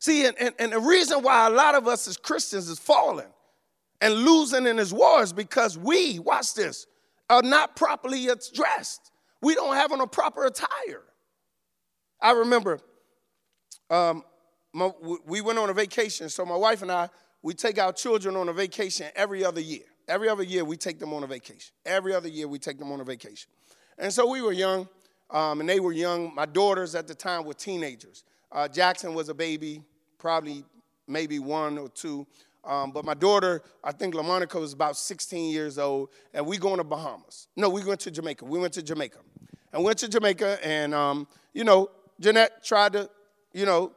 See, 0.06 0.24
and, 0.24 0.38
and, 0.38 0.54
and 0.60 0.70
the 0.70 0.78
reason 0.78 1.20
why 1.24 1.48
a 1.48 1.50
lot 1.50 1.74
of 1.74 1.88
us 1.88 2.06
as 2.06 2.16
Christians 2.16 2.68
is 2.68 2.78
falling 2.78 3.26
and 4.00 4.14
losing 4.14 4.64
in 4.64 4.76
his 4.76 4.94
war 4.94 5.20
is 5.20 5.32
because 5.32 5.76
we, 5.76 6.20
watch 6.20 6.54
this, 6.54 6.86
are 7.28 7.42
not 7.42 7.74
properly 7.74 8.28
dressed. 8.54 9.10
We 9.42 9.56
don't 9.56 9.74
have 9.74 9.90
on 9.90 10.00
a 10.00 10.06
proper 10.06 10.46
attire. 10.46 11.02
I 12.22 12.30
remember 12.30 12.78
um, 13.90 14.22
my, 14.72 14.92
we 15.26 15.40
went 15.40 15.58
on 15.58 15.70
a 15.70 15.74
vacation, 15.74 16.28
so 16.28 16.46
my 16.46 16.54
wife 16.54 16.82
and 16.82 16.92
I, 16.92 17.08
we 17.42 17.52
take 17.52 17.80
our 17.80 17.92
children 17.92 18.36
on 18.36 18.48
a 18.48 18.52
vacation 18.52 19.08
every 19.16 19.44
other 19.44 19.60
year. 19.60 19.86
Every 20.06 20.28
other 20.28 20.44
year, 20.44 20.64
we 20.64 20.76
take 20.76 21.00
them 21.00 21.12
on 21.12 21.24
a 21.24 21.26
vacation. 21.26 21.74
Every 21.84 22.14
other 22.14 22.28
year, 22.28 22.46
we 22.46 22.60
take 22.60 22.78
them 22.78 22.92
on 22.92 23.00
a 23.00 23.04
vacation. 23.04 23.50
And 23.98 24.12
so 24.12 24.30
we 24.30 24.40
were 24.40 24.52
young, 24.52 24.88
um, 25.30 25.58
and 25.58 25.68
they 25.68 25.80
were 25.80 25.92
young. 25.92 26.32
My 26.32 26.46
daughters 26.46 26.94
at 26.94 27.08
the 27.08 27.14
time 27.16 27.44
were 27.44 27.54
teenagers. 27.54 28.22
Uh, 28.52 28.68
Jackson 28.68 29.12
was 29.12 29.28
a 29.28 29.34
baby, 29.34 29.82
probably 30.18 30.64
maybe 31.06 31.38
one 31.38 31.78
or 31.78 31.88
two. 31.88 32.26
Um, 32.64 32.90
but 32.90 33.04
my 33.04 33.14
daughter, 33.14 33.62
I 33.84 33.92
think 33.92 34.14
LaMonica 34.14 34.60
was 34.60 34.72
about 34.72 34.96
16 34.96 35.52
years 35.52 35.78
old, 35.78 36.08
and 36.34 36.44
we 36.44 36.58
going 36.58 36.78
to 36.78 36.84
Bahamas. 36.84 37.46
No, 37.56 37.68
we 37.68 37.84
went 37.84 38.00
to 38.00 38.10
Jamaica. 38.10 38.44
We 38.44 38.58
went 38.58 38.74
to 38.74 38.82
Jamaica. 38.82 39.18
And 39.72 39.84
went 39.84 39.98
to 39.98 40.08
Jamaica, 40.08 40.58
and, 40.66 40.94
um, 40.94 41.28
you 41.52 41.62
know, 41.62 41.90
Jeanette 42.18 42.64
tried 42.64 42.94
to, 42.94 43.10
you 43.52 43.66
know, 43.66 43.92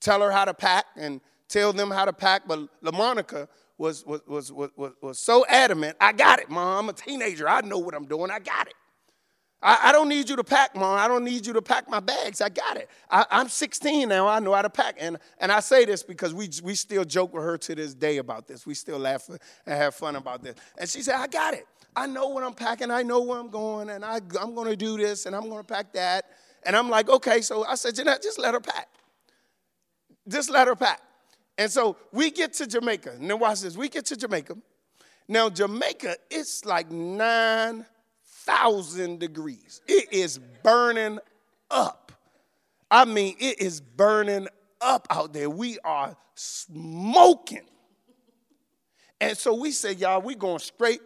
tell 0.00 0.20
her 0.20 0.30
how 0.30 0.44
to 0.44 0.54
pack 0.54 0.86
and 0.96 1.20
tell 1.48 1.72
them 1.72 1.90
how 1.90 2.04
to 2.04 2.12
pack, 2.12 2.42
but 2.46 2.60
LaMonica 2.82 3.48
was, 3.78 4.04
was, 4.04 4.20
was, 4.26 4.52
was, 4.76 4.92
was 5.00 5.18
so 5.18 5.44
adamant, 5.48 5.96
I 6.00 6.12
got 6.12 6.38
it, 6.38 6.50
mom. 6.50 6.84
I'm 6.84 6.88
a 6.90 6.92
teenager. 6.92 7.48
I 7.48 7.60
know 7.62 7.78
what 7.78 7.94
I'm 7.94 8.04
doing. 8.04 8.30
I 8.30 8.38
got 8.38 8.66
it. 8.66 8.74
I, 9.62 9.88
I, 9.88 9.92
don't 9.92 10.08
need 10.08 10.28
you 10.28 10.36
to 10.36 10.44
pack, 10.44 10.74
Mom. 10.74 10.98
I 10.98 11.06
don't 11.06 11.24
need 11.24 11.46
you 11.46 11.52
to 11.52 11.62
pack 11.62 11.88
my 11.88 12.00
bags. 12.00 12.40
I 12.40 12.48
got 12.48 12.76
it. 12.76 12.88
I, 13.10 13.26
am 13.30 13.48
16 13.48 14.08
now. 14.08 14.26
I 14.26 14.38
know 14.38 14.54
how 14.54 14.62
to 14.62 14.70
pack. 14.70 14.96
And, 14.98 15.18
and 15.38 15.52
I 15.52 15.60
say 15.60 15.84
this 15.84 16.02
because 16.02 16.32
we, 16.32 16.48
we 16.62 16.74
still 16.74 17.04
joke 17.04 17.34
with 17.34 17.44
her 17.44 17.58
to 17.58 17.74
this 17.74 17.94
day 17.94 18.16
about 18.18 18.46
this. 18.46 18.66
We 18.66 18.74
still 18.74 18.98
laugh 18.98 19.28
and 19.28 19.38
have 19.66 19.94
fun 19.94 20.16
about 20.16 20.42
this. 20.42 20.54
And 20.78 20.88
she 20.88 21.02
said, 21.02 21.16
I 21.16 21.26
got 21.26 21.54
it. 21.54 21.66
I 21.94 22.06
know 22.06 22.28
what 22.28 22.42
I'm 22.42 22.54
packing. 22.54 22.90
I 22.90 23.02
know 23.02 23.20
where 23.20 23.38
I'm 23.38 23.50
going. 23.50 23.90
And 23.90 24.04
I, 24.04 24.20
I'm 24.40 24.54
going 24.54 24.68
to 24.68 24.76
do 24.76 24.96
this 24.96 25.26
and 25.26 25.36
I'm 25.36 25.48
going 25.48 25.58
to 25.58 25.64
pack 25.64 25.92
that. 25.92 26.26
And 26.64 26.74
I'm 26.74 26.88
like, 26.88 27.08
okay. 27.10 27.42
So 27.42 27.64
I 27.64 27.74
said, 27.74 27.94
Jeanette, 27.94 28.22
just 28.22 28.38
let 28.38 28.54
her 28.54 28.60
pack. 28.60 28.88
Just 30.26 30.50
let 30.50 30.68
her 30.68 30.76
pack. 30.76 31.02
And 31.58 31.70
so 31.70 31.96
we 32.12 32.30
get 32.30 32.54
to 32.54 32.66
Jamaica. 32.66 33.16
Now 33.20 33.36
watch 33.36 33.60
this. 33.60 33.76
We 33.76 33.88
get 33.90 34.06
to 34.06 34.16
Jamaica. 34.16 34.56
Now, 35.30 35.48
Jamaica, 35.48 36.16
it's 36.28 36.64
like 36.64 36.90
nine 36.90 37.86
thousand 38.50 39.20
degrees. 39.20 39.80
It 39.86 40.12
is 40.12 40.38
burning 40.62 41.18
up. 41.70 42.12
I 42.90 43.04
mean, 43.04 43.36
it 43.38 43.60
is 43.60 43.80
burning 43.80 44.48
up 44.80 45.06
out 45.10 45.32
there. 45.32 45.48
We 45.48 45.78
are 45.84 46.16
smoking. 46.34 47.66
And 49.20 49.36
so 49.36 49.54
we 49.54 49.70
said, 49.70 50.00
y'all, 50.00 50.20
we 50.20 50.34
going 50.34 50.58
straight 50.58 51.00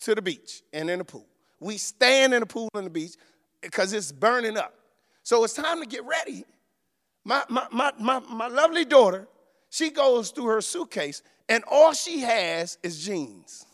to 0.00 0.14
the 0.14 0.22
beach 0.22 0.62
and 0.72 0.88
in 0.88 0.98
the 0.98 1.04
pool. 1.04 1.26
We 1.58 1.78
stand 1.78 2.34
in 2.34 2.40
the 2.40 2.46
pool 2.46 2.68
and 2.74 2.86
the 2.86 2.90
beach 2.90 3.14
because 3.62 3.92
it's 3.92 4.12
burning 4.12 4.56
up. 4.56 4.74
So 5.22 5.42
it's 5.42 5.54
time 5.54 5.80
to 5.80 5.86
get 5.86 6.04
ready. 6.04 6.44
My, 7.24 7.42
my, 7.48 7.66
my, 7.72 7.92
my, 7.98 8.20
my 8.20 8.48
lovely 8.48 8.84
daughter, 8.84 9.26
she 9.70 9.90
goes 9.90 10.30
through 10.30 10.46
her 10.46 10.60
suitcase 10.60 11.22
and 11.48 11.64
all 11.68 11.92
she 11.92 12.20
has 12.20 12.78
is 12.82 13.04
jeans. 13.04 13.64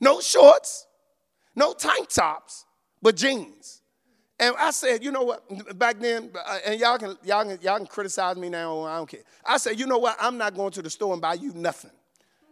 No 0.00 0.20
shorts, 0.20 0.86
no 1.56 1.72
tank 1.72 2.08
tops, 2.08 2.66
but 3.02 3.16
jeans. 3.16 3.82
And 4.38 4.54
I 4.58 4.70
said, 4.70 5.02
you 5.02 5.10
know 5.10 5.22
what? 5.22 5.78
Back 5.78 5.98
then, 5.98 6.30
uh, 6.46 6.58
and 6.66 6.78
y'all 6.78 6.98
can, 6.98 7.16
y'all 7.24 7.44
can, 7.44 7.58
y'all 7.62 7.78
can 7.78 7.86
criticize 7.86 8.36
me 8.36 8.50
now. 8.50 8.82
I 8.82 8.98
don't 8.98 9.08
care. 9.08 9.22
I 9.44 9.56
said, 9.56 9.80
you 9.80 9.86
know 9.86 9.96
what? 9.96 10.16
I'm 10.20 10.36
not 10.36 10.54
going 10.54 10.72
to 10.72 10.82
the 10.82 10.90
store 10.90 11.14
and 11.14 11.22
buy 11.22 11.34
you 11.34 11.54
nothing. 11.54 11.90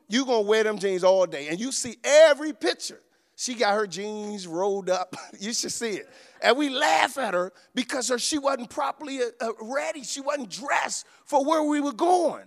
You 0.08 0.24
gonna 0.24 0.42
wear 0.42 0.64
them 0.64 0.78
jeans 0.78 1.04
all 1.04 1.26
day, 1.26 1.48
and 1.48 1.60
you 1.60 1.72
see 1.72 1.96
every 2.02 2.52
picture. 2.52 3.00
She 3.36 3.54
got 3.54 3.74
her 3.74 3.86
jeans 3.86 4.46
rolled 4.46 4.88
up. 4.88 5.16
you 5.40 5.52
should 5.52 5.72
see 5.72 5.90
it. 5.90 6.08
And 6.40 6.56
we 6.56 6.70
laugh 6.70 7.18
at 7.18 7.34
her 7.34 7.52
because 7.74 8.08
her, 8.08 8.18
she 8.18 8.38
wasn't 8.38 8.70
properly 8.70 9.20
uh, 9.20 9.28
uh, 9.40 9.52
ready. 9.60 10.04
She 10.04 10.20
wasn't 10.20 10.50
dressed 10.50 11.06
for 11.24 11.44
where 11.44 11.62
we 11.62 11.80
were 11.80 11.92
going. 11.92 12.44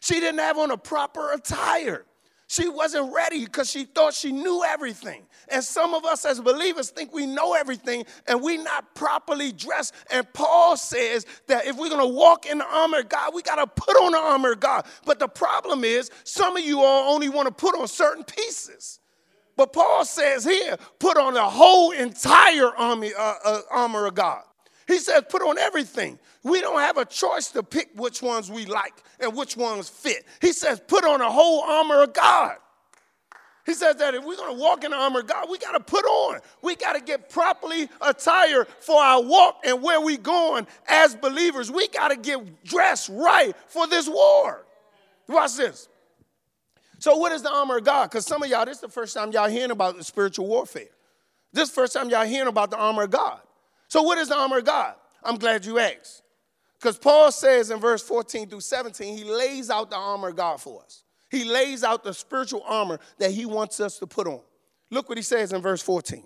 She 0.00 0.14
didn't 0.14 0.38
have 0.38 0.58
on 0.58 0.70
a 0.70 0.76
proper 0.76 1.32
attire. 1.32 2.04
She 2.50 2.66
wasn't 2.66 3.12
ready 3.14 3.44
because 3.44 3.70
she 3.70 3.84
thought 3.84 4.14
she 4.14 4.32
knew 4.32 4.64
everything. 4.64 5.26
And 5.48 5.62
some 5.62 5.92
of 5.92 6.06
us 6.06 6.24
as 6.24 6.40
believers 6.40 6.88
think 6.88 7.12
we 7.12 7.26
know 7.26 7.52
everything 7.52 8.06
and 8.26 8.42
we're 8.42 8.62
not 8.62 8.94
properly 8.94 9.52
dressed. 9.52 9.94
And 10.10 10.26
Paul 10.32 10.78
says 10.78 11.26
that 11.48 11.66
if 11.66 11.76
we're 11.76 11.90
going 11.90 12.00
to 12.00 12.14
walk 12.14 12.46
in 12.46 12.58
the 12.58 12.66
armor 12.66 13.00
of 13.00 13.10
God, 13.10 13.34
we 13.34 13.42
got 13.42 13.56
to 13.56 13.66
put 13.66 13.96
on 13.96 14.12
the 14.12 14.18
armor 14.18 14.52
of 14.52 14.60
God. 14.60 14.86
But 15.04 15.18
the 15.18 15.28
problem 15.28 15.84
is, 15.84 16.10
some 16.24 16.56
of 16.56 16.64
you 16.64 16.80
all 16.80 17.12
only 17.12 17.28
want 17.28 17.48
to 17.48 17.52
put 17.52 17.78
on 17.78 17.86
certain 17.86 18.24
pieces. 18.24 19.00
But 19.54 19.74
Paul 19.74 20.06
says 20.06 20.44
here, 20.44 20.78
put 20.98 21.18
on 21.18 21.34
the 21.34 21.44
whole 21.44 21.90
entire 21.90 22.74
army, 22.74 23.12
uh, 23.12 23.34
uh, 23.44 23.60
armor 23.70 24.06
of 24.06 24.14
God. 24.14 24.42
He 24.88 24.98
says, 24.98 25.22
put 25.28 25.42
on 25.42 25.58
everything. 25.58 26.18
We 26.42 26.62
don't 26.62 26.80
have 26.80 26.96
a 26.96 27.04
choice 27.04 27.48
to 27.50 27.62
pick 27.62 27.90
which 27.94 28.22
ones 28.22 28.50
we 28.50 28.64
like 28.64 28.94
and 29.20 29.36
which 29.36 29.54
ones 29.54 29.90
fit. 29.90 30.24
He 30.40 30.52
says, 30.52 30.80
put 30.80 31.04
on 31.04 31.20
a 31.20 31.30
whole 31.30 31.60
armor 31.60 32.02
of 32.02 32.14
God. 32.14 32.56
He 33.66 33.74
says 33.74 33.96
that 33.96 34.14
if 34.14 34.24
we're 34.24 34.36
going 34.36 34.56
to 34.56 34.60
walk 34.60 34.84
in 34.84 34.92
the 34.92 34.96
armor 34.96 35.20
of 35.20 35.26
God, 35.26 35.50
we 35.50 35.58
got 35.58 35.72
to 35.72 35.80
put 35.80 36.06
on. 36.06 36.40
We 36.62 36.74
got 36.74 36.94
to 36.94 37.02
get 37.02 37.28
properly 37.28 37.90
attired 38.00 38.66
for 38.80 38.98
our 38.98 39.22
walk 39.22 39.60
and 39.62 39.82
where 39.82 40.00
we're 40.00 40.16
going 40.16 40.66
as 40.88 41.14
believers. 41.14 41.70
We 41.70 41.86
got 41.88 42.08
to 42.08 42.16
get 42.16 42.64
dressed 42.64 43.10
right 43.10 43.54
for 43.66 43.86
this 43.86 44.08
war. 44.08 44.64
Watch 45.28 45.56
this. 45.56 45.86
So, 46.98 47.18
what 47.18 47.30
is 47.32 47.42
the 47.42 47.52
armor 47.52 47.76
of 47.76 47.84
God? 47.84 48.10
Because 48.10 48.24
some 48.24 48.42
of 48.42 48.48
y'all, 48.48 48.64
this 48.64 48.76
is 48.76 48.80
the 48.80 48.88
first 48.88 49.14
time 49.14 49.32
y'all 49.32 49.50
hearing 49.50 49.70
about 49.70 49.98
the 49.98 50.02
spiritual 50.02 50.46
warfare. 50.46 50.88
This 51.52 51.64
is 51.64 51.74
the 51.74 51.82
first 51.82 51.92
time 51.92 52.08
y'all 52.08 52.24
hearing 52.24 52.48
about 52.48 52.70
the 52.70 52.78
armor 52.78 53.02
of 53.02 53.10
God. 53.10 53.40
So, 53.88 54.02
what 54.02 54.18
is 54.18 54.28
the 54.28 54.36
armor 54.36 54.58
of 54.58 54.64
God? 54.64 54.94
I'm 55.22 55.36
glad 55.36 55.64
you 55.64 55.78
asked. 55.78 56.22
Because 56.78 56.98
Paul 56.98 57.32
says 57.32 57.70
in 57.70 57.80
verse 57.80 58.02
14 58.02 58.48
through 58.48 58.60
17, 58.60 59.16
he 59.16 59.24
lays 59.24 59.68
out 59.68 59.90
the 59.90 59.96
armor 59.96 60.28
of 60.28 60.36
God 60.36 60.60
for 60.60 60.82
us. 60.82 61.02
He 61.30 61.44
lays 61.44 61.82
out 61.82 62.04
the 62.04 62.14
spiritual 62.14 62.62
armor 62.66 63.00
that 63.18 63.32
he 63.32 63.44
wants 63.46 63.80
us 63.80 63.98
to 63.98 64.06
put 64.06 64.26
on. 64.26 64.40
Look 64.90 65.08
what 65.08 65.18
he 65.18 65.22
says 65.22 65.52
in 65.52 65.60
verse 65.60 65.82
14. 65.82 66.22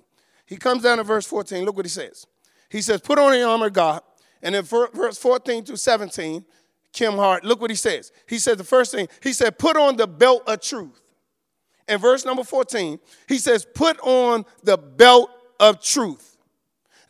He 0.47 0.57
comes 0.57 0.83
down 0.83 0.99
to 0.99 1.05
verse 1.05 1.27
14. 1.27 1.65
Look 1.65 1.77
what 1.77 1.87
he 1.87 1.91
says. 1.91 2.27
He 2.69 2.83
says, 2.83 3.01
Put 3.01 3.19
on 3.19 3.33
the 3.33 3.43
armor 3.43 3.67
of 3.67 3.73
God. 3.73 4.03
And 4.43 4.55
in 4.55 4.65
verse 4.65 5.19
14 5.19 5.65
through 5.65 5.77
17, 5.77 6.45
Kim 6.93 7.15
Hart, 7.15 7.45
look 7.45 7.61
what 7.61 7.71
he 7.71 7.77
says. 7.77 8.13
He 8.29 8.39
said 8.39 8.59
the 8.59 8.65
first 8.65 8.93
thing, 8.93 9.09
he 9.23 9.33
said, 9.33 9.59
Put 9.59 9.77
on 9.77 9.97
the 9.97 10.07
belt 10.07 10.43
of 10.47 10.61
truth. 10.61 11.01
In 11.89 11.99
verse 11.99 12.25
number 12.25 12.45
14, 12.45 12.99
he 13.29 13.39
says, 13.39 13.67
Put 13.75 13.99
on 14.01 14.45
the 14.63 14.77
belt 14.77 15.31
of 15.59 15.83
truth. 15.83 16.32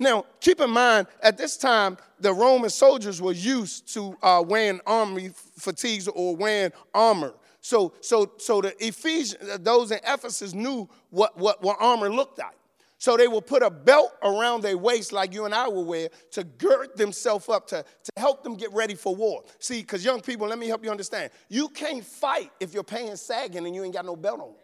Now, 0.02 0.26
keep 0.40 0.60
in 0.60 0.70
mind, 0.70 1.06
at 1.22 1.38
this 1.38 1.56
time, 1.56 1.96
the 2.18 2.32
Roman 2.32 2.70
soldiers 2.70 3.22
were 3.22 3.32
used 3.32 3.92
to 3.94 4.16
uh, 4.20 4.42
wearing 4.44 4.80
army 4.84 5.30
fatigues 5.56 6.08
or 6.08 6.34
wearing 6.34 6.72
armor. 6.92 7.34
So, 7.60 7.92
so, 8.00 8.32
so 8.38 8.60
the 8.60 8.74
Ephesians, 8.84 9.58
those 9.60 9.92
in 9.92 10.00
Ephesus 10.04 10.54
knew 10.54 10.88
what, 11.10 11.38
what, 11.38 11.62
what 11.62 11.76
armor 11.78 12.10
looked 12.10 12.38
like. 12.38 12.56
So 12.98 13.16
they 13.16 13.28
will 13.28 13.42
put 13.42 13.62
a 13.62 13.70
belt 13.70 14.12
around 14.22 14.62
their 14.62 14.76
waist 14.76 15.12
like 15.12 15.32
you 15.32 15.44
and 15.44 15.54
I 15.54 15.68
will 15.68 15.84
wear 15.84 16.08
to 16.32 16.44
gird 16.44 16.96
themselves 16.96 17.48
up 17.48 17.68
to, 17.68 17.84
to 17.84 18.12
help 18.16 18.42
them 18.42 18.56
get 18.56 18.72
ready 18.72 18.94
for 18.94 19.14
war. 19.14 19.44
See, 19.60 19.80
because 19.80 20.04
young 20.04 20.20
people, 20.20 20.48
let 20.48 20.58
me 20.58 20.66
help 20.66 20.84
you 20.84 20.90
understand. 20.90 21.30
You 21.48 21.68
can't 21.68 22.04
fight 22.04 22.50
if 22.58 22.74
your 22.74 22.84
pants 22.84 23.22
sagging 23.22 23.66
and 23.66 23.74
you 23.74 23.84
ain't 23.84 23.94
got 23.94 24.04
no 24.04 24.16
belt 24.16 24.40
on. 24.40 24.54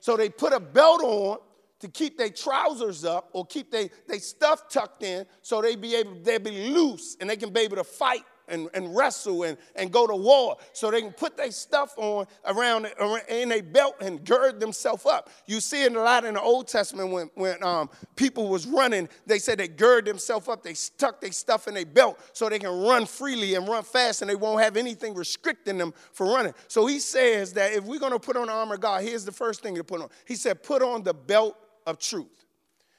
So 0.00 0.16
they 0.16 0.28
put 0.28 0.52
a 0.52 0.60
belt 0.60 1.02
on 1.02 1.38
to 1.80 1.88
keep 1.88 2.18
their 2.18 2.30
trousers 2.30 3.04
up 3.04 3.30
or 3.32 3.46
keep 3.46 3.70
their 3.70 3.88
stuff 4.18 4.68
tucked 4.68 5.02
in 5.02 5.24
so 5.42 5.62
they 5.62 5.76
be 5.76 5.94
able 5.94 6.16
they 6.22 6.38
be 6.38 6.70
loose 6.70 7.16
and 7.20 7.30
they 7.30 7.36
can 7.36 7.52
be 7.52 7.60
able 7.60 7.76
to 7.76 7.84
fight 7.84 8.24
and, 8.48 8.68
and 8.74 8.96
wrestle 8.96 9.44
and, 9.44 9.56
and 9.76 9.92
go 9.92 10.06
to 10.06 10.14
war 10.14 10.56
so 10.72 10.90
they 10.90 11.00
can 11.00 11.12
put 11.12 11.36
their 11.36 11.50
stuff 11.50 11.94
on 11.96 12.26
around, 12.46 12.86
around 12.98 13.22
in 13.28 13.52
a 13.52 13.60
belt 13.60 13.96
and 14.00 14.24
gird 14.24 14.60
themselves 14.60 15.06
up. 15.06 15.30
You 15.46 15.60
see 15.60 15.84
it 15.84 15.94
a 15.94 16.00
lot 16.00 16.24
in 16.24 16.34
the 16.34 16.40
Old 16.40 16.68
Testament 16.68 17.10
when, 17.10 17.30
when 17.34 17.62
um, 17.62 17.90
people 18.16 18.48
was 18.48 18.66
running, 18.66 19.08
they 19.26 19.38
said 19.38 19.58
they 19.58 19.68
gird 19.68 20.06
themselves 20.06 20.48
up, 20.48 20.62
they 20.62 20.74
stuck 20.74 21.20
their 21.20 21.32
stuff 21.32 21.68
in 21.68 21.76
a 21.76 21.84
belt 21.84 22.18
so 22.32 22.48
they 22.48 22.58
can 22.58 22.82
run 22.82 23.06
freely 23.06 23.54
and 23.54 23.68
run 23.68 23.82
fast 23.82 24.22
and 24.22 24.30
they 24.30 24.36
won't 24.36 24.62
have 24.62 24.76
anything 24.76 25.14
restricting 25.14 25.78
them 25.78 25.92
for 26.12 26.26
running. 26.26 26.54
So 26.66 26.86
he 26.86 26.98
says 26.98 27.52
that 27.54 27.72
if 27.72 27.84
we're 27.84 28.00
going 28.00 28.12
to 28.12 28.18
put 28.18 28.36
on 28.36 28.46
the 28.46 28.52
armor 28.52 28.74
of 28.74 28.80
God, 28.80 29.02
here's 29.02 29.24
the 29.24 29.32
first 29.32 29.62
thing 29.62 29.74
to 29.76 29.84
put 29.84 30.00
on. 30.00 30.08
He 30.26 30.34
said, 30.34 30.62
put 30.62 30.82
on 30.82 31.02
the 31.02 31.14
belt 31.14 31.56
of 31.88 31.98
truth. 31.98 32.44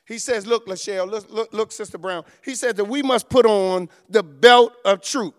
He 0.08 0.17
says, 0.17 0.47
Look, 0.47 0.65
Lachelle, 0.65 1.10
look, 1.10 1.30
look, 1.30 1.54
look, 1.54 1.71
Sister 1.71 1.99
Brown. 1.99 2.23
He 2.43 2.56
said 2.56 2.75
that 2.78 2.86
we 2.86 3.04
must 3.04 3.30
put 3.30 3.45
on 3.45 3.88
the 4.10 4.23
belt 4.23 4.73
of 4.84 5.02
truth. 5.02 5.34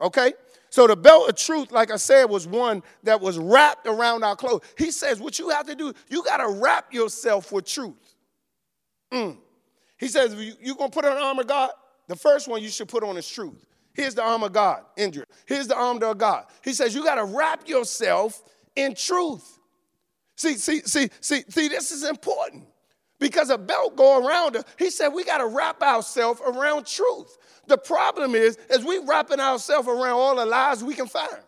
Okay? 0.00 0.32
So 0.70 0.86
the 0.86 0.96
belt 0.96 1.28
of 1.28 1.36
truth, 1.36 1.72
like 1.72 1.90
I 1.90 1.96
said, 1.96 2.24
was 2.26 2.46
one 2.46 2.82
that 3.02 3.20
was 3.20 3.36
wrapped 3.36 3.86
around 3.86 4.22
our 4.22 4.36
clothes. 4.36 4.62
He 4.78 4.90
says, 4.90 5.20
what 5.20 5.38
you 5.38 5.50
have 5.50 5.66
to 5.66 5.74
do, 5.74 5.92
you 6.08 6.22
got 6.22 6.38
to 6.38 6.48
wrap 6.48 6.94
yourself 6.94 7.52
with 7.52 7.66
truth. 7.66 8.14
Mm. 9.12 9.36
He 9.98 10.08
says, 10.08 10.34
you're 10.62 10.76
going 10.76 10.90
to 10.90 10.94
put 10.94 11.04
on 11.04 11.16
the 11.16 11.20
armor 11.20 11.42
of 11.42 11.48
God? 11.48 11.70
The 12.08 12.16
first 12.16 12.48
one 12.48 12.62
you 12.62 12.70
should 12.70 12.88
put 12.88 13.02
on 13.04 13.18
is 13.18 13.28
truth. 13.28 13.66
Here's 13.92 14.14
the 14.14 14.22
armor 14.22 14.46
of 14.46 14.52
God, 14.52 14.82
Indra. 14.96 15.26
Here's 15.46 15.66
the 15.66 15.76
armor 15.76 16.06
of 16.06 16.16
God. 16.16 16.46
He 16.64 16.72
says, 16.72 16.94
you 16.94 17.04
got 17.04 17.16
to 17.16 17.24
wrap 17.24 17.68
yourself 17.68 18.42
in 18.74 18.94
truth. 18.94 19.58
See, 20.36 20.54
see, 20.54 20.80
see, 20.80 21.10
see, 21.20 21.42
see, 21.48 21.68
this 21.68 21.90
is 21.90 22.04
important 22.04 22.66
because 23.22 23.50
a 23.50 23.56
belt 23.56 23.96
go 23.96 24.26
around 24.26 24.56
her. 24.56 24.64
He 24.78 24.90
said, 24.90 25.08
we 25.08 25.24
got 25.24 25.38
to 25.38 25.46
wrap 25.46 25.80
ourselves 25.80 26.40
around 26.44 26.86
truth. 26.86 27.38
The 27.68 27.78
problem 27.78 28.34
is, 28.34 28.58
is 28.68 28.84
we 28.84 28.98
wrapping 28.98 29.38
ourselves 29.38 29.86
around 29.86 30.18
all 30.18 30.36
the 30.36 30.44
lies 30.44 30.82
we 30.82 30.94
can 30.94 31.06
find. 31.06 31.38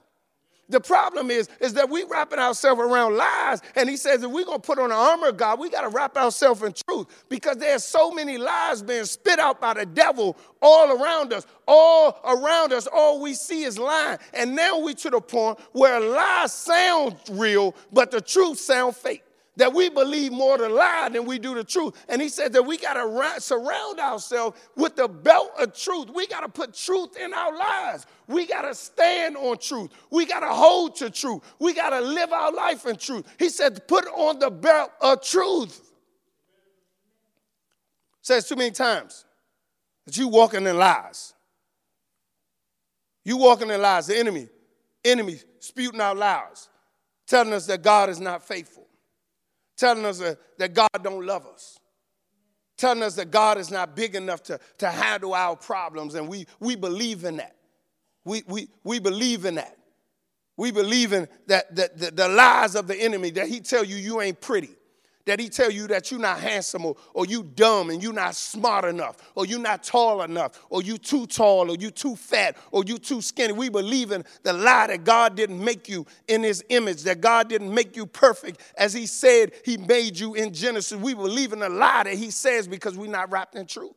The 0.71 0.81
problem 0.81 1.31
is, 1.31 1.49
is 1.61 1.75
that 1.75 1.91
we 1.91 2.05
wrapping 2.05 2.39
ourselves 2.39 2.81
around 2.81 3.17
lies, 3.17 3.61
and 3.77 3.91
he 3.91 3.99
says 3.99 4.23
if 4.23 4.31
we're 4.31 4.47
gonna 4.47 4.61
put 4.61 4.79
on 4.79 4.89
the 4.89 4.95
armor 4.95 5.29
of 5.29 5.37
God, 5.37 5.59
we 5.59 5.69
gotta 5.69 5.89
wrap 5.89 6.17
ourselves 6.17 6.63
in 6.63 6.73
truth 6.73 7.07
because 7.29 7.59
there's 7.59 7.85
so 7.85 8.11
many 8.11 8.39
lies 8.39 8.81
being 8.81 9.05
spit 9.05 9.39
out 9.39 9.61
by 9.61 9.75
the 9.75 9.85
devil 9.85 10.39
all 10.63 11.03
around 11.03 11.35
us. 11.35 11.45
All 11.67 12.19
around 12.25 12.73
us, 12.73 12.87
all 12.87 13.21
we 13.21 13.35
see 13.35 13.65
is 13.65 13.79
lying. 13.79 14.19
And 14.33 14.57
now 14.57 14.79
we 14.79 14.95
to 14.95 15.11
the 15.11 15.21
point 15.21 15.59
where 15.73 16.01
lies 16.01 16.55
sound 16.55 17.17
real, 17.33 17.75
but 17.93 18.11
the 18.11 18.23
truth 18.23 18.59
sound 18.59 18.97
fake 18.97 19.25
that 19.57 19.73
we 19.73 19.89
believe 19.89 20.33
more 20.33 20.59
the 20.59 20.69
lie 20.69 21.09
than 21.13 21.25
we 21.25 21.39
do 21.39 21.55
the 21.55 21.65
truth. 21.65 21.95
And 22.09 22.21
he 22.21 22.29
said 22.29 22.53
that 22.55 22.63
we 22.63 22.77
got 22.77 22.95
to 22.95 23.41
surround 23.41 24.01
ourselves 24.01 24.59
with 24.77 24.97
the 24.97 25.09
belt 25.09 25.53
of 25.59 25.75
truth. 25.75 26.11
We 26.13 26.27
got 26.27 26.41
to 26.41 26.49
put 26.49 26.75
truth 26.75 27.17
in 27.17 27.33
our 27.33 27.57
lives. 27.57 28.07
We 28.27 28.47
got 28.47 28.63
to 28.63 28.75
stand 28.75 29.37
on 29.37 29.59
truth. 29.59 29.91
We 30.11 30.27
got 30.27 30.41
to 30.41 30.49
hold 30.49 30.97
to 30.97 31.11
truth. 31.11 31.43
We 31.59 31.73
got 31.73 31.91
to 31.91 32.01
live 32.01 32.33
our 32.33 32.53
life 32.53 32.87
in 32.87 32.97
truth. 32.97 33.27
He 33.39 33.49
said, 33.49 33.87
put 33.87 34.07
on 34.07 34.39
the 34.39 34.51
belt 34.51 34.91
of 35.01 35.23
truth. 35.23 35.93
Says 38.23 38.49
too 38.49 38.57
many 38.57 38.71
times 38.71 39.25
that 40.07 40.17
you 40.17 40.29
walking 40.29 40.67
in 40.67 40.79
lies. 40.79 41.35
You 43.25 43.37
walking 43.37 43.71
in 43.71 43.81
lies. 43.81 44.07
The 44.07 44.19
enemy, 44.19 44.49
enemy 45.05 45.39
spewing 45.61 46.01
out 46.01 46.17
lies, 46.17 46.69
telling 47.27 47.53
us 47.53 47.67
that 47.67 47.83
God 47.83 48.09
is 48.09 48.21
not 48.21 48.47
faithful 48.47 48.84
telling 49.77 50.05
us 50.05 50.21
uh, 50.21 50.35
that 50.59 50.75
God 50.75 50.89
don't 51.03 51.27
love 51.27 51.47
us, 51.47 51.79
telling 52.77 53.03
us 53.03 53.15
that 53.17 53.31
God 53.31 53.59
is 53.59 53.71
not 53.71 53.97
big 53.97 54.15
enough 54.15 54.43
to, 54.45 54.59
to 54.79 54.89
handle 54.89 55.35
our 55.35 55.57
problems, 55.57 56.15
and 56.15 56.29
we, 56.29 56.47
we 56.61 56.77
believe 56.77 57.25
in 57.25 57.37
that. 57.37 57.57
We, 58.25 58.43
we, 58.47 58.69
we 58.85 59.01
believe 59.01 59.45
in 59.45 59.57
that. 59.57 59.77
We 60.57 60.71
believe 60.71 61.13
in 61.13 61.29
that, 61.49 61.75
that 61.75 61.99
the, 61.99 62.11
the 62.11 62.29
lies 62.29 62.75
of 62.75 62.87
the 62.87 62.97
enemy 62.97 63.31
that 63.33 63.49
he 63.49 63.61
tell 63.61 63.85
you 63.85 63.97
you 63.97 64.21
ain't 64.21 64.41
pretty 64.41 64.71
that 65.27 65.41
he 65.41 65.49
tell 65.49 65.71
you 65.71 65.87
that 65.89 66.11
you're 66.11 66.21
not 66.21 66.39
handsome 66.39 66.85
or, 66.85 66.97
or 67.15 67.27
you 67.27 67.43
dumb 67.43 67.91
and 67.91 68.03
you're 68.03 68.13
not 68.13 68.35
smart 68.35 68.85
enough 68.85 69.17
or 69.35 69.47
you're 69.47 69.59
not 69.59 69.83
tall 69.83 70.23
enough 70.23 70.61
or 70.71 70.83
you 70.83 70.99
too 70.99 71.27
tall 71.27 71.71
or 71.71 71.77
you 71.77 71.91
too 71.91 72.17
fat 72.17 72.57
or 72.71 72.85
you 72.85 72.99
too 72.99 73.23
skinny. 73.23 73.53
We 73.53 73.69
believe 73.69 74.13
in 74.13 74.25
the 74.43 74.53
lie 74.53 74.89
that 74.89 75.05
God 75.05 75.35
didn't 75.35 75.63
make 75.63 75.89
you 75.89 76.07
in 76.29 76.43
his 76.43 76.65
image, 76.69 77.03
that 77.05 77.21
God 77.21 77.49
didn't 77.49 77.73
make 77.73 77.97
you 77.97 78.07
perfect 78.07 78.61
as 78.77 78.93
he 78.93 79.07
said 79.07 79.53
he 79.65 79.77
made 79.77 80.19
you 80.19 80.35
in 80.35 80.53
Genesis. 80.53 80.99
We 80.99 81.15
believe 81.15 81.53
in 81.53 81.61
the 81.61 81.69
lie 81.69 82.05
that 82.05 82.15
he 82.15 82.31
says 82.31 82.69
because 82.69 82.97
we're 82.97 83.11
not 83.11 83.31
wrapped 83.31 83.55
in 83.55 83.67
truth. 83.67 83.95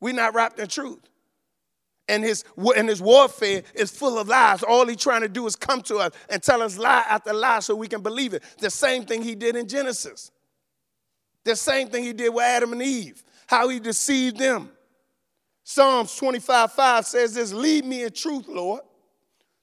We're 0.00 0.14
not 0.14 0.34
wrapped 0.34 0.58
in 0.58 0.68
truth. 0.68 1.00
And 2.08 2.22
his, 2.22 2.44
and 2.76 2.88
his 2.88 3.02
warfare 3.02 3.62
is 3.74 3.90
full 3.90 4.18
of 4.18 4.28
lies. 4.28 4.62
All 4.62 4.86
he's 4.86 4.98
trying 4.98 5.22
to 5.22 5.28
do 5.28 5.46
is 5.46 5.56
come 5.56 5.82
to 5.82 5.96
us 5.96 6.12
and 6.28 6.40
tell 6.42 6.62
us 6.62 6.78
lie 6.78 7.04
after 7.08 7.32
lie 7.32 7.58
so 7.58 7.74
we 7.74 7.88
can 7.88 8.00
believe 8.00 8.32
it. 8.32 8.44
The 8.58 8.70
same 8.70 9.04
thing 9.04 9.22
he 9.22 9.34
did 9.34 9.56
in 9.56 9.66
Genesis. 9.66 10.30
The 11.44 11.56
same 11.56 11.88
thing 11.88 12.04
he 12.04 12.12
did 12.12 12.30
with 12.30 12.44
Adam 12.44 12.72
and 12.72 12.82
Eve, 12.82 13.22
how 13.46 13.68
he 13.68 13.80
deceived 13.80 14.38
them. 14.38 14.70
Psalms 15.64 16.14
25 16.16 16.72
5 16.72 17.06
says 17.06 17.34
this 17.34 17.52
Lead 17.52 17.84
me 17.84 18.04
in 18.04 18.12
truth, 18.12 18.46
Lord. 18.48 18.82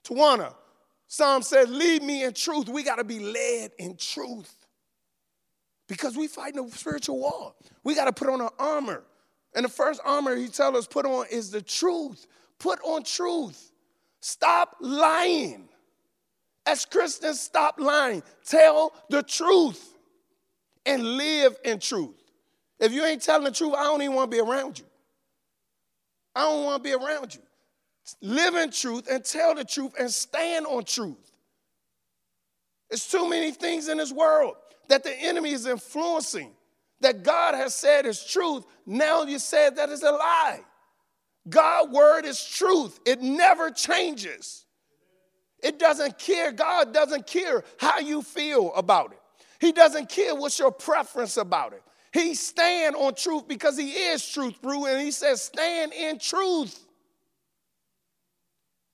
Tawana, 0.03 0.53
Psalm 1.07 1.43
says, 1.43 1.69
Lead 1.69 2.03
me 2.03 2.23
in 2.23 2.33
truth. 2.33 2.67
We 2.67 2.83
got 2.83 2.95
to 2.95 3.03
be 3.03 3.19
led 3.19 3.71
in 3.77 3.95
truth 3.95 4.53
because 5.87 6.17
we 6.17 6.27
fighting 6.27 6.59
a 6.59 6.69
spiritual 6.71 7.19
war. 7.19 7.53
We 7.83 7.95
got 7.95 8.05
to 8.05 8.13
put 8.13 8.29
on 8.29 8.41
our 8.41 8.51
armor. 8.57 9.03
And 9.55 9.65
the 9.65 9.69
first 9.69 10.01
armor 10.03 10.35
he 10.35 10.47
tells 10.47 10.75
us 10.75 10.87
put 10.87 11.05
on 11.05 11.25
is 11.31 11.51
the 11.51 11.61
truth. 11.61 12.27
Put 12.59 12.79
on 12.83 13.03
truth. 13.03 13.71
Stop 14.19 14.77
lying. 14.79 15.69
As 16.65 16.85
Christians, 16.85 17.41
stop 17.41 17.79
lying. 17.79 18.23
Tell 18.45 18.93
the 19.09 19.21
truth 19.21 19.97
and 20.85 21.03
live 21.17 21.57
in 21.65 21.79
truth. 21.79 22.15
If 22.79 22.91
you 22.91 23.03
ain't 23.03 23.21
telling 23.21 23.43
the 23.43 23.51
truth, 23.51 23.73
I 23.77 23.83
don't 23.83 24.01
even 24.01 24.15
want 24.15 24.31
to 24.31 24.35
be 24.37 24.41
around 24.41 24.79
you. 24.79 24.85
I 26.35 26.41
don't 26.41 26.63
want 26.63 26.83
to 26.83 26.89
be 26.89 26.95
around 26.95 27.35
you. 27.35 27.41
Live 28.21 28.55
in 28.55 28.71
truth 28.71 29.07
and 29.09 29.23
tell 29.23 29.55
the 29.55 29.63
truth 29.63 29.93
and 29.99 30.09
stand 30.11 30.65
on 30.65 30.83
truth. 30.83 31.31
There's 32.89 33.07
too 33.07 33.29
many 33.29 33.51
things 33.51 33.87
in 33.87 33.97
this 33.97 34.11
world 34.11 34.55
that 34.89 35.03
the 35.03 35.15
enemy 35.15 35.51
is 35.51 35.65
influencing 35.65 36.51
that 37.03 37.23
God 37.23 37.55
has 37.55 37.73
said 37.73 38.05
is 38.05 38.23
truth, 38.23 38.65
now 38.85 39.23
you 39.23 39.39
said 39.39 39.77
that 39.77 39.89
is 39.89 40.03
a 40.03 40.11
lie. 40.11 40.61
God's 41.47 41.91
word 41.91 42.25
is 42.25 42.43
truth, 42.43 42.99
it 43.05 43.21
never 43.21 43.69
changes. 43.69 44.65
It 45.61 45.79
doesn't 45.79 46.19
care. 46.19 46.51
God 46.51 46.93
doesn't 46.93 47.25
care 47.25 47.63
how 47.77 47.99
you 47.99 48.21
feel 48.21 48.73
about 48.75 49.13
it. 49.13 49.19
He 49.61 49.71
doesn't 49.71 50.09
care 50.09 50.35
what's 50.35 50.59
your 50.59 50.71
preference 50.71 51.37
about 51.37 51.71
it. 51.71 51.81
He 52.11 52.35
stand 52.35 52.97
on 52.97 53.15
truth 53.15 53.47
because 53.47 53.77
he 53.77 53.91
is 53.91 54.27
truth, 54.27 54.61
bro. 54.61 54.85
And 54.85 55.01
he 55.01 55.11
says, 55.11 55.41
stand 55.41 55.93
in 55.93 56.19
truth. 56.19 56.77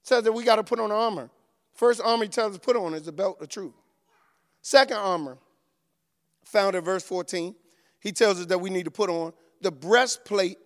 Says 0.04 0.24
that 0.24 0.32
we 0.32 0.44
got 0.44 0.58
to 0.58 0.64
put 0.64 0.80
on 0.80 0.92
armor. 0.92 1.32
First 1.74 2.02
armor 2.02 2.26
he 2.26 2.30
tells 2.30 2.52
us 2.52 2.58
to 2.58 2.62
put 2.62 2.76
on 2.76 2.94
is 2.94 3.02
the 3.02 3.12
belt 3.12 3.42
of 3.42 3.50
truth. 3.50 3.74
Second 4.62 4.98
armor, 4.98 5.38
found 6.46 6.76
in 6.76 6.84
verse 6.84 7.04
14, 7.04 7.56
he 8.00 8.12
tells 8.12 8.40
us 8.40 8.46
that 8.48 8.60
we 8.60 8.70
need 8.70 8.86
to 8.86 8.92
put 8.92 9.10
on 9.10 9.34
the 9.62 9.72
breastplate 9.72 10.58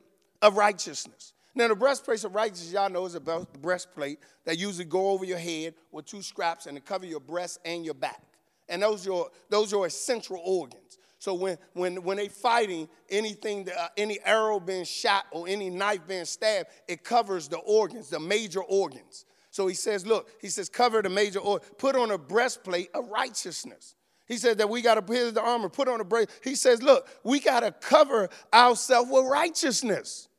of 0.42 0.58
righteousness. 0.58 1.34
Now, 1.56 1.68
the 1.68 1.76
breastplate 1.76 2.24
of 2.24 2.34
righteousness, 2.34 2.74
y'all 2.74 2.90
know, 2.90 3.06
is 3.06 3.16
a 3.16 3.20
breastplate 3.62 4.20
that 4.46 4.58
usually 4.58 4.86
go 4.86 5.10
over 5.10 5.24
your 5.24 5.38
head 5.38 5.76
with 5.92 6.06
two 6.06 6.22
straps 6.22 6.66
and 6.66 6.76
to 6.76 6.82
cover 6.82 7.06
your 7.06 7.20
breast 7.20 7.60
and 7.64 7.86
your 7.86 7.94
back. 7.94 8.22
And 8.70 8.82
those 8.82 9.06
are 9.06 9.10
your, 9.12 9.30
those 9.50 9.74
are 9.74 9.86
essential 9.86 10.40
organs. 10.44 10.98
So 11.20 11.34
when, 11.34 11.58
when, 11.74 12.04
when 12.04 12.18
they 12.18 12.28
fighting, 12.28 12.90
anything, 13.10 13.66
that, 13.66 13.80
uh, 13.80 13.88
any 13.96 14.20
arrow 14.26 14.60
being 14.60 14.84
shot 14.84 15.26
or 15.32 15.48
any 15.48 15.70
knife 15.70 16.02
being 16.08 16.26
stabbed, 16.26 16.70
it 16.88 17.04
covers 17.04 17.48
the 17.48 17.60
organs, 17.60 18.10
the 18.10 18.20
major 18.20 18.62
organs. 18.62 19.26
So 19.50 19.68
he 19.68 19.76
says, 19.76 20.06
look, 20.06 20.30
he 20.42 20.50
says, 20.50 20.68
cover 20.68 21.02
the 21.02 21.10
major 21.10 21.40
organ, 21.40 21.68
put 21.78 21.96
on 21.96 22.12
a 22.12 22.18
breastplate 22.18 22.90
of 22.94 23.08
righteousness. 23.10 23.96
He 24.26 24.38
said 24.38 24.60
that 24.60 24.70
we 24.70 24.82
got 24.82 24.96
to 24.96 25.02
put 25.02 25.34
the 25.34 25.42
armor, 25.42 25.70
put 25.70 25.88
on 25.88 26.00
a 26.00 26.04
breast. 26.04 26.30
He 26.44 26.56
says, 26.56 26.82
look, 26.82 27.08
we 27.24 27.40
got 27.40 27.62
to 27.62 27.72
cover 27.72 28.30
ourselves 28.54 29.10
with 29.12 29.26
righteousness. 29.26 30.30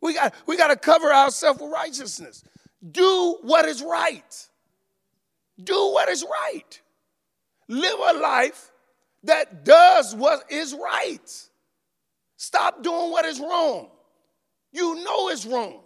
We 0.00 0.14
got, 0.14 0.34
we 0.46 0.56
got 0.56 0.68
to 0.68 0.76
cover 0.76 1.12
ourselves 1.12 1.60
with 1.60 1.72
righteousness. 1.72 2.44
Do 2.88 3.38
what 3.42 3.64
is 3.64 3.82
right. 3.82 4.48
Do 5.62 5.74
what 5.92 6.08
is 6.08 6.24
right. 6.24 6.80
Live 7.68 7.98
a 8.08 8.18
life 8.18 8.70
that 9.24 9.64
does 9.64 10.14
what 10.14 10.50
is 10.50 10.74
right. 10.74 11.48
Stop 12.36 12.82
doing 12.82 13.10
what 13.10 13.24
is 13.24 13.40
wrong. 13.40 13.88
You 14.72 14.96
know 15.02 15.28
it's 15.30 15.46
wrong. 15.46 15.80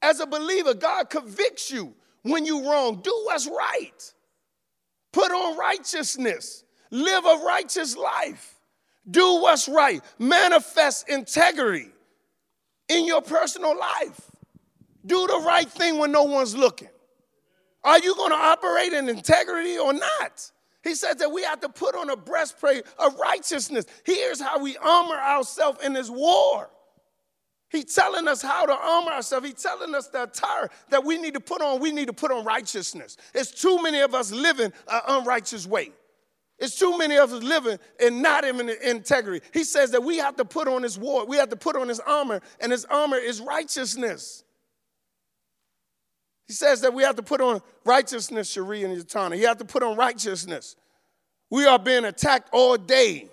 As 0.00 0.20
a 0.20 0.26
believer, 0.26 0.74
God 0.74 1.10
convicts 1.10 1.70
you 1.70 1.94
when 2.22 2.44
you 2.44 2.70
wrong. 2.70 3.00
Do 3.02 3.12
what's 3.24 3.48
right. 3.48 4.12
Put 5.12 5.32
on 5.32 5.56
righteousness. 5.56 6.63
Live 6.94 7.24
a 7.24 7.42
righteous 7.44 7.96
life. 7.96 8.54
Do 9.10 9.40
what's 9.40 9.68
right. 9.68 10.00
Manifest 10.20 11.08
integrity 11.08 11.90
in 12.88 13.04
your 13.04 13.20
personal 13.20 13.76
life. 13.76 14.30
Do 15.04 15.26
the 15.26 15.42
right 15.44 15.68
thing 15.68 15.98
when 15.98 16.12
no 16.12 16.22
one's 16.22 16.54
looking. 16.54 16.90
Are 17.82 17.98
you 17.98 18.14
going 18.14 18.30
to 18.30 18.36
operate 18.36 18.92
in 18.92 19.08
integrity 19.08 19.76
or 19.76 19.92
not? 19.92 20.52
He 20.84 20.94
says 20.94 21.16
that 21.16 21.32
we 21.32 21.42
have 21.42 21.58
to 21.62 21.68
put 21.68 21.96
on 21.96 22.10
a 22.10 22.16
breastplate 22.16 22.84
of 23.00 23.18
righteousness. 23.18 23.86
Here's 24.04 24.40
how 24.40 24.60
we 24.60 24.76
armor 24.76 25.16
ourselves 25.16 25.84
in 25.84 25.94
this 25.94 26.08
war. 26.08 26.70
He's 27.70 27.92
telling 27.92 28.28
us 28.28 28.40
how 28.40 28.66
to 28.66 28.72
armor 28.72 29.10
ourselves. 29.10 29.48
He's 29.48 29.60
telling 29.60 29.96
us 29.96 30.06
the 30.06 30.22
attire 30.22 30.70
that 30.90 31.02
we 31.04 31.18
need 31.18 31.34
to 31.34 31.40
put 31.40 31.60
on. 31.60 31.80
We 31.80 31.90
need 31.90 32.06
to 32.06 32.12
put 32.12 32.30
on 32.30 32.44
righteousness. 32.44 33.16
It's 33.34 33.50
too 33.50 33.82
many 33.82 33.98
of 33.98 34.14
us 34.14 34.30
living 34.30 34.72
an 34.86 35.00
unrighteous 35.08 35.66
way. 35.66 35.90
It's 36.64 36.78
too 36.78 36.96
many 36.96 37.18
of 37.18 37.30
us 37.30 37.42
living 37.42 37.78
and 38.00 38.22
not 38.22 38.44
in 38.46 38.70
integrity. 38.82 39.46
He 39.52 39.64
says 39.64 39.90
that 39.90 40.02
we 40.02 40.16
have 40.16 40.36
to 40.36 40.46
put 40.46 40.66
on 40.66 40.82
his 40.82 40.98
war. 40.98 41.26
We 41.26 41.36
have 41.36 41.50
to 41.50 41.56
put 41.56 41.76
on 41.76 41.88
his 41.88 42.00
armor, 42.00 42.40
and 42.58 42.72
his 42.72 42.86
armor 42.86 43.18
is 43.18 43.42
righteousness. 43.42 44.44
He 46.46 46.54
says 46.54 46.80
that 46.80 46.94
we 46.94 47.02
have 47.02 47.16
to 47.16 47.22
put 47.22 47.42
on 47.42 47.60
righteousness, 47.84 48.50
Cherie 48.50 48.82
and 48.82 48.96
Yatana. 48.96 49.38
You 49.38 49.46
have 49.46 49.58
to 49.58 49.66
put 49.66 49.82
on 49.82 49.96
righteousness. 49.96 50.76
We 51.50 51.66
are 51.66 51.78
being 51.78 52.06
attacked 52.06 52.48
all 52.52 52.78
day. 52.78 53.28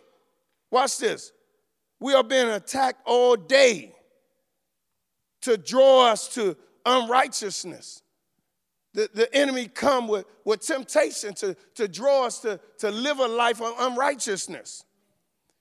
Watch 0.69 0.97
this. 0.97 1.31
We 2.01 2.13
are 2.13 2.23
being 2.23 2.49
attacked 2.49 3.01
all 3.05 3.37
day 3.37 3.95
to 5.43 5.55
draw 5.55 6.07
us 6.07 6.27
to 6.35 6.57
unrighteousness. 6.85 8.00
The, 8.93 9.09
the 9.13 9.33
enemy 9.33 9.67
come 9.67 10.07
with, 10.07 10.25
with 10.43 10.61
temptation 10.61 11.33
to, 11.35 11.55
to 11.75 11.87
draw 11.87 12.25
us 12.25 12.39
to, 12.39 12.59
to 12.79 12.91
live 12.91 13.19
a 13.19 13.27
life 13.27 13.61
of 13.61 13.73
unrighteousness. 13.79 14.83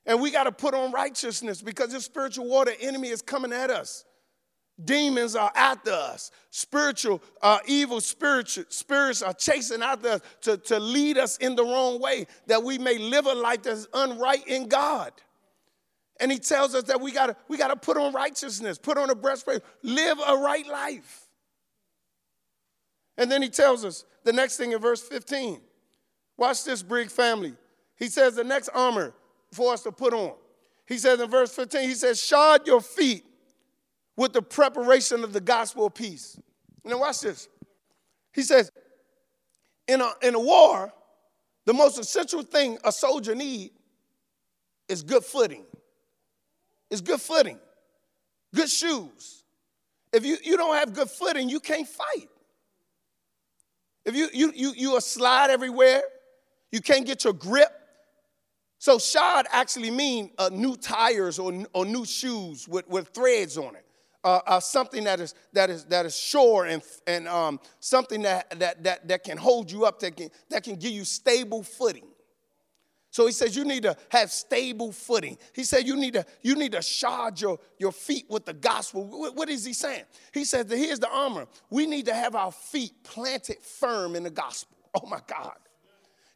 And 0.07 0.21
we 0.21 0.31
got 0.31 0.45
to 0.45 0.53
put 0.53 0.75
on 0.75 0.91
righteousness 0.91 1.63
because 1.63 1.93
the 1.93 2.01
spiritual 2.01 2.49
war, 2.49 2.65
the 2.65 2.81
enemy 2.81 3.09
is 3.09 3.23
coming 3.23 3.53
at 3.53 3.71
us. 3.71 4.05
Demons 4.83 5.37
are 5.37 5.53
after 5.55 5.93
us. 5.93 6.31
Spiritual, 6.51 7.23
uh, 7.43 7.59
evil 7.67 8.01
spiritual, 8.01 8.65
spirits 8.69 9.23
are 9.23 9.35
chasing 9.35 9.83
after 9.83 10.09
us 10.09 10.21
to, 10.43 10.57
to 10.57 10.81
lead 10.81 11.19
us 11.19 11.37
in 11.37 11.55
the 11.55 11.63
wrong 11.63 12.01
way, 12.01 12.27
that 12.47 12.63
we 12.63 12.79
may 12.79 12.99
live 12.99 13.27
a 13.27 13.35
life 13.35 13.63
that's 13.63 13.87
unright 13.89 14.47
in 14.47 14.69
God. 14.69 15.13
And 16.19 16.31
he 16.31 16.39
tells 16.39 16.75
us 16.75 16.85
that 16.85 17.01
we 17.01 17.13
gotta, 17.13 17.37
we 17.49 17.57
gotta 17.57 17.77
put 17.77 17.97
on 17.97 18.13
righteousness, 18.13 18.79
put 18.79 18.99
on 18.99 19.11
a 19.11 19.15
breastplate, 19.15 19.63
live 19.83 20.19
a 20.27 20.37
right 20.37 20.67
life. 20.67 21.20
And 23.21 23.31
then 23.31 23.43
he 23.43 23.51
tells 23.51 23.85
us 23.85 24.07
the 24.25 24.33
next 24.33 24.57
thing 24.57 24.73
in 24.73 24.81
verse 24.81 25.03
15. 25.03 25.61
Watch 26.39 26.65
this, 26.65 26.83
Brig 26.83 27.11
family. 27.11 27.55
He 27.97 28.09
says 28.09 28.35
the 28.35 28.43
next 28.43 28.71
armor 28.71 29.13
for 29.53 29.75
us 29.75 29.83
to 29.83 29.93
put 29.93 30.15
on. 30.15 30.33
He 30.87 30.97
says 30.97 31.21
in 31.21 31.31
verse 31.31 31.55
15, 31.55 31.83
he 31.87 31.95
says, 31.95 32.19
shod 32.19 32.67
your 32.67 32.81
feet 32.81 33.25
with 34.17 34.33
the 34.33 34.41
preparation 34.41 35.23
of 35.23 35.35
the 35.35 35.41
gospel 35.41 35.87
of 35.87 35.95
peace. 35.95 36.41
Now, 36.83 36.99
watch 36.99 37.21
this. 37.21 37.47
He 38.33 38.41
says, 38.41 38.73
in 39.87 40.01
a, 40.01 40.11
in 40.23 40.35
a 40.35 40.41
war, 40.41 40.91
the 41.67 41.75
most 41.75 41.99
essential 41.99 42.43
thing 42.43 42.79
a 42.85 42.91
soldier 42.91 43.35
need 43.35 43.73
is 44.89 45.03
good 45.03 45.25
footing. 45.25 45.65
It's 46.91 47.03
good 47.03 47.21
footing, 47.21 47.59
good 48.55 48.71
shoes. 48.71 49.45
If 50.11 50.25
you, 50.25 50.39
you 50.43 50.57
don't 50.57 50.75
have 50.75 50.95
good 50.95 51.11
footing, 51.11 51.51
you 51.51 51.61
can't 51.61 51.87
fight. 51.87 52.29
If 54.11 54.17
you, 54.17 54.29
you, 54.33 54.53
you, 54.55 54.73
you 54.77 54.97
a 54.97 55.01
slide 55.01 55.51
everywhere, 55.51 56.03
you 56.71 56.81
can't 56.81 57.07
get 57.07 57.25
your 57.25 57.33
grip. 57.33 57.69
So 58.79 58.99
shod 58.99 59.47
actually 59.51 59.91
mean 59.91 60.31
uh, 60.39 60.51
new 60.53 60.77
tires 60.77 61.39
or, 61.39 61.53
or 61.73 61.85
new 61.85 62.05
shoes 62.05 62.67
with, 62.69 62.89
with 62.89 63.09
threads 63.09 63.59
on 63.59 63.75
it 63.77 63.85
uh, 64.23 64.41
uh, 64.47 64.61
something 64.61 65.05
that 65.05 65.21
is 65.21 65.35
that 65.53 65.71
is 65.71 65.85
that 65.87 66.07
is 66.07 66.17
sure 66.17 66.67
and 66.67 66.83
and 67.07 67.27
um, 67.29 67.61
something 67.81 68.23
that, 68.23 68.59
that 68.59 68.83
that 68.85 69.09
that 69.09 69.25
can 69.25 69.39
hold 69.39 69.71
you 69.71 69.85
up, 69.85 70.01
that 70.01 70.17
can 70.17 70.31
that 70.51 70.63
can 70.63 70.77
give 70.77 70.93
you 70.93 71.05
stable 71.05 71.63
footing. 71.63 72.07
So 73.11 73.27
he 73.27 73.33
says 73.33 73.57
you 73.57 73.65
need 73.65 73.83
to 73.83 73.97
have 74.11 74.31
stable 74.31 74.93
footing. 74.93 75.37
He 75.53 75.65
said 75.65 75.87
you 75.87 75.97
need 75.97 76.15
to 76.15 76.25
you 76.43 76.55
need 76.55 76.73
to 76.73 76.83
shod 76.83 77.41
your, 77.41 77.59
your 77.79 77.93
feet 77.93 78.27
with 78.29 78.45
the 78.45 78.55
gospel. 78.55 79.05
What, 79.05 79.35
what 79.35 79.49
is 79.49 79.65
he 79.65 79.73
saying? 79.73 80.05
He 80.33 80.45
says 80.45 80.67
that 80.67 80.77
here's 80.77 81.01
the 81.01 81.11
armor. 81.11 81.47
We 81.71 81.87
need 81.87 82.07
to 82.07 82.15
have 82.15 82.37
our 82.37 82.53
feet 82.53 82.93
planted 83.03 83.59
firm 83.59 84.15
in 84.17 84.23
the 84.23 84.31
gospel. 84.31 84.77
Oh 84.93 85.07
my 85.07 85.21
God. 85.29 85.55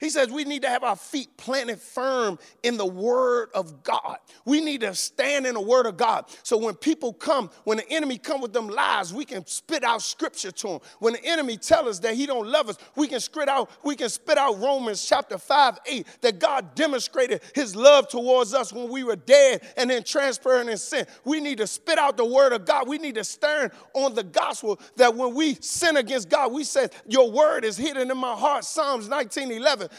He 0.00 0.10
says 0.10 0.28
we 0.28 0.44
need 0.44 0.62
to 0.62 0.68
have 0.68 0.84
our 0.84 0.96
feet 0.96 1.36
planted 1.36 1.80
firm 1.80 2.38
in 2.62 2.76
the 2.76 2.84
Word 2.84 3.48
of 3.54 3.82
God. 3.82 4.18
We 4.44 4.60
need 4.60 4.82
to 4.82 4.94
stand 4.94 5.46
in 5.46 5.54
the 5.54 5.60
Word 5.60 5.86
of 5.86 5.96
God. 5.96 6.26
So 6.42 6.58
when 6.58 6.74
people 6.74 7.12
come, 7.12 7.48
when 7.62 7.78
the 7.78 7.88
enemy 7.90 8.18
come 8.18 8.40
with 8.40 8.52
them 8.52 8.68
lies, 8.68 9.14
we 9.14 9.24
can 9.24 9.46
spit 9.46 9.84
out 9.84 10.02
Scripture 10.02 10.50
to 10.50 10.66
them. 10.66 10.80
When 10.98 11.14
the 11.14 11.24
enemy 11.24 11.56
tell 11.56 11.88
us 11.88 12.00
that 12.00 12.14
he 12.14 12.26
don't 12.26 12.46
love 12.46 12.68
us, 12.68 12.76
we 12.96 13.06
can 13.06 13.20
spit 13.20 13.48
out 13.48 13.70
we 13.82 13.96
can 13.96 14.08
spit 14.08 14.36
out 14.36 14.60
Romans 14.60 15.04
chapter 15.04 15.38
five 15.38 15.78
eight 15.86 16.06
that 16.20 16.38
God 16.38 16.74
demonstrated 16.74 17.40
His 17.54 17.74
love 17.74 18.08
towards 18.08 18.52
us 18.52 18.72
when 18.72 18.90
we 18.90 19.04
were 19.04 19.16
dead 19.16 19.62
and 19.76 19.88
then 19.88 20.02
transparent 20.02 20.68
in 20.68 20.76
sin. 20.76 21.06
We 21.24 21.40
need 21.40 21.58
to 21.58 21.66
spit 21.66 21.98
out 21.98 22.16
the 22.16 22.24
Word 22.24 22.52
of 22.52 22.66
God. 22.66 22.88
We 22.88 22.98
need 22.98 23.14
to 23.14 23.24
stand 23.24 23.70
on 23.94 24.14
the 24.14 24.24
gospel 24.24 24.80
that 24.96 25.14
when 25.14 25.34
we 25.34 25.54
sin 25.54 25.96
against 25.96 26.28
God, 26.28 26.52
we 26.52 26.64
said, 26.64 26.92
"Your 27.06 27.30
Word 27.30 27.64
is 27.64 27.76
hidden 27.76 28.10
in 28.10 28.18
my 28.18 28.34
heart." 28.34 28.64
Psalms 28.64 29.08
nineteen 29.08 29.50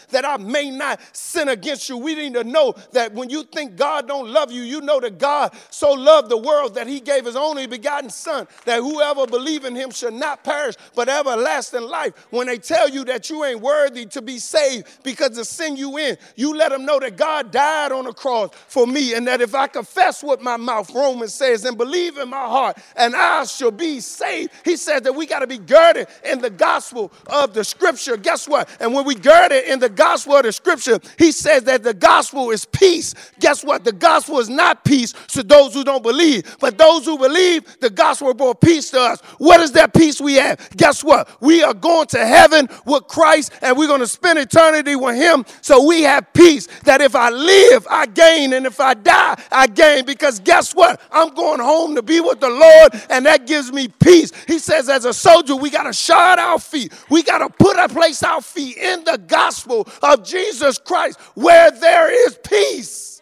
that 0.09 0.25
I 0.25 0.37
may 0.37 0.69
not 0.71 0.99
sin 1.13 1.49
against 1.49 1.89
you. 1.89 1.97
We 1.97 2.15
need 2.15 2.33
to 2.33 2.43
know 2.43 2.75
that 2.91 3.13
when 3.13 3.29
you 3.29 3.43
think 3.43 3.75
God 3.75 4.07
don't 4.07 4.29
love 4.29 4.51
you, 4.51 4.61
you 4.61 4.81
know 4.81 4.99
that 4.99 5.17
God 5.17 5.53
so 5.69 5.91
loved 5.91 6.29
the 6.29 6.37
world 6.37 6.75
that 6.75 6.87
he 6.87 6.99
gave 6.99 7.25
his 7.25 7.35
only 7.35 7.67
begotten 7.67 8.09
son 8.09 8.47
that 8.65 8.79
whoever 8.79 9.27
believe 9.27 9.65
in 9.65 9.75
him 9.75 9.91
should 9.91 10.13
not 10.13 10.43
perish 10.43 10.75
but 10.95 11.09
everlasting 11.09 11.83
life. 11.83 12.13
When 12.29 12.47
they 12.47 12.57
tell 12.57 12.89
you 12.89 13.05
that 13.05 13.29
you 13.29 13.43
ain't 13.43 13.61
worthy 13.61 14.05
to 14.07 14.21
be 14.21 14.39
saved 14.39 14.87
because 15.03 15.37
of 15.37 15.47
sin 15.47 15.75
you 15.75 15.97
in, 15.97 16.17
you 16.35 16.55
let 16.55 16.69
them 16.69 16.85
know 16.85 16.99
that 16.99 17.17
God 17.17 17.51
died 17.51 17.91
on 17.91 18.05
the 18.05 18.13
cross 18.13 18.49
for 18.67 18.87
me 18.87 19.13
and 19.13 19.27
that 19.27 19.41
if 19.41 19.55
I 19.55 19.67
confess 19.67 20.23
with 20.23 20.41
my 20.41 20.57
mouth, 20.57 20.93
Romans 20.93 21.33
says, 21.33 21.65
and 21.65 21.77
believe 21.77 22.17
in 22.17 22.29
my 22.29 22.45
heart, 22.45 22.77
and 22.95 23.15
I 23.15 23.43
shall 23.45 23.71
be 23.71 23.99
saved. 23.99 24.51
He 24.63 24.77
said 24.77 25.03
that 25.03 25.13
we 25.13 25.25
got 25.25 25.39
to 25.39 25.47
be 25.47 25.57
girded 25.57 26.07
in 26.23 26.39
the 26.39 26.49
gospel 26.49 27.11
of 27.27 27.53
the 27.53 27.63
scripture. 27.63 28.17
Guess 28.17 28.47
what? 28.47 28.69
And 28.79 28.93
when 28.93 29.05
we 29.05 29.15
gird 29.15 29.51
it 29.51 29.65
in 29.65 29.74
in 29.75 29.79
the 29.81 29.89
gospel 29.89 30.37
of 30.37 30.43
the 30.43 30.51
scripture, 30.51 30.99
he 31.19 31.31
says 31.31 31.63
that 31.63 31.83
the 31.83 31.93
gospel 31.93 32.49
is 32.49 32.65
peace. 32.65 33.13
Guess 33.39 33.63
what? 33.63 33.83
The 33.83 33.91
gospel 33.91 34.39
is 34.39 34.49
not 34.49 34.83
peace 34.85 35.13
to 35.29 35.43
those 35.43 35.73
who 35.73 35.83
don't 35.83 36.01
believe, 36.01 36.57
but 36.59 36.77
those 36.77 37.05
who 37.05 37.17
believe, 37.17 37.79
the 37.81 37.89
gospel 37.89 38.33
brought 38.33 38.61
peace 38.61 38.89
to 38.91 38.99
us. 38.99 39.21
What 39.37 39.59
is 39.59 39.73
that 39.73 39.93
peace 39.93 40.19
we 40.21 40.35
have? 40.35 40.69
Guess 40.77 41.03
what? 41.03 41.29
We 41.41 41.61
are 41.61 41.73
going 41.73 42.07
to 42.07 42.25
heaven 42.25 42.69
with 42.85 43.07
Christ 43.07 43.51
and 43.61 43.77
we're 43.77 43.87
going 43.87 43.99
to 43.99 44.07
spend 44.07 44.39
eternity 44.39 44.95
with 44.95 45.17
him. 45.17 45.45
So 45.61 45.85
we 45.85 46.03
have 46.03 46.31
peace 46.33 46.67
that 46.83 47.01
if 47.01 47.13
I 47.13 47.29
live, 47.29 47.85
I 47.89 48.05
gain, 48.05 48.53
and 48.53 48.65
if 48.65 48.79
I 48.79 48.93
die, 48.93 49.41
I 49.51 49.67
gain. 49.67 50.05
Because 50.05 50.39
guess 50.39 50.73
what? 50.73 51.01
I'm 51.11 51.33
going 51.33 51.59
home 51.59 51.95
to 51.95 52.01
be 52.01 52.21
with 52.21 52.39
the 52.39 52.49
Lord, 52.49 52.93
and 53.09 53.25
that 53.25 53.45
gives 53.45 53.73
me 53.73 53.89
peace. 53.89 54.31
He 54.47 54.59
says, 54.59 54.87
as 54.87 55.03
a 55.03 55.13
soldier, 55.13 55.55
we 55.55 55.69
got 55.69 55.83
to 55.83 55.93
shod 55.93 56.39
our 56.39 56.59
feet. 56.59 56.93
We 57.09 57.23
got 57.23 57.39
to 57.39 57.49
put 57.49 57.77
a 57.77 57.89
place 57.89 58.23
our 58.23 58.41
feet 58.41 58.77
in 58.77 59.03
the 59.03 59.17
gospel 59.17 59.64
of 59.67 60.25
Jesus 60.25 60.77
Christ 60.77 61.19
where 61.35 61.71
there 61.71 62.27
is 62.27 62.37
peace. 62.43 63.21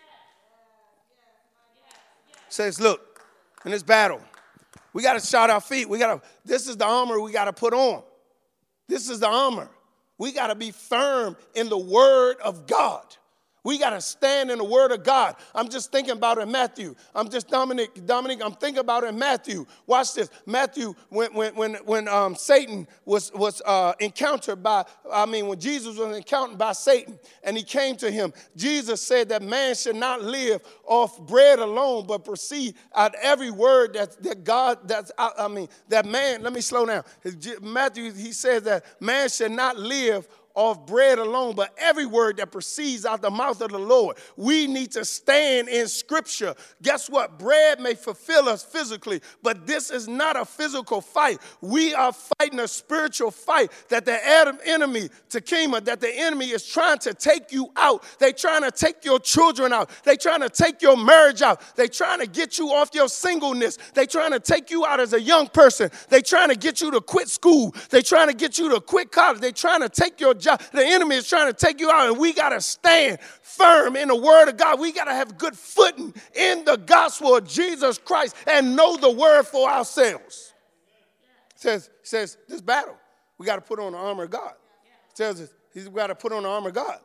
Says, 2.49 2.79
look, 2.79 3.21
in 3.65 3.71
this 3.71 3.83
battle, 3.83 4.21
we 4.93 5.01
got 5.01 5.19
to 5.19 5.25
shout 5.25 5.49
our 5.49 5.61
feet. 5.61 5.89
We 5.89 5.97
got 5.97 6.21
to, 6.21 6.27
this 6.45 6.67
is 6.67 6.77
the 6.77 6.85
armor 6.85 7.19
we 7.19 7.31
got 7.31 7.45
to 7.45 7.53
put 7.53 7.73
on. 7.73 8.03
This 8.87 9.09
is 9.09 9.19
the 9.19 9.27
armor. 9.27 9.69
We 10.17 10.31
got 10.31 10.47
to 10.47 10.55
be 10.55 10.71
firm 10.71 11.35
in 11.55 11.69
the 11.69 11.77
word 11.77 12.37
of 12.43 12.67
God. 12.67 13.03
We 13.63 13.77
got 13.77 13.91
to 13.91 14.01
stand 14.01 14.51
in 14.51 14.57
the 14.57 14.63
word 14.63 14.91
of 14.91 15.03
God. 15.03 15.35
I'm 15.55 15.69
just 15.69 15.91
thinking 15.91 16.11
about 16.13 16.37
it 16.37 16.41
in 16.41 16.51
Matthew. 16.51 16.95
I'm 17.15 17.29
just 17.29 17.47
Dominic, 17.47 18.05
Dominic, 18.05 18.41
I'm 18.43 18.53
thinking 18.53 18.79
about 18.79 19.03
it 19.03 19.07
in 19.07 19.17
Matthew. 19.19 19.65
Watch 19.87 20.15
this. 20.15 20.29
Matthew, 20.45 20.93
when 21.09 21.33
when 21.33 21.55
when, 21.55 21.75
when 21.85 22.07
um, 22.09 22.35
Satan 22.35 22.87
was 23.05 23.31
was 23.33 23.61
uh, 23.65 23.93
encountered 23.99 24.61
by, 24.61 24.83
I 25.11 25.25
mean, 25.25 25.47
when 25.47 25.59
Jesus 25.59 25.97
was 25.97 26.15
encountered 26.15 26.57
by 26.57 26.73
Satan 26.73 27.17
and 27.43 27.55
he 27.55 27.63
came 27.63 27.95
to 27.97 28.11
him, 28.11 28.33
Jesus 28.57 29.01
said 29.01 29.29
that 29.29 29.41
man 29.41 29.75
should 29.75 29.95
not 29.95 30.21
live 30.21 30.61
off 30.85 31.19
bread 31.25 31.59
alone, 31.59 32.05
but 32.05 32.25
proceed 32.25 32.75
out 32.95 33.15
every 33.21 33.51
word 33.51 33.93
that, 33.93 34.21
that 34.23 34.43
God, 34.43 34.79
that's 34.87 35.11
I 35.17 35.47
mean, 35.47 35.69
that 35.87 36.05
man, 36.05 36.41
let 36.41 36.51
me 36.51 36.61
slow 36.61 36.85
down. 36.85 37.03
Matthew, 37.61 38.11
he 38.11 38.33
says 38.33 38.63
that 38.63 38.85
man 38.99 39.29
should 39.29 39.51
not 39.51 39.77
live 39.77 40.27
off 40.55 40.85
bread 40.85 41.19
alone, 41.19 41.55
but 41.55 41.73
every 41.77 42.05
word 42.05 42.37
that 42.37 42.51
proceeds 42.51 43.05
out 43.05 43.21
the 43.21 43.31
mouth 43.31 43.61
of 43.61 43.71
the 43.71 43.79
Lord. 43.79 44.17
We 44.37 44.67
need 44.67 44.91
to 44.91 45.05
stand 45.05 45.69
in 45.69 45.87
Scripture. 45.87 46.55
Guess 46.81 47.09
what? 47.09 47.39
Bread 47.39 47.79
may 47.79 47.95
fulfill 47.95 48.47
us 48.47 48.63
physically, 48.63 49.21
but 49.41 49.65
this 49.65 49.89
is 49.89 50.07
not 50.07 50.39
a 50.39 50.45
physical 50.45 51.01
fight. 51.01 51.39
We 51.61 51.93
are 51.93 52.13
fighting 52.39 52.59
a 52.59 52.67
spiritual 52.67 53.31
fight 53.31 53.71
that 53.89 54.05
the 54.05 54.19
enemy, 54.67 55.09
Takima, 55.29 55.83
that 55.85 56.01
the 56.01 56.13
enemy 56.13 56.51
is 56.51 56.65
trying 56.65 56.99
to 56.99 57.13
take 57.13 57.51
you 57.51 57.71
out. 57.75 58.03
They 58.19 58.31
trying 58.31 58.63
to 58.63 58.71
take 58.71 59.03
your 59.03 59.19
children 59.19 59.73
out. 59.73 59.89
They 60.03 60.15
trying 60.15 60.41
to 60.41 60.49
take 60.49 60.81
your 60.81 60.97
marriage 60.97 61.41
out. 61.41 61.61
They 61.75 61.87
trying 61.87 62.19
to 62.19 62.27
get 62.27 62.57
you 62.57 62.69
off 62.69 62.89
your 62.93 63.07
singleness. 63.07 63.77
They 63.93 64.05
trying 64.05 64.31
to 64.31 64.39
take 64.39 64.69
you 64.69 64.85
out 64.85 64.99
as 64.99 65.13
a 65.13 65.21
young 65.21 65.47
person. 65.47 65.89
They 66.09 66.21
trying 66.21 66.49
to 66.49 66.55
get 66.55 66.81
you 66.81 66.91
to 66.91 67.01
quit 67.01 67.27
school. 67.29 67.73
They 67.89 68.01
trying 68.01 68.27
to 68.27 68.33
get 68.33 68.59
you 68.59 68.69
to 68.69 68.81
quit 68.81 69.11
college. 69.11 69.41
They 69.41 69.51
trying 69.51 69.81
to 69.81 69.89
take 69.89 70.19
your 70.19 70.33
job. 70.43 70.61
The 70.71 70.85
enemy 70.85 71.15
is 71.15 71.27
trying 71.27 71.47
to 71.47 71.53
take 71.53 71.79
you 71.79 71.89
out, 71.89 72.09
and 72.09 72.17
we 72.17 72.33
got 72.33 72.49
to 72.49 72.61
stand 72.61 73.19
firm 73.41 73.95
in 73.95 74.07
the 74.07 74.15
word 74.15 74.49
of 74.49 74.57
God. 74.57 74.79
We 74.79 74.91
got 74.91 75.05
to 75.05 75.13
have 75.13 75.37
good 75.37 75.57
footing 75.57 76.13
in 76.35 76.65
the 76.65 76.77
gospel 76.77 77.35
of 77.35 77.47
Jesus 77.47 77.97
Christ 77.97 78.35
and 78.47 78.75
know 78.75 78.97
the 78.97 79.11
word 79.11 79.43
for 79.43 79.69
ourselves. 79.69 80.53
Says, 81.55 81.89
says 82.03 82.37
this 82.47 82.61
battle, 82.61 82.97
we 83.37 83.45
got 83.45 83.55
to 83.55 83.61
put 83.61 83.79
on 83.79 83.93
the 83.93 83.97
armor 83.97 84.23
of 84.23 84.31
God. 84.31 84.53
He 85.07 85.15
tells 85.15 85.39
us 85.39 85.49
he's 85.73 85.87
got 85.87 86.07
to 86.07 86.15
put 86.15 86.31
on 86.31 86.43
the 86.43 86.49
armor 86.49 86.69
of 86.69 86.75
God. 86.75 86.97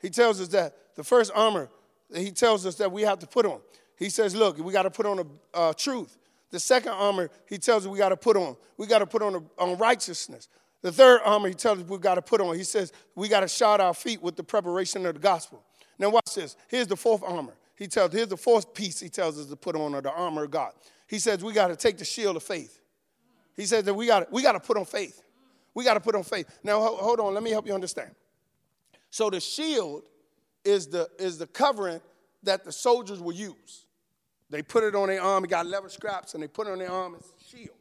He 0.00 0.10
tells 0.10 0.40
us 0.40 0.48
that 0.48 0.76
the 0.94 1.04
first 1.04 1.32
armor 1.34 1.68
he 2.14 2.30
tells 2.30 2.66
us 2.66 2.76
that 2.76 2.92
we 2.92 3.02
have 3.02 3.18
to 3.20 3.26
put 3.26 3.46
on. 3.46 3.60
He 3.98 4.08
says, 4.10 4.34
look, 4.34 4.58
we 4.58 4.72
got 4.72 4.82
to 4.82 4.90
put 4.90 5.06
on 5.06 5.16
the 5.16 5.26
uh, 5.52 5.72
truth. 5.72 6.16
The 6.50 6.60
second 6.60 6.92
armor 6.92 7.30
he 7.48 7.58
tells 7.58 7.84
us 7.84 7.90
we 7.90 7.98
got 7.98 8.10
to 8.10 8.16
put 8.16 8.36
on. 8.36 8.56
We 8.76 8.86
got 8.86 8.98
to 9.00 9.06
put 9.06 9.22
on, 9.22 9.34
a, 9.34 9.62
on 9.62 9.78
righteousness. 9.78 10.48
The 10.84 10.92
third 10.92 11.22
armor 11.24 11.48
he 11.48 11.54
tells 11.54 11.78
us 11.78 11.88
we've 11.88 11.98
got 11.98 12.16
to 12.16 12.22
put 12.22 12.42
on. 12.42 12.56
He 12.56 12.62
says 12.62 12.92
we 13.14 13.26
got 13.26 13.40
to 13.40 13.48
shod 13.48 13.80
our 13.80 13.94
feet 13.94 14.22
with 14.22 14.36
the 14.36 14.44
preparation 14.44 15.06
of 15.06 15.14
the 15.14 15.20
gospel. 15.20 15.64
Now 15.98 16.10
watch 16.10 16.34
this. 16.34 16.58
Here's 16.68 16.86
the 16.86 16.96
fourth 16.96 17.22
armor. 17.22 17.54
He 17.74 17.86
tells, 17.86 18.12
here's 18.12 18.28
the 18.28 18.36
fourth 18.36 18.74
piece 18.74 19.00
he 19.00 19.08
tells 19.08 19.40
us 19.40 19.46
to 19.46 19.56
put 19.56 19.76
on 19.76 19.94
of 19.94 20.02
the 20.02 20.12
armor 20.12 20.44
of 20.44 20.50
God. 20.50 20.72
He 21.06 21.18
says 21.18 21.42
we 21.42 21.54
got 21.54 21.68
to 21.68 21.76
take 21.76 21.96
the 21.96 22.04
shield 22.04 22.36
of 22.36 22.42
faith. 22.42 22.80
He 23.56 23.64
says 23.64 23.84
that 23.84 23.94
we 23.94 24.06
got 24.06 24.30
we 24.30 24.42
got 24.42 24.52
to 24.52 24.60
put 24.60 24.76
on 24.76 24.84
faith. 24.84 25.22
We 25.72 25.84
got 25.84 25.94
to 25.94 26.00
put 26.00 26.14
on 26.14 26.22
faith. 26.22 26.58
Now 26.62 26.80
hold 26.80 27.18
on, 27.18 27.32
let 27.32 27.42
me 27.42 27.50
help 27.50 27.66
you 27.66 27.72
understand. 27.72 28.10
So 29.08 29.30
the 29.30 29.40
shield 29.40 30.02
is 30.66 30.88
the 30.88 31.08
is 31.18 31.38
the 31.38 31.46
covering 31.46 32.02
that 32.42 32.62
the 32.62 32.72
soldiers 32.72 33.20
will 33.20 33.32
use. 33.32 33.86
They 34.50 34.60
put 34.60 34.84
it 34.84 34.94
on 34.94 35.08
their 35.08 35.22
arm. 35.22 35.44
It 35.44 35.48
got 35.48 35.64
leather 35.64 35.88
scraps, 35.88 36.34
and 36.34 36.42
they 36.42 36.48
put 36.48 36.66
it 36.66 36.72
on 36.72 36.78
their 36.78 36.92
arm 36.92 37.14
as 37.14 37.22
a 37.22 37.56
shield, 37.56 37.78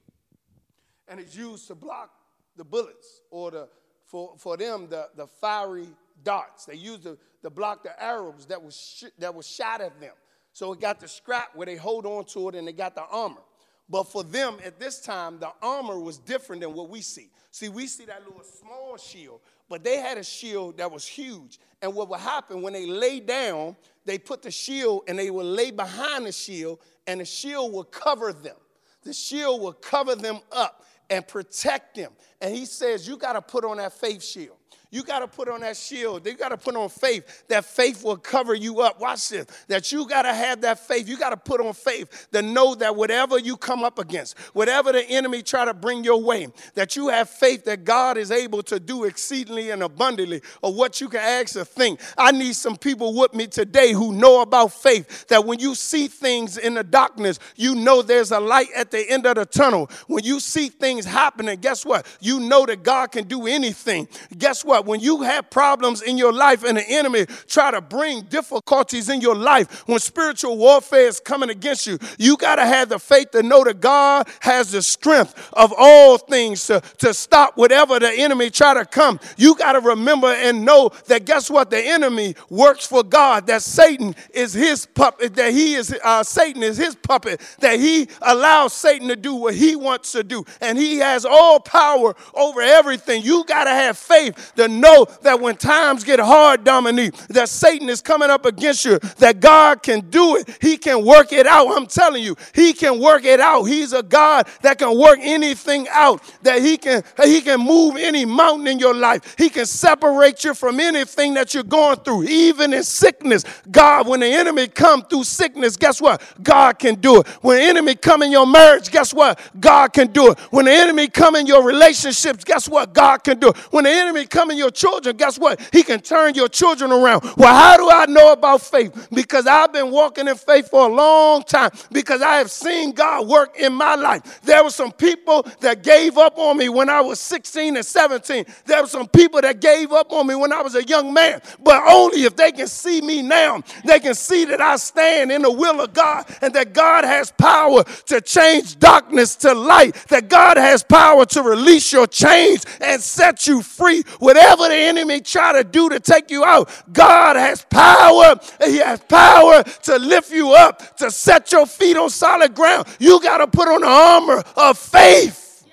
and 1.10 1.20
it's 1.20 1.36
used 1.36 1.68
to 1.68 1.76
block 1.76 2.10
the 2.58 2.64
bullets 2.64 3.22
or 3.32 3.52
the, 3.52 3.70
for, 4.06 4.36
for 4.38 4.58
them 4.58 4.88
the, 4.90 5.10
the 5.16 5.28
fiery 5.28 5.88
darts. 6.24 6.66
They 6.66 6.76
used 6.76 7.04
to, 7.04 7.18
to 7.42 7.50
block 7.50 7.84
the 7.84 8.02
arrows 8.02 8.46
that 8.48 8.62
was, 8.62 8.76
sh- 8.76 9.12
that 9.20 9.34
was 9.34 9.48
shot 9.48 9.82
at 9.82 10.00
them. 10.00 10.14
So 10.52 10.72
it 10.74 10.80
got 10.80 11.00
the 11.00 11.08
scrap 11.08 11.56
where 11.56 11.66
they 11.66 11.76
hold 11.76 12.06
on 12.06 12.26
to 12.26 12.50
it 12.50 12.56
and 12.56 12.68
they 12.68 12.74
got 12.74 12.96
the 12.96 13.06
armor. 13.06 13.42
But 13.90 14.04
for 14.04 14.24
them 14.24 14.58
at 14.64 14.80
this 14.80 15.02
time, 15.02 15.40
the 15.40 15.52
armor 15.62 16.00
was 16.00 16.18
different 16.18 16.62
than 16.62 16.74
what 16.74 16.90
we 16.90 17.02
see. 17.02 17.30
See, 17.52 17.70
we 17.70 17.88
see 17.88 18.06
that 18.06 18.24
little 18.26 18.44
small 18.44 18.98
shield, 18.98 19.42
but 19.70 19.84
they 19.84 19.98
had 19.98 20.18
a 20.18 20.24
shield 20.24 20.78
that 20.78 20.92
was 20.92 21.06
huge. 21.06 21.60
And 21.82 21.94
what 21.94 22.10
would 22.10 22.20
happen 22.20 22.62
when 22.62 22.74
they 22.74 22.86
lay 22.86 23.20
down, 23.20 23.76
they 24.06 24.18
put 24.18 24.42
the 24.42 24.52
shield 24.52 25.04
and 25.08 25.20
they 25.20 25.30
would 25.30 25.46
lay 25.46 25.70
behind 25.70 26.26
the 26.26 26.32
shield, 26.32 26.80
and 27.06 27.20
the 27.20 27.26
shield 27.26 27.74
would 27.74 27.92
cover 27.92 28.32
them. 28.32 28.56
The 29.04 29.14
shield 29.14 29.62
would 29.62 29.82
cover 29.82 30.16
them 30.16 30.40
up 30.52 30.86
and 31.10 31.28
protect 31.28 31.96
them. 31.96 32.12
And 32.42 32.56
he 32.56 32.66
says, 32.66 33.08
You 33.08 33.18
got 33.18 33.34
to 33.34 33.42
put 33.42 33.66
on 33.66 33.78
that 33.78 33.94
faith 33.94 34.24
shield. 34.24 34.58
You 34.94 35.02
got 35.02 35.20
to 35.20 35.28
put 35.28 35.50
on 35.50 35.62
that 35.62 35.76
shield. 35.76 36.24
You 36.24 36.36
got 36.36 36.50
to 36.50 36.58
put 36.58 36.76
on 36.76 36.88
faith. 36.88 37.46
That 37.48 37.66
faith 37.66 38.04
will 38.04 38.16
cover 38.16 38.54
you 38.54 38.82
up. 38.82 39.02
Watch 39.02 39.30
this. 39.30 39.48
That 39.68 39.92
you 39.92 40.08
got 40.08 40.22
to 40.22 40.34
have 40.34 40.62
that 40.62 40.88
faith. 40.88 41.10
You 41.10 41.18
got 41.18 41.32
to 41.32 41.38
put 41.38 41.60
on 41.60 41.74
faith 41.74 42.28
to 42.32 42.44
know 42.44 42.76
that 42.76 42.96
whatever 42.96 43.40
you 43.40 43.58
come 43.58 43.84
up 43.84 43.98
against, 43.98 44.38
whatever 44.54 44.92
the 44.92 45.04
enemy 45.10 45.42
try 45.42 45.66
to 45.66 45.74
bring 45.74 46.04
your 46.04 46.22
way, 46.22 46.48
that 46.76 46.96
you 46.96 47.08
have 47.08 47.28
faith 47.28 47.66
that 47.66 47.86
God 47.86 48.20
is 48.20 48.30
able 48.30 48.62
to 48.62 48.80
do 48.80 49.06
exceedingly 49.06 49.72
and 49.72 49.82
abundantly 49.82 50.44
of 50.62 50.76
what 50.76 51.02
you 51.02 51.10
can 51.10 51.22
ask 51.22 51.56
or 51.56 51.66
think. 51.66 52.00
I 52.16 52.32
need 52.32 52.56
some 52.56 52.78
people 52.78 53.16
with 53.16 53.34
me 53.34 53.48
today 53.48 53.94
who 53.94 54.14
know 54.14 54.44
about 54.44 54.74
faith. 54.74 55.26
That 55.30 55.44
when 55.44 55.58
you 55.58 55.74
see 55.74 56.08
things 56.08 56.60
in 56.60 56.76
the 56.76 56.84
darkness, 56.84 57.40
you 57.56 57.74
know 57.74 58.04
there's 58.04 58.30
a 58.30 58.40
light 58.40 58.70
at 58.76 58.92
the 58.92 59.10
end 59.10 59.26
of 59.26 59.38
the 59.38 59.48
tunnel. 59.48 59.90
When 60.06 60.24
you 60.24 60.40
see 60.40 60.70
things 60.70 61.04
happening, 61.04 61.60
guess 61.62 61.84
what? 61.84 62.06
You 62.20 62.40
know 62.42 62.68
that 62.68 62.84
God 62.84 63.12
can 63.12 63.28
do 63.28 63.48
anything. 63.48 64.08
Guess 64.38 64.64
what? 64.64 64.83
When 64.86 65.00
you 65.00 65.22
have 65.22 65.50
problems 65.50 66.02
in 66.02 66.18
your 66.18 66.34
life 66.34 66.64
and 66.64 66.78
the 66.78 66.90
enemy 66.90 67.26
try 67.48 67.72
to 67.72 67.82
bring 67.82 68.22
difficulties 68.24 69.10
in 69.10 69.22
your 69.22 69.36
life, 69.36 69.88
when 69.88 70.00
spiritual 70.00 70.58
warfare 70.58 71.08
is 71.08 71.20
coming 71.20 71.50
against 71.50 71.88
you, 71.88 71.98
you 72.18 72.38
got 72.38 72.56
to 72.56 72.66
have 72.66 72.90
the 72.90 73.00
faith 73.00 73.32
to 73.32 73.44
know 73.44 73.64
that 73.64 73.80
God 73.82 74.28
has 74.40 74.72
the 74.72 74.82
strength 74.82 75.50
of 75.54 75.74
all 75.78 76.18
things 76.18 76.68
to, 76.68 76.82
to 77.00 77.14
stop 77.14 77.58
whatever 77.58 78.00
the 78.00 78.12
enemy 78.12 78.50
try 78.50 78.74
to 78.74 78.86
come. 78.86 79.20
You 79.38 79.56
got 79.56 79.74
to 79.74 79.80
remember 79.80 80.28
and 80.28 80.66
know 80.66 80.92
that 81.08 81.26
guess 81.26 81.50
what? 81.50 81.70
The 81.70 81.80
enemy 81.80 82.36
works 82.50 82.86
for 82.86 83.04
God, 83.04 83.48
that 83.48 83.62
Satan 83.62 84.16
is 84.34 84.54
his 84.54 84.86
puppet, 84.86 85.36
that 85.36 85.54
he 85.54 85.74
is, 85.74 85.96
uh, 86.04 86.24
Satan 86.24 86.64
is 86.64 86.78
his 86.78 86.96
puppet, 86.96 87.42
that 87.60 87.80
he 87.80 88.08
allows 88.22 88.74
Satan 88.74 89.08
to 89.08 89.16
do 89.16 89.36
what 89.36 89.56
he 89.56 89.76
wants 89.76 90.12
to 90.14 90.24
do. 90.24 90.46
And 90.62 90.78
he 90.78 90.98
has 90.98 91.26
all 91.26 91.60
power 91.60 92.16
over 92.34 92.62
everything. 92.62 93.24
You 93.24 93.44
got 93.46 93.66
to 93.66 93.72
have 93.72 93.98
faith 93.98 94.54
to 94.56 94.68
know 94.82 95.08
that 95.22 95.40
when 95.40 95.56
times 95.56 96.04
get 96.04 96.20
hard, 96.20 96.64
Dominique, 96.64 97.16
that 97.30 97.50
Satan 97.50 97.90
is 97.90 98.02
coming 98.02 98.30
up 98.30 98.46
against 98.46 98.86
you, 98.86 99.00
that 99.18 99.40
God 99.40 99.84
can 99.84 100.02
do 100.10 100.36
it. 100.38 100.58
He 100.62 100.78
can 100.78 101.06
work 101.06 101.32
it 101.34 101.48
out. 101.48 101.68
I'm 101.76 101.88
telling 101.88 102.24
you, 102.24 102.36
He 102.54 102.74
can 102.74 103.00
work 103.00 103.26
it 103.26 103.40
out. 103.40 103.64
He's 103.64 103.94
a 103.94 104.04
God 104.04 104.48
that 104.62 104.78
can 104.78 104.98
work 104.98 105.20
anything 105.22 105.88
out, 105.90 106.22
that 106.44 106.62
He 106.62 106.78
can, 106.78 107.04
He 107.24 107.42
can 107.42 107.60
move 107.60 107.96
any 107.98 108.26
mountain 108.26 108.68
in 108.68 108.80
your 108.80 108.94
life. 108.94 109.36
He 109.38 109.50
can 109.50 109.66
separate 109.66 110.44
you 110.44 110.54
from 110.54 110.80
anything 110.80 111.34
that 111.36 111.54
you're 111.54 111.64
going 111.64 111.98
through, 111.98 112.24
even 112.24 112.74
in 112.74 112.84
sickness. 112.84 113.44
God, 113.72 114.08
when 114.08 114.20
the 114.20 114.28
enemy 114.28 114.68
come 114.68 115.04
through 115.04 115.24
sickness, 115.24 115.78
guess 115.78 116.02
what? 116.02 116.22
God 116.42 116.80
can 116.80 116.96
do 116.96 117.22
it. 117.22 117.28
When 117.42 117.58
the 117.58 117.64
enemy 117.64 117.96
come 117.96 118.22
in 118.24 118.32
your 118.32 118.48
marriage, 118.48 118.92
guess 118.92 119.14
what? 119.14 119.40
God 119.60 119.94
can 119.94 120.12
do 120.12 120.32
it. 120.32 120.40
When 120.52 120.66
the 120.66 120.72
enemy 120.72 121.08
come 121.08 121.36
in 121.36 121.48
your 121.48 121.64
relationships, 121.64 122.44
guess 122.44 122.68
what? 122.68 122.94
God 122.94 123.24
can 123.24 123.40
do 123.40 123.50
it. 123.50 123.58
When 123.72 123.84
the 123.86 123.90
enemy 123.90 124.26
come 124.26 124.52
in 124.52 124.58
your 124.58 124.63
your 124.64 124.72
children, 124.72 125.18
guess 125.18 125.38
what? 125.38 125.60
He 125.74 125.84
can 125.84 126.00
turn 126.00 126.36
your 126.36 126.48
children 126.48 126.92
around. 126.92 127.24
Well, 127.36 127.54
how 127.54 127.76
do 127.76 127.90
I 127.92 128.06
know 128.06 128.32
about 128.32 128.62
faith? 128.62 129.10
Because 129.12 129.46
I've 129.46 129.74
been 129.74 129.92
walking 129.92 130.30
in 130.30 130.36
faith 130.36 130.70
for 130.70 130.90
a 130.90 130.94
long 130.94 131.44
time, 131.44 131.72
because 131.92 132.22
I 132.22 132.38
have 132.38 132.50
seen 132.50 132.94
God 132.94 133.28
work 133.28 133.58
in 133.60 133.74
my 133.74 133.96
life. 133.96 134.42
There 134.44 134.64
were 134.64 134.70
some 134.70 134.94
people 134.94 135.46
that 135.60 135.84
gave 135.84 136.18
up 136.18 136.38
on 136.38 136.58
me 136.58 136.70
when 136.70 136.90
I 136.90 137.02
was 137.02 137.20
16 137.20 137.76
and 137.76 137.86
17. 137.86 138.46
There 138.66 138.82
were 138.82 138.88
some 138.88 139.08
people 139.08 139.42
that 139.42 139.60
gave 139.60 139.92
up 139.92 140.14
on 140.14 140.28
me 140.28 140.36
when 140.36 140.54
I 140.54 140.62
was 140.62 140.76
a 140.76 140.84
young 140.86 141.14
man, 141.14 141.42
but 141.62 141.84
only 141.86 142.24
if 142.24 142.38
they 142.38 142.54
can 142.54 142.68
see 142.68 143.02
me 143.02 143.22
now, 143.22 143.62
they 143.84 144.00
can 144.00 144.16
see 144.16 144.46
that 144.46 144.62
I 144.62 144.78
stand 144.78 145.32
in 145.32 145.42
the 145.42 145.52
will 145.52 145.82
of 145.82 145.94
God 145.94 146.26
and 146.42 146.54
that 146.54 146.74
God 146.74 147.04
has 147.04 147.32
power 147.32 147.84
to 148.06 148.22
change 148.22 148.80
darkness 148.80 149.36
to 149.38 149.54
light, 149.54 149.96
that 150.08 150.30
God 150.30 150.56
has 150.56 150.84
power 150.84 151.26
to 151.26 151.42
release 151.42 151.92
your 151.92 152.08
chains 152.08 152.66
and 152.80 153.02
set 153.02 153.46
you 153.48 153.62
free. 153.62 154.04
Whatever 154.44 154.68
the 154.68 154.76
enemy 154.76 155.22
try 155.22 155.54
to 155.54 155.64
do 155.64 155.88
to 155.88 156.02
take 156.02 156.30
you 156.30 156.44
out, 156.44 156.70
God 156.92 157.38
has 157.38 157.64
power. 157.70 158.36
He 158.66 158.78
has 158.78 159.00
power 159.00 159.64
to 159.64 159.98
lift 159.98 160.34
you 160.34 160.52
up, 160.52 160.98
to 160.98 161.10
set 161.12 161.54
your 161.54 161.66
feet 161.66 161.96
on 161.96 162.10
solid 162.10 162.54
ground. 162.54 162.88
You 163.00 163.22
got 163.22 163.38
to 163.38 163.48
put 163.48 163.70
on 163.70 163.82
the 163.82 163.88
armor 163.88 164.44
of 164.58 164.78
faith. 164.78 165.66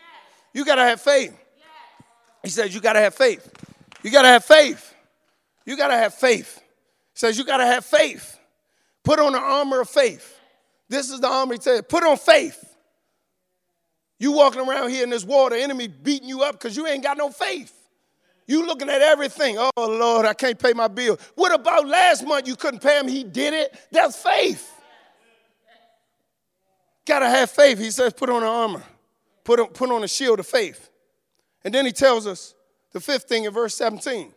You 0.55 0.65
got 0.65 0.77
to 0.77 0.83
have 0.83 1.01
faith. 1.01 1.37
He 2.45 2.51
says 2.51 2.73
you 2.73 2.81
got 2.81 2.93
to 2.93 3.01
have 3.01 3.15
faith. 3.15 3.53
You 4.05 4.13
got 4.13 4.23
to 4.23 4.29
have 4.29 4.45
faith. 4.45 4.95
You 5.67 5.77
got 5.77 5.89
to 5.89 5.97
have 5.97 6.15
faith. 6.15 6.57
He 6.59 7.19
says 7.19 7.37
you 7.37 7.45
got 7.45 7.57
to 7.57 7.67
have 7.67 7.85
faith. 7.85 8.39
Put 9.03 9.19
on 9.19 9.33
the 9.33 9.41
armor 9.41 9.81
of 9.81 9.89
faith. 9.89 10.39
This 10.89 11.11
is 11.11 11.19
the 11.19 11.29
armor 11.29 11.55
he 11.55 11.61
said, 11.61 11.89
put 11.89 12.05
on 12.05 12.17
faith. 12.17 12.65
You 14.21 14.31
walking 14.31 14.61
around 14.61 14.91
here 14.91 15.03
in 15.03 15.11
this 15.11 15.25
war, 15.25 15.51
the 15.51 15.61
enemy 15.61 15.89
beating 15.89 16.29
you 16.29 16.43
up 16.43 16.53
because 16.53 16.77
you 16.77 16.87
ain't 16.87 17.03
got 17.03 17.19
no 17.19 17.31
faith. 17.31 17.80
You 18.51 18.67
looking 18.67 18.91
at 18.91 19.01
everything. 19.01 19.59
Oh 19.59 19.71
Lord, 19.77 20.27
I 20.27 20.35
can't 20.35 20.59
pay 20.59 20.73
my 20.73 20.89
bill. 20.89 21.21
What 21.37 21.55
about 21.55 21.87
last 21.87 22.27
month 22.27 22.49
you 22.49 22.57
couldn't 22.57 22.81
pay 22.81 22.99
him? 22.99 23.07
He 23.07 23.23
did 23.23 23.55
it. 23.55 23.79
That's 23.93 24.21
faith. 24.21 24.69
Gotta 27.07 27.29
have 27.29 27.49
faith. 27.49 27.79
He 27.79 27.93
says, 27.93 28.13
put 28.13 28.29
on 28.29 28.41
the 28.41 28.49
armor. 28.49 28.83
Put 29.45 29.61
on, 29.61 29.69
put 29.69 29.89
on 29.93 30.03
a 30.03 30.09
shield 30.09 30.41
of 30.41 30.49
faith. 30.49 30.91
And 31.63 31.73
then 31.73 31.87
he 31.87 31.93
tells 31.93 32.27
us 32.27 32.57
the 32.91 32.99
fifth 32.99 33.29
thing 33.29 33.45
in 33.45 33.53
verse 33.53 33.77
17. 33.77 34.33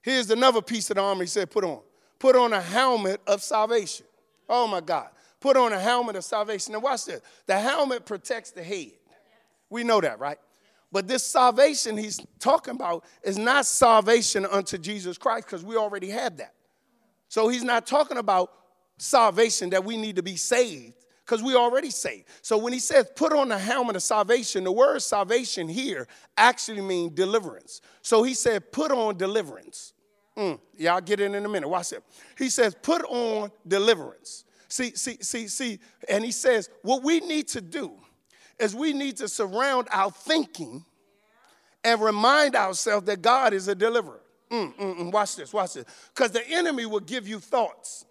Here's 0.00 0.30
another 0.30 0.62
piece 0.62 0.88
of 0.90 0.94
the 0.94 1.02
armor 1.02 1.24
he 1.24 1.26
said, 1.26 1.50
put 1.50 1.64
on. 1.64 1.80
Put 2.20 2.36
on 2.36 2.52
a 2.52 2.62
helmet 2.62 3.20
of 3.26 3.42
salvation. 3.42 4.06
Oh 4.48 4.68
my 4.68 4.80
God. 4.80 5.08
Put 5.40 5.56
on 5.56 5.72
a 5.72 5.80
helmet 5.80 6.14
of 6.14 6.22
salvation. 6.22 6.74
Now 6.74 6.78
watch 6.78 7.06
this. 7.06 7.20
The 7.46 7.58
helmet 7.58 8.06
protects 8.06 8.52
the 8.52 8.62
head. 8.62 8.92
We 9.70 9.82
know 9.82 10.00
that, 10.00 10.20
right? 10.20 10.38
But 10.96 11.08
this 11.08 11.26
salvation 11.26 11.98
he's 11.98 12.18
talking 12.38 12.74
about 12.74 13.04
is 13.22 13.36
not 13.36 13.66
salvation 13.66 14.46
unto 14.46 14.78
Jesus 14.78 15.18
Christ 15.18 15.46
because 15.46 15.62
we 15.62 15.76
already 15.76 16.08
have 16.08 16.38
that. 16.38 16.54
So 17.28 17.48
he's 17.48 17.62
not 17.62 17.86
talking 17.86 18.16
about 18.16 18.50
salvation 18.96 19.68
that 19.70 19.84
we 19.84 19.98
need 19.98 20.16
to 20.16 20.22
be 20.22 20.36
saved 20.36 20.94
because 21.22 21.42
we 21.42 21.54
already 21.54 21.90
saved. 21.90 22.24
So 22.40 22.56
when 22.56 22.72
he 22.72 22.78
says 22.78 23.10
put 23.14 23.34
on 23.34 23.50
the 23.50 23.58
helmet 23.58 23.96
of 23.96 24.04
salvation, 24.04 24.64
the 24.64 24.72
word 24.72 25.02
salvation 25.02 25.68
here 25.68 26.08
actually 26.38 26.80
means 26.80 27.12
deliverance. 27.12 27.82
So 28.00 28.22
he 28.22 28.32
said 28.32 28.72
put 28.72 28.90
on 28.90 29.18
deliverance. 29.18 29.92
Mm, 30.34 30.58
y'all 30.78 31.02
get 31.02 31.20
it 31.20 31.34
in 31.34 31.44
a 31.44 31.48
minute. 31.50 31.68
Watch 31.68 31.92
it. 31.92 32.02
He 32.38 32.48
says 32.48 32.74
put 32.74 33.04
on 33.04 33.50
deliverance. 33.68 34.44
See, 34.68 34.92
see, 34.94 35.18
see, 35.20 35.46
see, 35.46 35.78
and 36.08 36.24
he 36.24 36.32
says 36.32 36.70
what 36.80 37.02
we 37.02 37.20
need 37.20 37.48
to 37.48 37.60
do 37.60 37.98
is 38.58 38.74
we 38.74 38.92
need 38.92 39.18
to 39.18 39.28
surround 39.28 39.88
our 39.90 40.10
thinking 40.10 40.84
and 41.84 42.00
remind 42.00 42.56
ourselves 42.56 43.06
that 43.06 43.22
God 43.22 43.52
is 43.52 43.68
a 43.68 43.74
deliverer. 43.74 44.20
Mm, 44.50 44.74
mm, 44.76 44.98
mm. 44.98 45.12
Watch 45.12 45.36
this, 45.36 45.52
watch 45.52 45.74
this. 45.74 45.84
Because 46.14 46.30
the 46.30 46.46
enemy 46.48 46.86
will 46.86 47.00
give 47.00 47.28
you 47.28 47.38
thoughts 47.38 48.04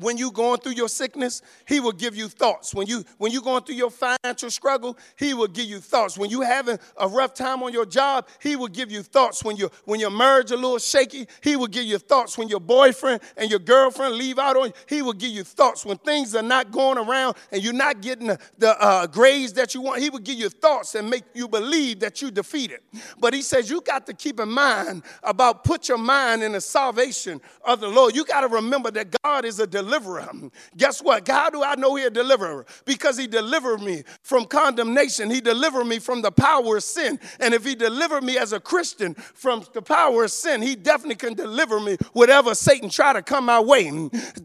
when 0.00 0.16
you 0.16 0.30
going 0.30 0.60
through 0.60 0.72
your 0.72 0.88
sickness 0.88 1.42
he 1.66 1.80
will 1.80 1.92
give 1.92 2.16
you 2.16 2.28
thoughts. 2.28 2.74
When 2.74 2.86
you 2.86 3.04
when 3.18 3.32
you 3.32 3.42
going 3.42 3.64
through 3.64 3.74
your 3.74 3.90
financial 3.90 4.50
struggle 4.50 4.96
he 5.16 5.34
will 5.34 5.48
give 5.48 5.66
you 5.66 5.80
thoughts. 5.80 6.16
When 6.16 6.30
you 6.30 6.42
having 6.42 6.78
a 6.96 7.08
rough 7.08 7.34
time 7.34 7.62
on 7.62 7.72
your 7.72 7.86
job 7.86 8.28
he 8.40 8.56
will 8.56 8.68
give 8.68 8.90
you 8.90 9.02
thoughts. 9.02 9.44
When 9.44 9.56
you 9.56 9.70
when 9.84 10.00
your 10.00 10.10
marriage 10.10 10.46
is 10.46 10.52
a 10.52 10.56
little 10.56 10.78
shaky 10.78 11.26
he 11.42 11.56
will 11.56 11.66
give 11.66 11.84
you 11.84 11.98
thoughts. 11.98 12.38
When 12.38 12.48
your 12.48 12.60
boyfriend 12.60 13.20
and 13.36 13.50
your 13.50 13.58
girlfriend 13.58 14.14
leave 14.14 14.38
out 14.38 14.56
on 14.56 14.68
you 14.68 14.72
he 14.86 15.02
will 15.02 15.12
give 15.12 15.30
you 15.30 15.44
thoughts. 15.44 15.84
When 15.84 15.98
things 15.98 16.34
are 16.34 16.42
not 16.42 16.70
going 16.70 16.98
around 16.98 17.36
and 17.52 17.62
you're 17.62 17.72
not 17.72 18.00
getting 18.00 18.28
the, 18.28 18.38
the 18.58 18.80
uh, 18.80 19.06
grades 19.06 19.52
that 19.54 19.74
you 19.74 19.82
want 19.82 20.00
he 20.00 20.10
will 20.10 20.18
give 20.20 20.38
you 20.38 20.48
thoughts 20.48 20.94
and 20.94 21.10
make 21.10 21.24
you 21.34 21.48
believe 21.48 22.00
that 22.00 22.22
you 22.22 22.30
defeated. 22.30 22.80
But 23.18 23.34
he 23.34 23.42
says 23.42 23.68
you 23.68 23.80
got 23.80 24.06
to 24.06 24.14
keep 24.14 24.40
in 24.40 24.50
mind 24.50 25.02
about 25.22 25.64
put 25.64 25.88
your 25.88 25.98
mind 25.98 26.42
in 26.42 26.52
the 26.52 26.60
salvation 26.60 27.40
of 27.64 27.80
the 27.80 27.88
lord. 27.88 28.14
You 28.14 28.24
got 28.24 28.42
to 28.42 28.48
remember 28.48 28.90
that 28.92 29.14
god 29.22 29.44
is 29.44 29.58
a 29.60 29.66
deliverer 29.66 29.87
deliverer. 29.88 30.28
Guess 30.76 31.02
what? 31.02 31.26
How 31.26 31.50
do 31.50 31.62
I 31.62 31.74
know 31.74 31.94
he 31.94 32.04
a 32.04 32.10
deliverer? 32.10 32.66
Because 32.84 33.16
he 33.16 33.26
delivered 33.26 33.80
me 33.80 34.04
from 34.22 34.44
condemnation. 34.44 35.30
He 35.30 35.40
delivered 35.40 35.84
me 35.84 35.98
from 35.98 36.22
the 36.22 36.30
power 36.30 36.76
of 36.76 36.82
sin. 36.82 37.18
And 37.40 37.54
if 37.54 37.64
he 37.64 37.74
delivered 37.74 38.22
me 38.22 38.38
as 38.38 38.52
a 38.52 38.60
Christian 38.60 39.14
from 39.14 39.64
the 39.72 39.82
power 39.82 40.24
of 40.24 40.30
sin, 40.30 40.62
he 40.62 40.76
definitely 40.76 41.16
can 41.16 41.34
deliver 41.34 41.80
me 41.80 41.96
whatever 42.12 42.54
Satan 42.54 42.90
try 42.90 43.12
to 43.12 43.22
come 43.22 43.46
my 43.46 43.60
way. 43.60 43.88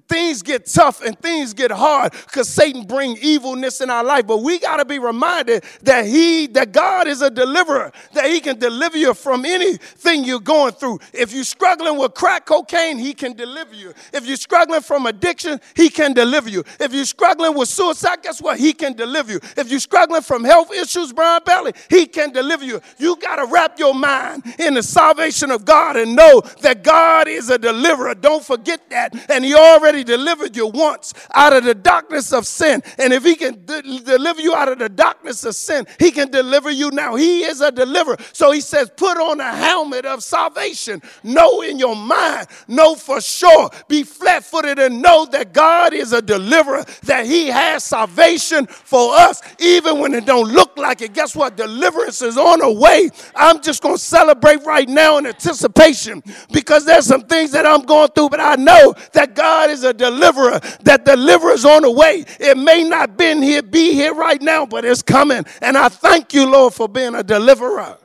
things 0.07 0.41
get 0.41 0.65
tough 0.65 1.01
and 1.01 1.19
things 1.19 1.53
get 1.53 1.71
hard 1.71 2.13
because 2.13 2.47
Satan 2.47 2.83
bring 2.83 3.17
evilness 3.21 3.81
in 3.81 3.89
our 3.89 4.03
life. 4.03 4.25
But 4.27 4.37
we 4.37 4.59
got 4.59 4.77
to 4.77 4.85
be 4.85 4.99
reminded 4.99 5.63
that 5.81 6.05
he, 6.05 6.47
that 6.47 6.71
God 6.71 7.07
is 7.07 7.21
a 7.21 7.29
deliverer, 7.29 7.91
that 8.13 8.25
he 8.25 8.39
can 8.39 8.57
deliver 8.59 8.97
you 8.97 9.13
from 9.13 9.45
anything 9.45 10.23
you're 10.23 10.39
going 10.39 10.73
through. 10.73 10.99
If 11.13 11.33
you're 11.33 11.43
struggling 11.43 11.97
with 11.97 12.13
crack 12.13 12.45
cocaine, 12.45 12.97
he 12.97 13.13
can 13.13 13.33
deliver 13.33 13.75
you. 13.75 13.93
If 14.13 14.25
you're 14.25 14.37
struggling 14.37 14.81
from 14.81 15.05
addiction, 15.05 15.32
addiction, 15.33 15.59
He 15.75 15.89
can 15.89 16.13
deliver 16.13 16.49
you. 16.49 16.63
If 16.79 16.93
you're 16.93 17.05
struggling 17.05 17.57
with 17.57 17.69
suicide, 17.69 18.21
guess 18.21 18.41
what? 18.41 18.59
He 18.59 18.73
can 18.73 18.93
deliver 18.93 19.33
you. 19.33 19.39
If 19.57 19.69
you're 19.69 19.79
struggling 19.79 20.21
from 20.21 20.43
health 20.43 20.71
issues, 20.71 21.11
Brian 21.11 21.41
Belly, 21.45 21.73
He 21.89 22.05
can 22.05 22.31
deliver 22.31 22.63
you. 22.63 22.81
You 22.97 23.15
got 23.17 23.37
to 23.37 23.45
wrap 23.45 23.79
your 23.79 23.93
mind 23.93 24.43
in 24.59 24.75
the 24.75 24.83
salvation 24.83 25.51
of 25.51 25.65
God 25.65 25.97
and 25.97 26.15
know 26.15 26.41
that 26.61 26.83
God 26.83 27.27
is 27.27 27.49
a 27.49 27.57
deliverer. 27.57 28.15
Don't 28.15 28.43
forget 28.43 28.89
that. 28.89 29.29
And 29.29 29.43
He 29.43 29.53
already 29.53 30.03
delivered 30.03 30.55
you 30.55 30.67
once 30.67 31.13
out 31.33 31.53
of 31.53 31.63
the 31.63 31.75
darkness 31.75 32.31
of 32.31 32.45
sin. 32.45 32.81
And 32.97 33.13
if 33.13 33.23
He 33.23 33.35
can 33.35 33.65
de- 33.65 33.81
deliver 33.99 34.41
you 34.41 34.55
out 34.55 34.69
of 34.69 34.79
the 34.79 34.89
darkness 34.89 35.43
of 35.43 35.55
sin, 35.55 35.85
He 35.99 36.11
can 36.11 36.29
deliver 36.29 36.69
you 36.71 36.91
now. 36.91 37.15
He 37.15 37.43
is 37.43 37.61
a 37.61 37.71
deliverer. 37.71 38.17
So 38.33 38.51
He 38.51 38.61
says, 38.61 38.91
put 38.95 39.17
on 39.17 39.39
a 39.39 39.55
helmet 39.55 40.05
of 40.05 40.23
salvation. 40.23 41.01
Know 41.23 41.61
in 41.61 41.79
your 41.79 41.95
mind, 41.95 42.47
know 42.67 42.95
for 42.95 43.19
sure. 43.21 43.69
Be 43.87 44.03
flat 44.03 44.43
footed 44.43 44.79
and 44.79 45.01
know 45.01 45.22
that 45.31 45.53
God 45.53 45.93
is 45.93 46.13
a 46.13 46.21
deliverer, 46.21 46.83
that 47.03 47.25
He 47.25 47.47
has 47.47 47.83
salvation 47.83 48.65
for 48.67 49.15
us, 49.15 49.41
even 49.59 49.99
when 49.99 50.13
it 50.13 50.25
don't 50.25 50.51
look 50.51 50.77
like 50.77 51.01
it. 51.01 51.13
Guess 51.13 51.35
what? 51.35 51.57
Deliverance 51.57 52.21
is 52.21 52.37
on 52.37 52.59
the 52.59 52.71
way. 52.71 53.09
I'm 53.35 53.61
just 53.61 53.81
going 53.81 53.95
to 53.95 54.01
celebrate 54.01 54.63
right 54.65 54.87
now 54.87 55.17
in 55.17 55.25
anticipation 55.25 56.23
because 56.51 56.85
there's 56.85 57.05
some 57.05 57.23
things 57.23 57.51
that 57.51 57.65
I'm 57.65 57.83
going 57.83 58.09
through, 58.09 58.29
but 58.29 58.39
I 58.39 58.55
know 58.55 58.93
that 59.13 59.35
God 59.35 59.69
is 59.69 59.83
a 59.83 59.93
deliverer, 59.93 60.59
that 60.83 61.05
deliverance 61.05 61.65
on 61.65 61.83
the 61.83 61.91
way. 61.91 62.25
It 62.39 62.57
may 62.57 62.83
not 62.83 63.17
been 63.17 63.41
here, 63.41 63.61
be 63.61 63.93
here 63.93 64.13
right 64.13 64.41
now, 64.41 64.65
but 64.65 64.85
it's 64.85 65.01
coming. 65.01 65.45
And 65.61 65.77
I 65.77 65.89
thank 65.89 66.33
you, 66.33 66.49
Lord, 66.49 66.73
for 66.73 66.87
being 66.87 67.15
a 67.15 67.23
deliverer. 67.23 67.97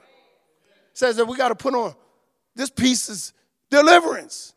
says 0.93 1.17
that 1.17 1.27
we 1.27 1.37
got 1.37 1.49
to 1.49 1.55
put 1.55 1.75
on 1.75 1.95
this 2.59 2.71
piece 2.71 3.09
is 3.09 3.33
deliverance. 3.71 4.53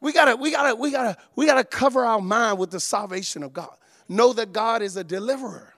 We 0.00 0.12
gotta, 0.12 0.36
we 0.36 0.50
gotta, 0.50 0.76
we 0.76 0.90
gotta, 0.90 1.16
we 1.34 1.46
gotta 1.46 1.64
cover 1.64 2.04
our 2.04 2.20
mind 2.20 2.58
with 2.58 2.70
the 2.70 2.80
salvation 2.80 3.42
of 3.42 3.52
God. 3.52 3.74
Know 4.08 4.32
that 4.32 4.52
God 4.52 4.82
is 4.82 4.96
a 4.96 5.04
deliverer. 5.04 5.74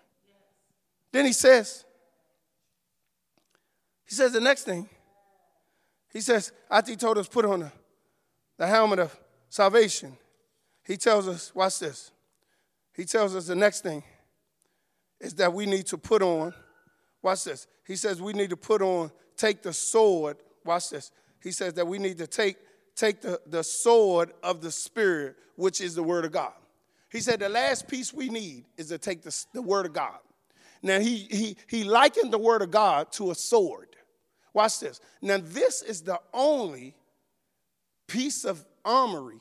Then 1.13 1.27
he 1.27 1.33
says, 1.33 1.85
he 4.07 4.15
says 4.15 4.33
the 4.33 4.41
next 4.41 4.65
thing. 4.65 4.89
He 6.13 6.21
says, 6.21 6.53
after 6.71 6.91
he 6.91 6.97
told 6.97 7.19
us 7.19 7.29
put 7.29 7.45
on 7.45 7.61
the, 7.61 7.73
the 8.59 8.67
helmet 8.67 8.99
of 8.99 9.17
salvation, 9.49 10.17
he 10.85 10.97
tells 10.97 11.29
us, 11.29 11.55
watch 11.55 11.79
this. 11.79 12.11
He 12.95 13.05
tells 13.05 13.35
us 13.35 13.47
the 13.47 13.55
next 13.55 13.83
thing 13.83 14.03
is 15.21 15.35
that 15.35 15.53
we 15.53 15.67
need 15.67 15.87
to 15.87 15.99
put 15.99 16.23
on, 16.23 16.53
watch 17.23 17.45
this. 17.45 17.67
He 17.87 17.97
says 17.97 18.21
we 18.21 18.33
need 18.33 18.51
to 18.51 18.57
put 18.57 18.83
on, 18.83 19.11
take 19.37 19.63
the 19.63 19.73
sword, 19.73 20.39
watch 20.65 20.91
this. 20.91 21.11
He 21.43 21.53
says 21.53 21.75
that 21.75 21.87
we 21.87 21.99
need 21.99 22.19
to 22.19 22.27
take 22.27 22.57
take 23.01 23.21
the, 23.21 23.41
the 23.47 23.65
sword 23.65 24.33
of 24.43 24.61
the 24.61 24.71
Spirit, 24.71 25.37
which 25.57 25.81
is 25.81 25.95
the 25.95 26.03
Word 26.03 26.25
of 26.25 26.33
God. 26.33 26.53
He 27.11 27.21
said 27.21 27.41
the 27.41 27.49
last 27.49 27.89
piece 27.89 28.13
we 28.13 28.29
need 28.29 28.67
is 28.77 28.89
to 28.89 28.99
take 28.99 29.23
the, 29.23 29.45
the 29.53 29.63
Word 29.63 29.87
of 29.87 29.93
God. 29.93 30.19
Now, 30.83 31.01
he, 31.01 31.17
he, 31.31 31.57
he 31.67 31.85
likened 31.85 32.33
the 32.33 32.39
Word 32.39 32.63
of 32.63 32.71
God 32.71 33.11
to 33.13 33.31
a 33.31 33.35
sword. 33.35 33.97
Watch 34.53 34.81
this. 34.81 35.01
Now, 35.21 35.39
this 35.43 35.83
is 35.83 36.03
the 36.03 36.21
only 36.33 36.95
piece 38.07 38.45
of 38.45 38.65
armory 38.85 39.41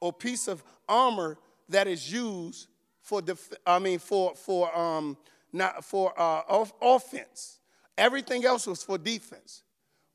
or 0.00 0.12
piece 0.12 0.48
of 0.48 0.62
armor 0.88 1.38
that 1.68 1.86
is 1.86 2.12
used 2.12 2.68
for 3.02 3.22
def- 3.22 3.52
I 3.66 3.78
mean 3.78 3.98
for 3.98 4.34
for 4.34 4.76
um 4.76 5.16
not 5.52 5.84
for 5.84 6.12
uh, 6.16 6.64
offense. 6.80 7.58
Everything 7.96 8.44
else 8.44 8.66
was 8.66 8.82
for 8.82 8.98
defense. 8.98 9.62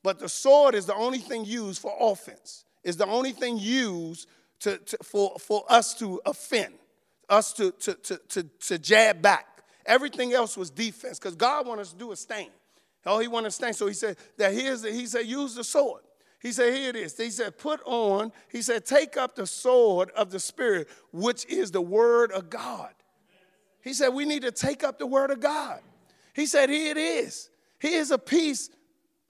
But 0.03 0.19
the 0.19 0.29
sword 0.29 0.75
is 0.75 0.86
the 0.86 0.95
only 0.95 1.17
thing 1.17 1.45
used 1.45 1.81
for 1.81 1.93
offense. 1.99 2.63
Is 2.86 2.95
the 2.95 3.07
only 3.07 3.33
thing 3.33 3.57
used 3.57 4.29
to, 4.61 4.77
to, 4.77 4.97
for, 5.03 5.38
for 5.39 5.65
us 5.67 5.93
to 5.95 6.21
offend, 6.25 6.75
us 7.27 7.51
to, 7.53 7.71
to, 7.71 7.95
to, 7.95 8.21
to, 8.29 8.43
to 8.43 8.77
jab 8.79 9.21
back. 9.21 9.63
Everything 9.86 10.33
else 10.33 10.55
was 10.55 10.69
defense 10.69 11.19
because 11.19 11.36
God 11.36 11.67
wanted 11.67 11.81
us 11.81 11.91
to 11.91 11.97
do 11.97 12.11
a 12.11 12.15
stain. 12.15 12.49
Oh, 13.05 13.19
he 13.19 13.27
wanted 13.27 13.49
to 13.49 13.51
stain. 13.51 13.73
So 13.73 13.88
he 13.88 13.93
said 13.93 14.17
that 14.38 14.53
here's 14.53 14.83
the, 14.83 14.91
he 14.91 15.07
said, 15.07 15.25
use 15.25 15.55
the 15.55 15.63
sword. 15.63 16.03
He 16.39 16.51
said, 16.51 16.73
here 16.75 16.89
it 16.89 16.95
is. 16.95 17.17
He 17.17 17.31
said, 17.31 17.57
put 17.57 17.81
on, 17.86 18.31
he 18.51 18.61
said, 18.61 18.86
take 18.86 19.17
up 19.17 19.36
the 19.36 19.47
sword 19.47 20.11
of 20.11 20.29
the 20.29 20.39
Spirit, 20.39 20.88
which 21.11 21.45
is 21.47 21.71
the 21.71 21.81
word 21.81 22.31
of 22.31 22.51
God. 22.51 22.93
He 23.81 23.93
said, 23.93 24.09
we 24.09 24.25
need 24.25 24.43
to 24.43 24.51
take 24.51 24.83
up 24.83 24.99
the 24.99 25.07
word 25.07 25.31
of 25.31 25.39
God. 25.39 25.79
He 26.33 26.45
said, 26.45 26.69
here 26.69 26.91
it 26.91 26.97
is. 26.97 27.49
Here's 27.79 28.11
a 28.11 28.19
piece 28.19 28.69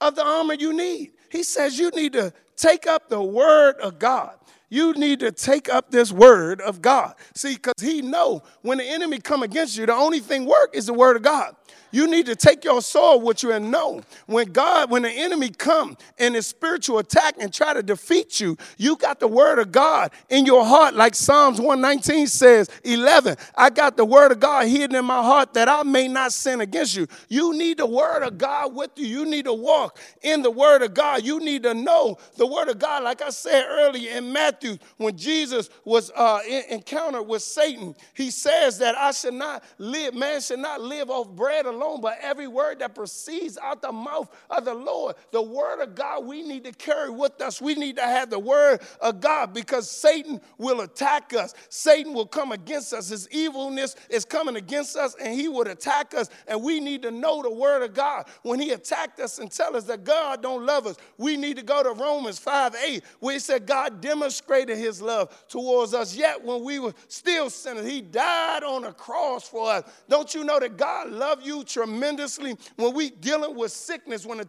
of 0.00 0.14
the 0.14 0.24
armor 0.24 0.54
you 0.54 0.72
need. 0.74 1.12
He 1.30 1.42
says, 1.42 1.78
you 1.78 1.90
need 1.90 2.12
to 2.14 2.32
take 2.56 2.86
up 2.86 3.08
the 3.08 3.22
word 3.22 3.76
of 3.80 3.98
God 3.98 4.36
you 4.68 4.92
need 4.94 5.20
to 5.20 5.30
take 5.32 5.68
up 5.68 5.90
this 5.90 6.10
word 6.10 6.60
of 6.60 6.82
God. 6.82 7.14
See, 7.34 7.54
because 7.54 7.80
he 7.80 8.02
know 8.02 8.42
when 8.62 8.78
the 8.78 8.84
enemy 8.84 9.18
come 9.18 9.42
against 9.42 9.76
you, 9.76 9.86
the 9.86 9.94
only 9.94 10.20
thing 10.20 10.44
work 10.44 10.74
is 10.74 10.86
the 10.86 10.94
word 10.94 11.16
of 11.16 11.22
God. 11.22 11.54
You 11.92 12.06
need 12.06 12.26
to 12.26 12.36
take 12.36 12.64
your 12.64 12.82
soul 12.82 13.20
with 13.20 13.42
you 13.42 13.52
and 13.52 13.70
know 13.70 14.02
when 14.26 14.52
God, 14.52 14.90
when 14.90 15.02
the 15.02 15.10
enemy 15.10 15.50
come 15.50 15.96
in 16.18 16.34
his 16.34 16.46
spiritual 16.46 16.98
attack 16.98 17.36
and 17.40 17.52
try 17.52 17.72
to 17.72 17.82
defeat 17.82 18.40
you, 18.40 18.56
you 18.76 18.96
got 18.96 19.20
the 19.20 19.28
word 19.28 19.58
of 19.58 19.72
God 19.72 20.10
in 20.28 20.44
your 20.44 20.64
heart, 20.64 20.94
like 20.94 21.14
Psalms 21.14 21.58
119 21.58 22.26
says, 22.26 22.68
11. 22.84 23.36
I 23.54 23.70
got 23.70 23.96
the 23.96 24.04
word 24.04 24.32
of 24.32 24.40
God 24.40 24.66
hidden 24.66 24.96
in 24.96 25.04
my 25.04 25.22
heart 25.22 25.54
that 25.54 25.68
I 25.68 25.84
may 25.84 26.08
not 26.08 26.32
sin 26.32 26.60
against 26.60 26.96
you. 26.96 27.06
You 27.28 27.56
need 27.56 27.78
the 27.78 27.86
word 27.86 28.22
of 28.22 28.36
God 28.36 28.74
with 28.74 28.90
you. 28.96 29.06
You 29.06 29.24
need 29.24 29.44
to 29.44 29.54
walk 29.54 29.98
in 30.22 30.42
the 30.42 30.50
word 30.50 30.82
of 30.82 30.92
God. 30.92 31.24
You 31.24 31.40
need 31.40 31.62
to 31.62 31.74
know 31.74 32.18
the 32.36 32.46
word 32.46 32.68
of 32.68 32.78
God. 32.78 33.04
Like 33.04 33.22
I 33.22 33.30
said 33.30 33.64
earlier 33.68 34.18
in 34.18 34.32
Matthew, 34.32 34.55
when 34.96 35.16
Jesus 35.16 35.70
was 35.84 36.10
uh, 36.14 36.40
in, 36.46 36.62
encountered 36.70 37.22
with 37.22 37.42
Satan, 37.42 37.94
he 38.14 38.30
says 38.30 38.78
that 38.78 38.96
I 38.96 39.10
should 39.12 39.34
not 39.34 39.64
live, 39.78 40.14
man 40.14 40.40
should 40.40 40.58
not 40.58 40.80
live 40.80 41.10
off 41.10 41.28
bread 41.28 41.66
alone 41.66 42.00
but 42.00 42.18
every 42.20 42.48
word 42.48 42.78
that 42.80 42.94
proceeds 42.94 43.58
out 43.58 43.82
the 43.82 43.92
mouth 43.92 44.28
of 44.50 44.64
the 44.64 44.74
Lord. 44.74 45.16
The 45.32 45.42
word 45.42 45.82
of 45.82 45.94
God 45.94 46.24
we 46.24 46.42
need 46.42 46.64
to 46.64 46.72
carry 46.72 47.10
with 47.10 47.40
us. 47.40 47.60
We 47.60 47.74
need 47.74 47.96
to 47.96 48.02
have 48.02 48.30
the 48.30 48.38
word 48.38 48.80
of 49.00 49.20
God 49.20 49.52
because 49.52 49.90
Satan 49.90 50.40
will 50.58 50.80
attack 50.80 51.34
us. 51.34 51.54
Satan 51.68 52.12
will 52.12 52.26
come 52.26 52.52
against 52.52 52.92
us. 52.92 53.08
His 53.08 53.28
evilness 53.30 53.96
is 54.10 54.24
coming 54.24 54.56
against 54.56 54.96
us 54.96 55.16
and 55.20 55.34
he 55.34 55.48
would 55.48 55.68
attack 55.68 56.14
us. 56.14 56.28
And 56.46 56.62
we 56.62 56.80
need 56.80 57.02
to 57.02 57.10
know 57.10 57.42
the 57.42 57.50
word 57.50 57.82
of 57.82 57.94
God. 57.94 58.26
When 58.42 58.60
he 58.60 58.70
attacked 58.70 59.20
us 59.20 59.38
and 59.38 59.50
tell 59.50 59.76
us 59.76 59.84
that 59.84 60.04
God 60.04 60.42
don't 60.42 60.64
love 60.64 60.86
us, 60.86 60.96
we 61.18 61.36
need 61.36 61.56
to 61.56 61.62
go 61.62 61.82
to 61.82 61.90
Romans 61.90 62.38
5 62.38 62.74
8, 62.74 63.04
where 63.20 63.34
he 63.34 63.38
said 63.38 63.66
God 63.66 64.00
demonstrated 64.46 64.78
his 64.78 65.02
love 65.02 65.46
towards 65.48 65.94
us. 65.94 66.16
Yet 66.16 66.44
when 66.44 66.64
we 66.64 66.78
were 66.78 66.94
still 67.08 67.50
sinners, 67.50 67.86
he 67.86 68.00
died 68.00 68.62
on 68.62 68.84
a 68.84 68.92
cross 68.92 69.48
for 69.48 69.70
us. 69.70 69.84
Don't 70.08 70.34
you 70.34 70.44
know 70.44 70.58
that 70.60 70.76
God 70.76 71.10
loved 71.10 71.44
you 71.44 71.64
tremendously 71.64 72.56
when 72.76 72.94
we 72.94 73.10
dealing 73.10 73.56
with 73.56 73.72
sickness, 73.72 74.26
when, 74.26 74.40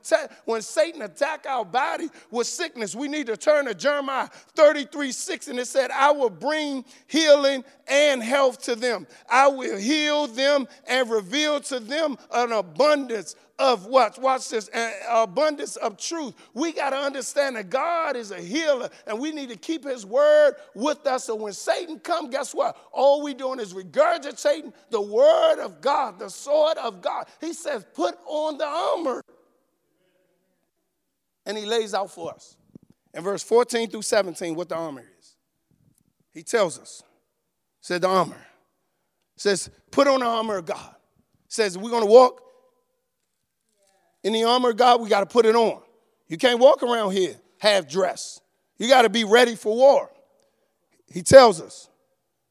when 0.45 0.61
Satan 0.61 1.01
attack 1.01 1.45
our 1.47 1.65
body 1.65 2.09
with 2.31 2.47
sickness. 2.47 2.95
We 2.95 3.07
need 3.07 3.27
to 3.27 3.37
turn 3.37 3.65
to 3.65 3.73
Jeremiah 3.73 4.29
33, 4.55 5.11
6, 5.11 5.47
and 5.47 5.59
it 5.59 5.67
said, 5.67 5.91
I 5.91 6.11
will 6.11 6.29
bring 6.29 6.85
healing 7.07 7.63
and 7.87 8.21
health 8.21 8.61
to 8.63 8.75
them. 8.75 9.07
I 9.29 9.47
will 9.47 9.77
heal 9.77 10.27
them 10.27 10.67
and 10.87 11.09
reveal 11.09 11.59
to 11.61 11.79
them 11.79 12.17
an 12.31 12.51
abundance 12.51 13.35
of 13.59 13.87
what? 13.87 14.21
Watch 14.21 14.49
this, 14.49 14.67
an 14.69 14.91
abundance 15.09 15.75
of 15.77 15.97
truth. 15.97 16.35
We 16.53 16.71
got 16.71 16.91
to 16.91 16.97
understand 16.97 17.55
that 17.55 17.69
God 17.69 18.15
is 18.15 18.31
a 18.31 18.39
healer 18.39 18.89
and 19.07 19.19
we 19.19 19.31
need 19.31 19.49
to 19.49 19.55
keep 19.55 19.83
his 19.83 20.05
word 20.05 20.55
with 20.75 21.05
us. 21.07 21.25
So 21.25 21.35
when 21.35 21.53
Satan 21.53 21.99
come, 21.99 22.29
guess 22.29 22.53
what? 22.53 22.77
All 22.91 23.23
we 23.23 23.33
doing 23.33 23.59
is 23.59 23.73
regurgitating 23.73 24.73
the 24.91 25.01
word 25.01 25.59
of 25.59 25.81
God, 25.81 26.19
the 26.19 26.29
sword 26.29 26.77
of 26.77 27.01
God. 27.01 27.25
He 27.41 27.53
says, 27.53 27.85
put 27.93 28.17
on 28.25 28.57
the 28.57 28.67
armor. 28.67 29.23
And 31.45 31.57
he 31.57 31.65
lays 31.65 31.93
out 31.93 32.11
for 32.11 32.33
us. 32.33 32.57
In 33.13 33.23
verse 33.23 33.41
14 33.41 33.89
through 33.89 34.03
17, 34.03 34.53
what 34.53 34.69
the 34.69 34.75
armor 34.75 35.03
is. 35.19 35.35
He 36.31 36.43
tells 36.43 36.77
us, 36.77 37.01
said 37.81 38.01
the 38.01 38.07
armor. 38.07 38.45
Says, 39.37 39.69
put 39.91 40.07
on 40.07 40.19
the 40.19 40.25
armor 40.25 40.57
of 40.57 40.65
God. 40.65 40.95
Says, 41.47 41.77
we're 41.77 41.89
going 41.89 42.03
to 42.03 42.09
walk 42.09 42.46
in 44.23 44.33
the 44.33 44.43
armor 44.43 44.69
of 44.69 44.77
God, 44.77 45.01
we 45.01 45.09
got 45.09 45.21
to 45.21 45.25
put 45.25 45.45
it 45.45 45.55
on. 45.55 45.81
You 46.27 46.37
can't 46.37 46.59
walk 46.59 46.83
around 46.83 47.11
here 47.11 47.35
half 47.59 47.87
dressed. 47.87 48.41
You 48.77 48.87
got 48.87 49.03
to 49.03 49.09
be 49.09 49.23
ready 49.23 49.55
for 49.55 49.75
war. 49.75 50.11
He 51.11 51.21
tells 51.21 51.61
us. 51.61 51.89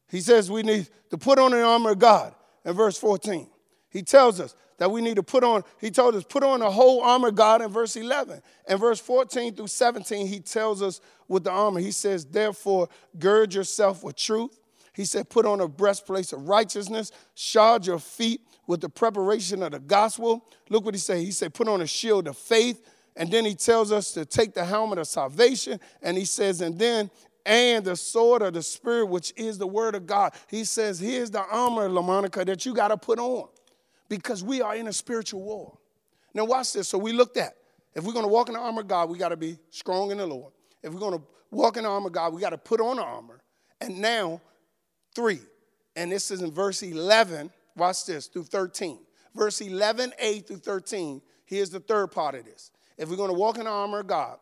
He 0.09 0.21
says 0.21 0.49
we 0.49 0.63
need 0.63 0.87
to 1.09 1.17
put 1.17 1.39
on 1.39 1.51
the 1.51 1.61
armor 1.61 1.91
of 1.91 1.99
God 1.99 2.33
in 2.65 2.73
verse 2.73 2.97
14. 2.97 3.47
He 3.89 4.01
tells 4.01 4.39
us 4.39 4.55
that 4.77 4.91
we 4.91 5.01
need 5.01 5.15
to 5.15 5.23
put 5.23 5.43
on, 5.43 5.63
he 5.79 5.89
told 5.89 6.15
us, 6.15 6.23
put 6.23 6.43
on 6.43 6.59
the 6.59 6.69
whole 6.69 7.01
armor 7.01 7.29
of 7.29 7.35
God 7.35 7.61
in 7.61 7.69
verse 7.69 7.95
11. 7.95 8.41
In 8.69 8.77
verse 8.77 8.99
14 8.99 9.55
through 9.55 9.67
17, 9.67 10.27
he 10.27 10.39
tells 10.39 10.81
us 10.81 11.01
with 11.27 11.43
the 11.43 11.51
armor, 11.51 11.79
he 11.79 11.91
says, 11.91 12.25
therefore, 12.25 12.87
gird 13.17 13.53
yourself 13.53 14.03
with 14.03 14.15
truth. 14.15 14.59
He 14.97 15.05
said, 15.05 15.29
put 15.29 15.45
on 15.45 15.61
a 15.61 15.67
breastplate 15.67 16.33
of 16.33 16.49
righteousness, 16.49 17.11
shod 17.35 17.85
your 17.85 17.99
feet 17.99 18.41
with 18.65 18.81
the 18.81 18.89
preparation 18.89 19.61
of 19.61 19.73
the 19.73 19.79
gospel. 19.79 20.43
Look 20.71 20.85
what 20.85 20.95
he 20.95 20.99
said. 20.99 21.19
He 21.19 21.29
said, 21.29 21.53
put 21.53 21.67
on 21.67 21.81
a 21.81 21.87
shield 21.87 22.27
of 22.27 22.35
faith. 22.35 22.83
And 23.15 23.31
then 23.31 23.45
he 23.45 23.53
tells 23.53 23.91
us 23.91 24.11
to 24.13 24.25
take 24.25 24.55
the 24.55 24.65
helmet 24.65 24.97
of 24.97 25.05
salvation. 25.05 25.79
And 26.01 26.17
he 26.17 26.25
says, 26.25 26.61
and 26.61 26.79
then, 26.79 27.11
and 27.45 27.85
the 27.85 27.95
sword 27.95 28.41
of 28.41 28.55
the 28.55 28.63
Spirit, 28.63 29.05
which 29.05 29.33
is 29.37 29.59
the 29.59 29.67
word 29.67 29.93
of 29.93 30.07
God. 30.07 30.33
He 30.49 30.63
says, 30.63 30.99
here's 30.99 31.29
the 31.29 31.43
armor, 31.43 31.87
LaMonica, 31.87 32.43
that 32.47 32.65
you 32.65 32.73
got 32.73 32.87
to 32.87 32.97
put 32.97 33.19
on 33.19 33.49
because 34.09 34.43
we 34.43 34.63
are 34.63 34.75
in 34.75 34.87
a 34.87 34.93
spiritual 34.93 35.43
war. 35.43 35.77
Now, 36.33 36.45
watch 36.45 36.73
this. 36.73 36.89
So 36.89 36.97
we 36.97 37.13
looked 37.13 37.37
at 37.37 37.55
if 37.93 38.03
we're 38.03 38.13
going 38.13 38.25
to 38.25 38.31
walk 38.31 38.47
in 38.47 38.55
the 38.55 38.61
armor 38.61 38.81
of 38.81 38.87
God, 38.87 39.11
we 39.11 39.19
got 39.19 39.29
to 39.29 39.37
be 39.37 39.59
strong 39.69 40.09
in 40.09 40.17
the 40.17 40.25
Lord. 40.25 40.53
If 40.81 40.91
we're 40.91 40.99
going 40.99 41.19
to 41.19 41.23
walk 41.51 41.77
in 41.77 41.83
the 41.83 41.89
armor 41.89 42.07
of 42.07 42.13
God, 42.13 42.33
we 42.33 42.41
got 42.41 42.49
to 42.49 42.57
put 42.57 42.81
on 42.81 42.95
the 42.95 43.03
armor. 43.03 43.41
And 43.79 43.99
now, 44.01 44.41
three, 45.17 45.41
and 45.95 46.11
this 46.11 46.31
is 46.31 46.41
in 46.41 46.51
verse 46.51 46.83
11 46.83 47.51
Watch 47.77 48.05
this, 48.05 48.25
through 48.27 48.45
13. 48.45 48.99
Verse 49.35 49.59
11a 49.59 50.45
through 50.45 50.57
13. 50.57 51.21
Here's 51.45 51.69
the 51.69 51.79
third 51.79 52.07
part 52.07 52.35
of 52.35 52.43
this. 52.43 52.71
If 52.97 53.09
we're 53.09 53.15
going 53.15 53.29
to 53.29 53.37
walk 53.37 53.59
in 53.59 53.65
the 53.65 53.69
armor 53.69 53.99
of 53.99 54.07
God, 54.07 54.39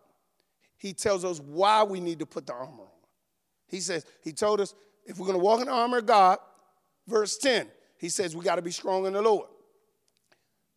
he 0.77 0.93
tells 0.93 1.25
us 1.25 1.39
why 1.39 1.83
we 1.83 1.99
need 1.99 2.19
to 2.19 2.25
put 2.25 2.47
the 2.47 2.53
armor 2.53 2.83
on. 2.83 2.87
He 3.67 3.81
says, 3.81 4.05
he 4.23 4.31
told 4.31 4.61
us 4.61 4.73
if 5.05 5.19
we're 5.19 5.25
going 5.25 5.37
to 5.37 5.43
walk 5.43 5.59
in 5.59 5.65
the 5.65 5.73
armor 5.73 5.97
of 5.97 6.05
God, 6.05 6.37
verse 7.07 7.37
10, 7.37 7.67
he 7.97 8.07
says 8.07 8.35
we 8.35 8.45
got 8.45 8.55
to 8.55 8.61
be 8.61 8.71
strong 8.71 9.05
in 9.05 9.13
the 9.13 9.21
Lord. 9.21 9.49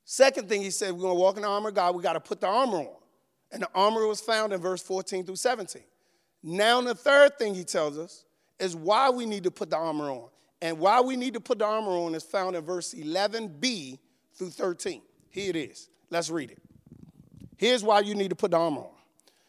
Second 0.05 0.49
thing 0.49 0.63
he 0.63 0.71
said, 0.71 0.93
we're 0.93 1.03
going 1.03 1.15
to 1.15 1.21
walk 1.21 1.37
in 1.37 1.43
the 1.43 1.49
armor 1.49 1.69
of 1.69 1.75
God, 1.75 1.95
we 1.95 2.03
got 2.03 2.15
to 2.15 2.21
put 2.21 2.41
the 2.41 2.49
armor 2.49 2.79
on. 2.79 2.97
And 3.53 3.63
the 3.63 3.71
armor 3.75 4.07
was 4.07 4.21
found 4.21 4.53
in 4.53 4.61
verse 4.61 4.83
14 4.83 5.25
through 5.25 5.37
17. 5.37 5.83
Now, 6.43 6.81
the 6.81 6.95
third 6.95 7.39
thing 7.39 7.55
he 7.55 7.65
tells 7.65 7.99
us 7.99 8.25
is 8.59 8.75
why 8.75 9.11
we 9.11 9.27
need 9.27 9.45
to 9.45 9.51
put 9.51 9.71
the 9.71 9.77
armor 9.77 10.11
on. 10.11 10.29
And 10.61 10.79
why 10.79 11.01
we 11.01 11.17
need 11.17 11.35
to 11.35 11.41
put 11.41 11.61
the 11.61 11.65
armor 11.65 11.93
on 11.93 12.15
is 12.15 12.25
found 12.25 12.57
in 12.57 12.65
verse 12.65 12.95
11b 12.95 13.99
through 14.35 14.51
13. 14.51 15.03
Here 15.31 15.51
it 15.51 15.57
is. 15.57 15.89
Let's 16.11 16.31
read 16.31 16.51
it. 16.51 16.59
Here's 17.57 17.85
why 17.85 18.01
you 18.01 18.15
need 18.15 18.31
to 18.31 18.37
put 18.37 18.51
the 18.53 18.57
armor 18.57 18.81
on. 18.81 18.91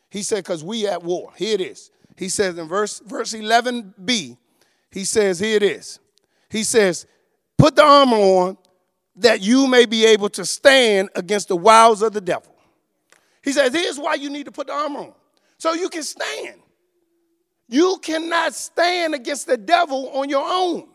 He 0.10 0.24
said, 0.24 0.44
because 0.44 0.64
we 0.64 0.88
at 0.88 1.04
war. 1.04 1.32
Here 1.36 1.56
it 1.56 1.62
is. 1.62 1.92
He 2.18 2.30
says 2.30 2.58
in 2.58 2.68
verse, 2.68 3.00
verse 3.00 3.34
11b, 3.34 4.38
he 4.92 5.06
says, 5.06 5.40
here 5.40 5.56
it 5.56 5.64
is. 5.64 6.00
He 6.50 6.64
says, 6.64 7.06
put 7.58 7.76
the 7.76 7.84
armor 7.84 8.18
on 8.18 8.58
that 9.16 9.42
you 9.42 9.68
may 9.68 9.86
be 9.86 10.06
able 10.06 10.30
to 10.30 10.46
stand 10.46 11.10
against 11.16 11.48
the 11.48 11.56
wiles 11.56 12.02
of 12.02 12.14
the 12.14 12.22
devil. 12.22 12.56
He 13.44 13.52
says, 13.52 13.74
here's 13.74 14.00
why 14.00 14.16
you 14.16 14.30
need 14.30 14.46
to 14.46 14.52
put 14.52 14.68
the 14.68 14.74
armor 14.74 15.00
on. 15.00 15.14
So 15.58 15.74
you 15.74 15.90
can 15.90 16.04
stand. 16.04 16.60
You 17.70 18.00
cannot 18.02 18.56
stand 18.56 19.14
against 19.14 19.46
the 19.46 19.56
devil 19.56 20.10
on 20.10 20.28
your 20.28 20.44
own. 20.46 20.90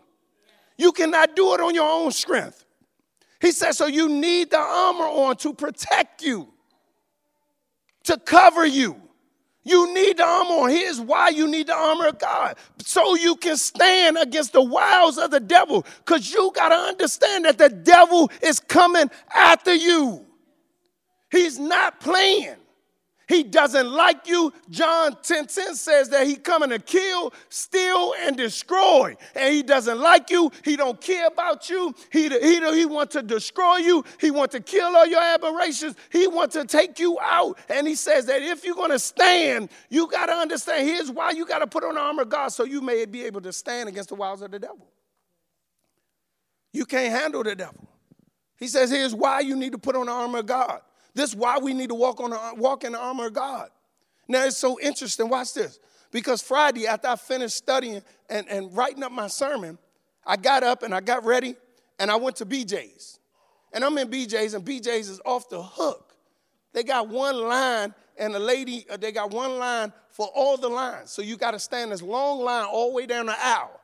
You 0.77 0.91
cannot 0.91 1.37
do 1.37 1.55
it 1.55 1.61
on 1.61 1.72
your 1.72 1.89
own 1.89 2.11
strength. 2.11 2.64
He 3.41 3.53
says, 3.53 3.79
so 3.79 3.87
you 3.87 4.09
need 4.09 4.51
the 4.51 4.59
armor 4.59 5.05
on 5.05 5.37
to 5.37 5.55
protect 5.55 6.22
you, 6.22 6.49
to 8.05 8.18
cover 8.18 8.66
you. 8.66 9.01
You 9.62 9.95
need 9.95 10.16
the 10.16 10.25
armor 10.25 10.64
on. 10.64 10.70
Here's 10.70 11.01
why 11.01 11.29
you 11.29 11.47
need 11.47 11.68
the 11.68 11.75
armor 11.75 12.09
of 12.09 12.18
God. 12.18 12.57
So 12.81 13.14
you 13.14 13.37
can 13.37 13.57
stand 13.57 14.18
against 14.18 14.53
the 14.53 14.62
wiles 14.62 15.16
of 15.16 15.31
the 15.31 15.41
devil. 15.41 15.87
Because 16.05 16.33
you 16.33 16.51
got 16.55 16.70
to 16.70 16.75
understand 16.75 17.45
that 17.45 17.57
the 17.57 17.68
devil 17.68 18.31
is 18.43 18.59
coming 18.61 19.11
after 19.33 19.72
you. 19.72 20.27
He's 21.31 21.59
not 21.59 22.01
playing. 22.01 22.57
He 23.27 23.43
doesn't 23.43 23.91
like 23.91 24.27
you. 24.29 24.53
John 24.68 25.16
10 25.22 25.47
10 25.47 25.75
says 25.75 26.11
that 26.11 26.27
he 26.27 26.37
coming 26.37 26.70
to 26.70 26.79
kill, 26.79 27.33
steal, 27.49 28.14
and 28.20 28.37
destroy. 28.37 29.16
And 29.35 29.55
he 29.55 29.62
doesn't 29.62 29.99
like 29.99 30.31
you. 30.31 30.51
He 30.62 30.77
don't 30.77 31.01
care 31.01 31.27
about 31.29 31.70
you. 31.70 31.95
He, 32.12 32.29
he, 32.29 32.61
he 32.77 32.85
wants 32.85 33.14
to 33.14 33.22
destroy 33.22 33.77
you. 33.77 34.05
He 34.20 34.31
wants 34.31 34.55
to 34.55 34.61
kill 34.61 34.95
all 34.95 35.07
your 35.07 35.22
aberrations. 35.22 35.97
He 36.11 36.27
wants 36.27 36.55
to 36.55 36.66
take 36.66 36.99
you 36.99 37.18
out. 37.20 37.59
And 37.68 37.87
he 37.87 37.95
says 37.95 38.27
that 38.27 38.43
if 38.43 38.64
you're 38.64 38.75
going 38.75 38.91
to 38.91 38.99
stand, 38.99 39.70
you 39.89 40.07
got 40.09 40.27
to 40.27 40.33
understand, 40.33 40.87
here's 40.87 41.11
why 41.11 41.31
you 41.31 41.47
got 41.47 41.61
to 41.61 41.66
put 41.66 41.85
on 41.85 41.95
the 41.95 42.01
armor 42.01 42.22
of 42.22 42.29
God 42.29 42.49
so 42.49 42.64
you 42.64 42.81
may 42.81 43.07
be 43.07 43.25
able 43.25 43.41
to 43.43 43.53
stand 43.53 43.89
against 43.89 44.11
the 44.11 44.16
wiles 44.16 44.43
of 44.43 44.51
the 44.51 44.59
devil. 44.59 44.87
You 46.72 46.85
can't 46.85 47.11
handle 47.12 47.43
the 47.43 47.55
devil. 47.55 47.89
He 48.59 48.68
says, 48.68 48.91
here's 48.91 49.14
why 49.14 49.41
you 49.41 49.57
need 49.57 49.72
to 49.72 49.79
put 49.79 49.97
on 49.97 50.07
the 50.07 50.12
armor 50.12 50.41
of 50.41 50.47
God. 50.47 50.81
This 51.14 51.30
is 51.30 51.36
why 51.36 51.58
we 51.58 51.72
need 51.72 51.88
to 51.88 51.94
walk, 51.94 52.20
on 52.20 52.30
the, 52.30 52.52
walk 52.56 52.84
in 52.84 52.92
the 52.92 52.98
armor 52.98 53.26
of 53.26 53.32
God. 53.32 53.70
Now, 54.26 54.44
it's 54.44 54.58
so 54.58 54.78
interesting. 54.80 55.28
Watch 55.28 55.54
this. 55.54 55.78
Because 56.10 56.42
Friday, 56.42 56.86
after 56.86 57.08
I 57.08 57.16
finished 57.16 57.56
studying 57.56 58.02
and, 58.28 58.48
and 58.48 58.74
writing 58.76 59.02
up 59.02 59.12
my 59.12 59.28
sermon, 59.28 59.78
I 60.26 60.36
got 60.36 60.62
up 60.62 60.82
and 60.82 60.94
I 60.94 61.00
got 61.00 61.24
ready 61.24 61.56
and 61.98 62.10
I 62.10 62.16
went 62.16 62.36
to 62.36 62.46
BJ's. 62.46 63.18
And 63.72 63.84
I'm 63.84 63.98
in 63.98 64.08
BJ's, 64.08 64.54
and 64.54 64.64
BJ's 64.64 65.08
is 65.08 65.20
off 65.24 65.48
the 65.48 65.60
hook. 65.60 66.14
They 66.72 66.84
got 66.84 67.08
one 67.08 67.36
line, 67.36 67.92
and 68.16 68.34
the 68.34 68.38
lady, 68.38 68.86
uh, 68.88 68.96
they 68.96 69.10
got 69.10 69.32
one 69.32 69.58
line 69.58 69.92
for 70.10 70.28
all 70.28 70.56
the 70.56 70.68
lines. 70.68 71.10
So 71.10 71.22
you 71.22 71.36
got 71.36 71.52
to 71.52 71.58
stand 71.58 71.90
this 71.90 72.02
long 72.02 72.44
line 72.44 72.66
all 72.66 72.90
the 72.90 72.94
way 72.94 73.06
down 73.06 73.26
the 73.26 73.36
aisle. 73.36 73.80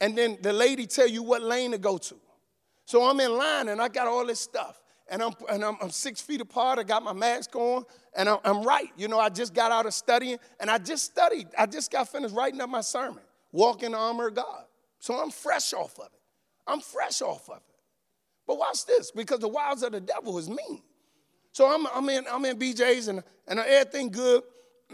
And 0.00 0.16
then 0.16 0.38
the 0.40 0.52
lady 0.52 0.86
tell 0.86 1.06
you 1.06 1.22
what 1.22 1.42
lane 1.42 1.72
to 1.72 1.78
go 1.78 1.98
to. 1.98 2.14
So 2.86 3.08
I'm 3.08 3.20
in 3.20 3.36
line 3.36 3.68
and 3.68 3.80
I 3.80 3.88
got 3.88 4.08
all 4.08 4.26
this 4.26 4.40
stuff 4.40 4.81
and 5.12 5.22
I'm, 5.22 5.32
and 5.50 5.62
I'm, 5.62 5.76
I'm, 5.82 5.90
six 5.90 6.22
feet 6.22 6.40
apart. 6.40 6.78
I 6.78 6.84
got 6.84 7.02
my 7.02 7.12
mask 7.12 7.54
on, 7.54 7.84
and 8.16 8.30
I'm, 8.30 8.38
I'm, 8.44 8.62
right. 8.62 8.88
You 8.96 9.08
know, 9.08 9.20
I 9.20 9.28
just 9.28 9.52
got 9.52 9.70
out 9.70 9.84
of 9.84 9.92
studying, 9.92 10.38
and 10.58 10.70
I 10.70 10.78
just 10.78 11.04
studied. 11.04 11.48
I 11.56 11.66
just 11.66 11.92
got 11.92 12.08
finished 12.08 12.34
writing 12.34 12.60
up 12.62 12.70
my 12.70 12.80
sermon, 12.80 13.22
Walk 13.52 13.82
in 13.82 13.92
the 13.92 13.98
Armor 13.98 14.28
of 14.28 14.34
God. 14.34 14.64
So 15.00 15.14
I'm 15.14 15.30
fresh 15.30 15.74
off 15.74 15.98
of 15.98 16.06
it. 16.06 16.20
I'm 16.66 16.80
fresh 16.80 17.20
off 17.20 17.50
of 17.50 17.58
it. 17.58 17.62
But 18.46 18.58
watch 18.58 18.86
this, 18.86 19.10
because 19.10 19.40
the 19.40 19.48
wiles 19.48 19.82
of 19.82 19.92
the 19.92 20.00
devil 20.00 20.38
is 20.38 20.48
mean. 20.48 20.82
So 21.52 21.66
I'm, 21.72 21.86
I'm, 21.94 22.08
in, 22.08 22.24
I'm 22.32 22.44
in 22.46 22.58
BJ's, 22.58 23.08
and, 23.08 23.22
and 23.46 23.58
everything 23.58 24.08
good, 24.08 24.42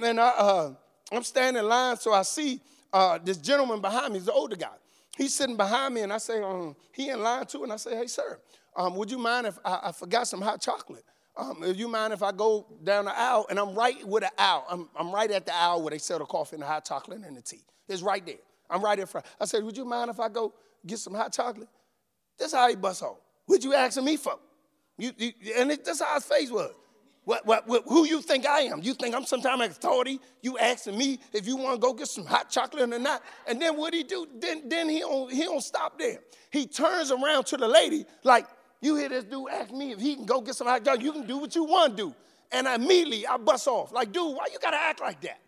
and 0.03 0.19
I, 0.19 0.29
uh, 0.31 0.75
I'm 1.13 1.23
standing 1.23 1.63
in 1.63 1.69
line, 1.69 1.97
so 1.97 2.13
I 2.13 2.23
see 2.23 2.61
uh, 2.93 3.19
this 3.23 3.37
gentleman 3.37 3.81
behind 3.81 4.13
me, 4.13 4.19
he's 4.19 4.27
the 4.27 4.33
older 4.33 4.57
guy. 4.57 4.75
He's 5.17 5.35
sitting 5.35 5.57
behind 5.57 5.95
me, 5.95 6.01
and 6.01 6.13
I 6.13 6.19
say, 6.19 6.43
um, 6.43 6.75
he 6.93 7.11
in 7.11 7.23
line 7.23 7.47
too, 7.47 7.63
and 7.63 7.73
I 7.73 7.77
say, 7.77 7.97
hey, 7.97 8.09
sir, 8.09 8.39
um, 8.77 8.95
would 8.97 9.11
you 9.11 9.19
mind 9.19 9.47
if 9.47 9.59
I, 9.65 9.81
I, 9.85 9.93
forgot 9.93 10.29
some 10.29 10.41
hot 10.41 10.61
chocolate? 10.61 11.05
Um, 11.37 11.63
if 11.63 11.77
you 11.77 11.89
mind 11.89 12.13
if 12.13 12.23
I 12.23 12.33
go 12.33 12.67
down 12.83 13.07
the 13.07 13.19
aisle 13.19 13.47
and 13.49 13.59
I'm 13.59 13.75
right 13.75 14.07
with 14.07 14.23
the 14.23 14.31
aisle, 14.41 14.67
I'm, 14.69 14.89
I'm 14.97 15.13
right 15.13 15.31
at 15.31 15.47
the 15.47 15.55
aisle 15.55 15.83
where 15.83 15.91
they 15.91 15.99
sell 15.99 16.19
the 16.19 16.25
coffee 16.25 16.57
and 16.57 16.63
the 16.63 16.67
hot 16.67 16.85
chocolate 16.85 17.21
and 17.25 17.37
the 17.37 17.43
tea. 17.43 17.63
It's 17.89 18.03
right 18.03 18.25
there. 18.25 18.37
I'm 18.71 18.83
right 18.83 18.99
in 18.99 19.07
front. 19.07 19.27
I 19.41 19.45
said, 19.47 19.65
would 19.65 19.77
you 19.77 19.85
mind 19.85 20.11
if 20.11 20.21
I 20.21 20.29
go 20.29 20.53
get 20.87 20.99
some 20.99 21.15
hot 21.15 21.33
chocolate? 21.33 21.69
That's 22.39 22.53
how 22.53 22.69
he 22.69 22.77
bust 22.77 23.03
off. 23.03 23.19
What 23.47 23.65
you 23.65 23.75
asking 23.75 24.05
me 24.05 24.17
for? 24.17 24.35
You, 24.99 25.13
you 25.17 25.33
and 25.57 25.71
it, 25.71 25.85
that's 25.85 26.03
how 26.03 26.15
his 26.15 26.25
face 26.25 26.51
was. 26.51 26.73
What, 27.25 27.45
what, 27.45 27.69
what, 27.69 27.85
who 27.87 28.07
you 28.07 28.23
think 28.23 28.47
I 28.47 28.61
am? 28.61 28.81
You 28.83 28.95
think 28.95 29.15
I'm 29.15 29.27
some 29.27 29.43
time 29.43 29.61
authority? 29.61 30.19
You 30.41 30.57
asking 30.59 30.97
me 30.97 31.21
if 31.35 31.47
you 31.47 31.57
want 31.57 31.75
to 31.75 31.79
go 31.79 31.93
get 31.93 32.09
some 32.09 32.25
hot 32.25 32.49
chocolate 32.49 32.91
or 32.91 32.99
not? 32.99 33.23
And 33.47 33.61
then 33.61 33.77
what 33.77 33.93
he 33.93 34.03
do? 34.03 34.27
Then, 34.41 34.67
then 34.67 34.89
he 34.89 35.01
don't, 35.01 35.31
he 35.31 35.45
don't 35.45 35.61
stop 35.61 35.99
there. 35.99 36.21
He 36.51 36.67
turns 36.67 37.11
around 37.11 37.45
to 37.47 37.59
the 37.59 37.69
lady 37.69 38.07
like, 38.25 38.47
you 38.81 38.97
hear 38.97 39.09
this 39.09 39.25
dude 39.25 39.51
ask 39.51 39.73
me 39.73 39.93
if 39.93 40.01
he 40.01 40.15
can 40.15 40.25
go 40.25 40.41
get 40.41 40.55
some 40.55 40.67
hot 40.67 40.85
dog. 40.85 41.03
You 41.03 41.13
can 41.13 41.27
do 41.27 41.39
what 41.39 41.55
you 41.55 41.65
want 41.65 41.97
to 41.97 42.05
do. 42.05 42.15
And 42.53 42.67
immediately 42.67 43.27
I 43.27 43.37
bust 43.37 43.67
off. 43.67 43.93
Like, 43.93 44.13
dude, 44.13 44.37
why 44.37 44.47
you 44.53 44.59
gotta 44.61 44.77
act 44.77 45.01
like 45.01 45.21
that? 45.23 45.41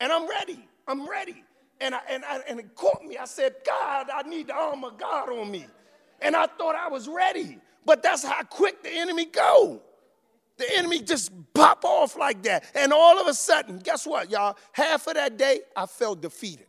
And 0.00 0.12
I'm 0.12 0.28
ready. 0.28 0.66
I'm 0.86 1.08
ready. 1.08 1.44
And, 1.80 1.94
I, 1.94 2.00
and, 2.08 2.24
I, 2.24 2.40
and 2.48 2.60
it 2.60 2.74
caught 2.74 3.04
me. 3.04 3.18
I 3.18 3.26
said, 3.26 3.56
God, 3.66 4.08
I 4.12 4.22
need 4.22 4.46
the 4.46 4.54
armor 4.54 4.88
of 4.88 4.98
God 4.98 5.28
on 5.28 5.50
me. 5.50 5.66
And 6.22 6.34
I 6.34 6.46
thought 6.46 6.74
I 6.74 6.88
was 6.88 7.08
ready. 7.08 7.58
But 7.84 8.02
that's 8.02 8.24
how 8.24 8.42
quick 8.42 8.82
the 8.82 8.90
enemy 8.90 9.26
go. 9.26 9.82
The 10.56 10.66
enemy 10.76 11.00
just 11.02 11.32
pop 11.52 11.84
off 11.84 12.16
like 12.16 12.42
that. 12.44 12.64
And 12.74 12.92
all 12.92 13.20
of 13.20 13.26
a 13.26 13.34
sudden, 13.34 13.78
guess 13.78 14.06
what, 14.06 14.30
y'all? 14.30 14.56
Half 14.72 15.06
of 15.06 15.14
that 15.14 15.36
day, 15.36 15.60
I 15.76 15.84
felt 15.84 16.22
defeated. 16.22 16.66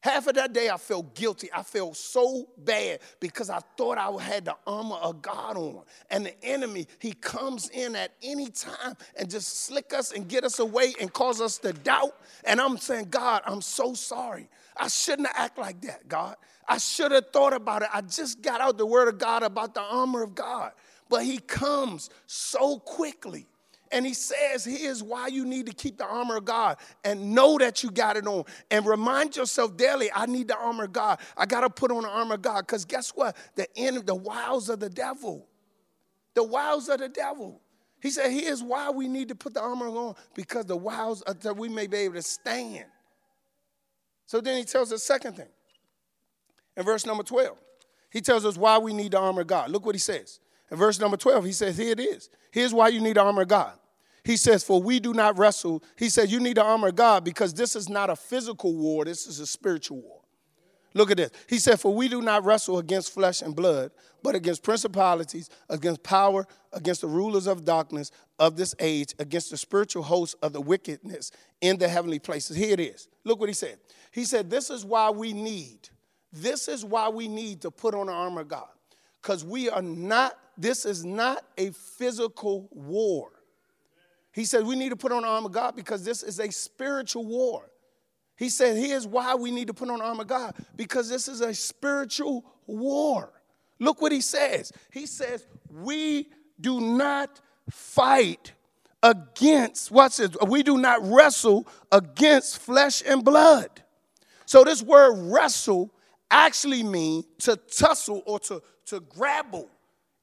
Half 0.00 0.28
of 0.28 0.34
that 0.36 0.52
day, 0.52 0.70
I 0.70 0.76
felt 0.76 1.16
guilty. 1.16 1.48
I 1.52 1.64
felt 1.64 1.96
so 1.96 2.48
bad 2.56 3.00
because 3.18 3.50
I 3.50 3.58
thought 3.76 3.98
I 3.98 4.10
had 4.22 4.44
the 4.44 4.54
armor 4.64 4.94
of 4.94 5.22
God 5.22 5.56
on. 5.56 5.82
And 6.08 6.26
the 6.26 6.44
enemy, 6.44 6.86
he 7.00 7.12
comes 7.12 7.68
in 7.70 7.96
at 7.96 8.12
any 8.22 8.48
time 8.48 8.94
and 9.18 9.28
just 9.28 9.64
slick 9.64 9.92
us 9.92 10.12
and 10.12 10.28
get 10.28 10.44
us 10.44 10.60
away 10.60 10.94
and 11.00 11.12
cause 11.12 11.40
us 11.40 11.58
to 11.58 11.72
doubt. 11.72 12.14
And 12.44 12.60
I'm 12.60 12.76
saying, 12.78 13.08
God, 13.10 13.42
I'm 13.44 13.60
so 13.60 13.92
sorry. 13.92 14.48
I 14.76 14.86
shouldn't 14.86 15.26
have 15.26 15.36
acted 15.36 15.60
like 15.60 15.80
that, 15.82 16.06
God. 16.08 16.36
I 16.68 16.78
should 16.78 17.10
have 17.10 17.30
thought 17.32 17.52
about 17.52 17.82
it. 17.82 17.88
I 17.92 18.02
just 18.02 18.40
got 18.40 18.60
out 18.60 18.78
the 18.78 18.86
word 18.86 19.08
of 19.08 19.18
God 19.18 19.42
about 19.42 19.74
the 19.74 19.80
armor 19.80 20.22
of 20.22 20.34
God. 20.36 20.72
But 21.08 21.24
he 21.24 21.38
comes 21.38 22.10
so 22.26 22.78
quickly. 22.78 23.48
And 23.90 24.04
he 24.04 24.14
says, 24.14 24.64
here's 24.64 25.02
why 25.02 25.28
you 25.28 25.44
need 25.44 25.66
to 25.66 25.72
keep 25.72 25.98
the 25.98 26.06
armor 26.06 26.36
of 26.36 26.44
God 26.44 26.76
and 27.04 27.34
know 27.34 27.58
that 27.58 27.82
you 27.82 27.90
got 27.90 28.16
it 28.16 28.26
on. 28.26 28.44
And 28.70 28.84
remind 28.86 29.36
yourself 29.36 29.76
daily, 29.76 30.10
I 30.14 30.26
need 30.26 30.48
the 30.48 30.56
armor 30.56 30.84
of 30.84 30.92
God. 30.92 31.20
I 31.36 31.46
got 31.46 31.60
to 31.60 31.70
put 31.70 31.90
on 31.90 32.02
the 32.02 32.08
armor 32.08 32.34
of 32.34 32.42
God. 32.42 32.66
Because 32.66 32.84
guess 32.84 33.10
what? 33.10 33.36
The 33.54 33.66
end, 33.76 34.06
the 34.06 34.14
wiles 34.14 34.68
of 34.68 34.80
the 34.80 34.90
devil. 34.90 35.46
The 36.34 36.44
wiles 36.44 36.88
of 36.88 36.98
the 36.98 37.08
devil. 37.08 37.60
He 38.00 38.10
said, 38.10 38.30
here's 38.30 38.62
why 38.62 38.90
we 38.90 39.08
need 39.08 39.28
to 39.28 39.34
put 39.34 39.54
the 39.54 39.60
armor 39.60 39.88
on. 39.88 40.14
Because 40.34 40.66
the 40.66 40.76
wiles, 40.76 41.22
that 41.40 41.56
we 41.56 41.68
may 41.68 41.86
be 41.86 41.98
able 41.98 42.14
to 42.14 42.22
stand. 42.22 42.84
So 44.26 44.40
then 44.40 44.58
he 44.58 44.64
tells 44.64 44.92
us 44.92 45.02
second 45.02 45.36
thing. 45.36 45.48
In 46.76 46.84
verse 46.84 47.06
number 47.06 47.24
12, 47.24 47.56
he 48.10 48.20
tells 48.20 48.44
us 48.44 48.56
why 48.56 48.78
we 48.78 48.92
need 48.92 49.12
the 49.12 49.18
armor 49.18 49.40
of 49.40 49.46
God. 49.46 49.70
Look 49.70 49.84
what 49.84 49.94
he 49.94 49.98
says. 49.98 50.38
In 50.70 50.76
verse 50.76 51.00
number 51.00 51.16
12, 51.16 51.44
he 51.44 51.52
says, 51.52 51.76
Here 51.76 51.92
it 51.92 52.00
is. 52.00 52.30
Here's 52.50 52.74
why 52.74 52.88
you 52.88 53.00
need 53.00 53.16
the 53.16 53.22
armor 53.22 53.42
of 53.42 53.48
God. 53.48 53.72
He 54.24 54.36
says, 54.36 54.62
For 54.62 54.82
we 54.82 55.00
do 55.00 55.14
not 55.14 55.38
wrestle. 55.38 55.82
He 55.96 56.08
says, 56.08 56.30
You 56.30 56.40
need 56.40 56.56
the 56.56 56.62
armor 56.64 56.88
of 56.88 56.96
God 56.96 57.24
because 57.24 57.54
this 57.54 57.74
is 57.74 57.88
not 57.88 58.10
a 58.10 58.16
physical 58.16 58.74
war, 58.74 59.04
this 59.04 59.26
is 59.26 59.40
a 59.40 59.46
spiritual 59.46 60.00
war. 60.02 60.20
Look 60.94 61.10
at 61.10 61.16
this. 61.16 61.30
He 61.48 61.58
said, 61.58 61.80
For 61.80 61.94
we 61.94 62.08
do 62.08 62.22
not 62.22 62.44
wrestle 62.44 62.78
against 62.78 63.12
flesh 63.12 63.42
and 63.42 63.54
blood, 63.54 63.90
but 64.22 64.34
against 64.34 64.62
principalities, 64.62 65.48
against 65.68 66.02
power, 66.02 66.46
against 66.72 67.02
the 67.02 67.06
rulers 67.06 67.46
of 67.46 67.64
darkness 67.64 68.10
of 68.38 68.56
this 68.56 68.74
age, 68.80 69.14
against 69.18 69.50
the 69.50 69.56
spiritual 69.56 70.02
hosts 70.02 70.34
of 70.42 70.52
the 70.52 70.60
wickedness 70.60 71.30
in 71.60 71.78
the 71.78 71.88
heavenly 71.88 72.18
places. 72.18 72.56
Here 72.56 72.72
it 72.72 72.80
is. 72.80 73.08
Look 73.24 73.40
what 73.40 73.48
he 73.48 73.54
said. 73.54 73.78
He 74.10 74.24
said, 74.24 74.50
This 74.50 74.70
is 74.70 74.84
why 74.84 75.10
we 75.10 75.32
need, 75.32 75.88
this 76.32 76.68
is 76.68 76.84
why 76.84 77.08
we 77.08 77.28
need 77.28 77.62
to 77.62 77.70
put 77.70 77.94
on 77.94 78.06
the 78.06 78.12
armor 78.12 78.40
of 78.40 78.48
God. 78.48 78.68
Because 79.22 79.44
we 79.44 79.68
are 79.68 79.82
not 79.82 80.36
this 80.58 80.84
is 80.84 81.04
not 81.04 81.44
a 81.56 81.70
physical 81.70 82.68
war. 82.72 83.30
He 84.32 84.44
said 84.44 84.66
we 84.66 84.76
need 84.76 84.90
to 84.90 84.96
put 84.96 85.12
on 85.12 85.22
the 85.22 85.28
armor 85.28 85.46
of 85.46 85.52
God 85.52 85.76
because 85.76 86.04
this 86.04 86.22
is 86.22 86.40
a 86.40 86.50
spiritual 86.50 87.24
war. 87.24 87.70
He 88.36 88.48
said, 88.48 88.76
here's 88.76 89.06
why 89.06 89.34
we 89.34 89.50
need 89.50 89.66
to 89.68 89.74
put 89.74 89.88
on 89.88 89.98
the 89.98 90.04
armor 90.04 90.22
of 90.22 90.28
God 90.28 90.54
because 90.76 91.08
this 91.08 91.26
is 91.26 91.40
a 91.40 91.54
spiritual 91.54 92.44
war. 92.66 93.32
Look 93.80 94.02
what 94.02 94.12
he 94.12 94.20
says. 94.20 94.72
He 94.92 95.06
says, 95.06 95.46
we 95.70 96.28
do 96.60 96.80
not 96.80 97.40
fight 97.70 98.52
against, 99.02 99.90
what's 99.90 100.18
this? 100.18 100.30
We 100.46 100.62
do 100.62 100.78
not 100.78 101.00
wrestle 101.02 101.66
against 101.90 102.58
flesh 102.58 103.02
and 103.06 103.24
blood. 103.24 103.82
So 104.46 104.64
this 104.64 104.82
word 104.82 105.14
wrestle 105.32 105.92
actually 106.30 106.82
mean 106.82 107.24
to 107.38 107.56
tussle 107.56 108.22
or 108.26 108.38
to, 108.40 108.62
to 108.86 109.00
grapple. 109.00 109.68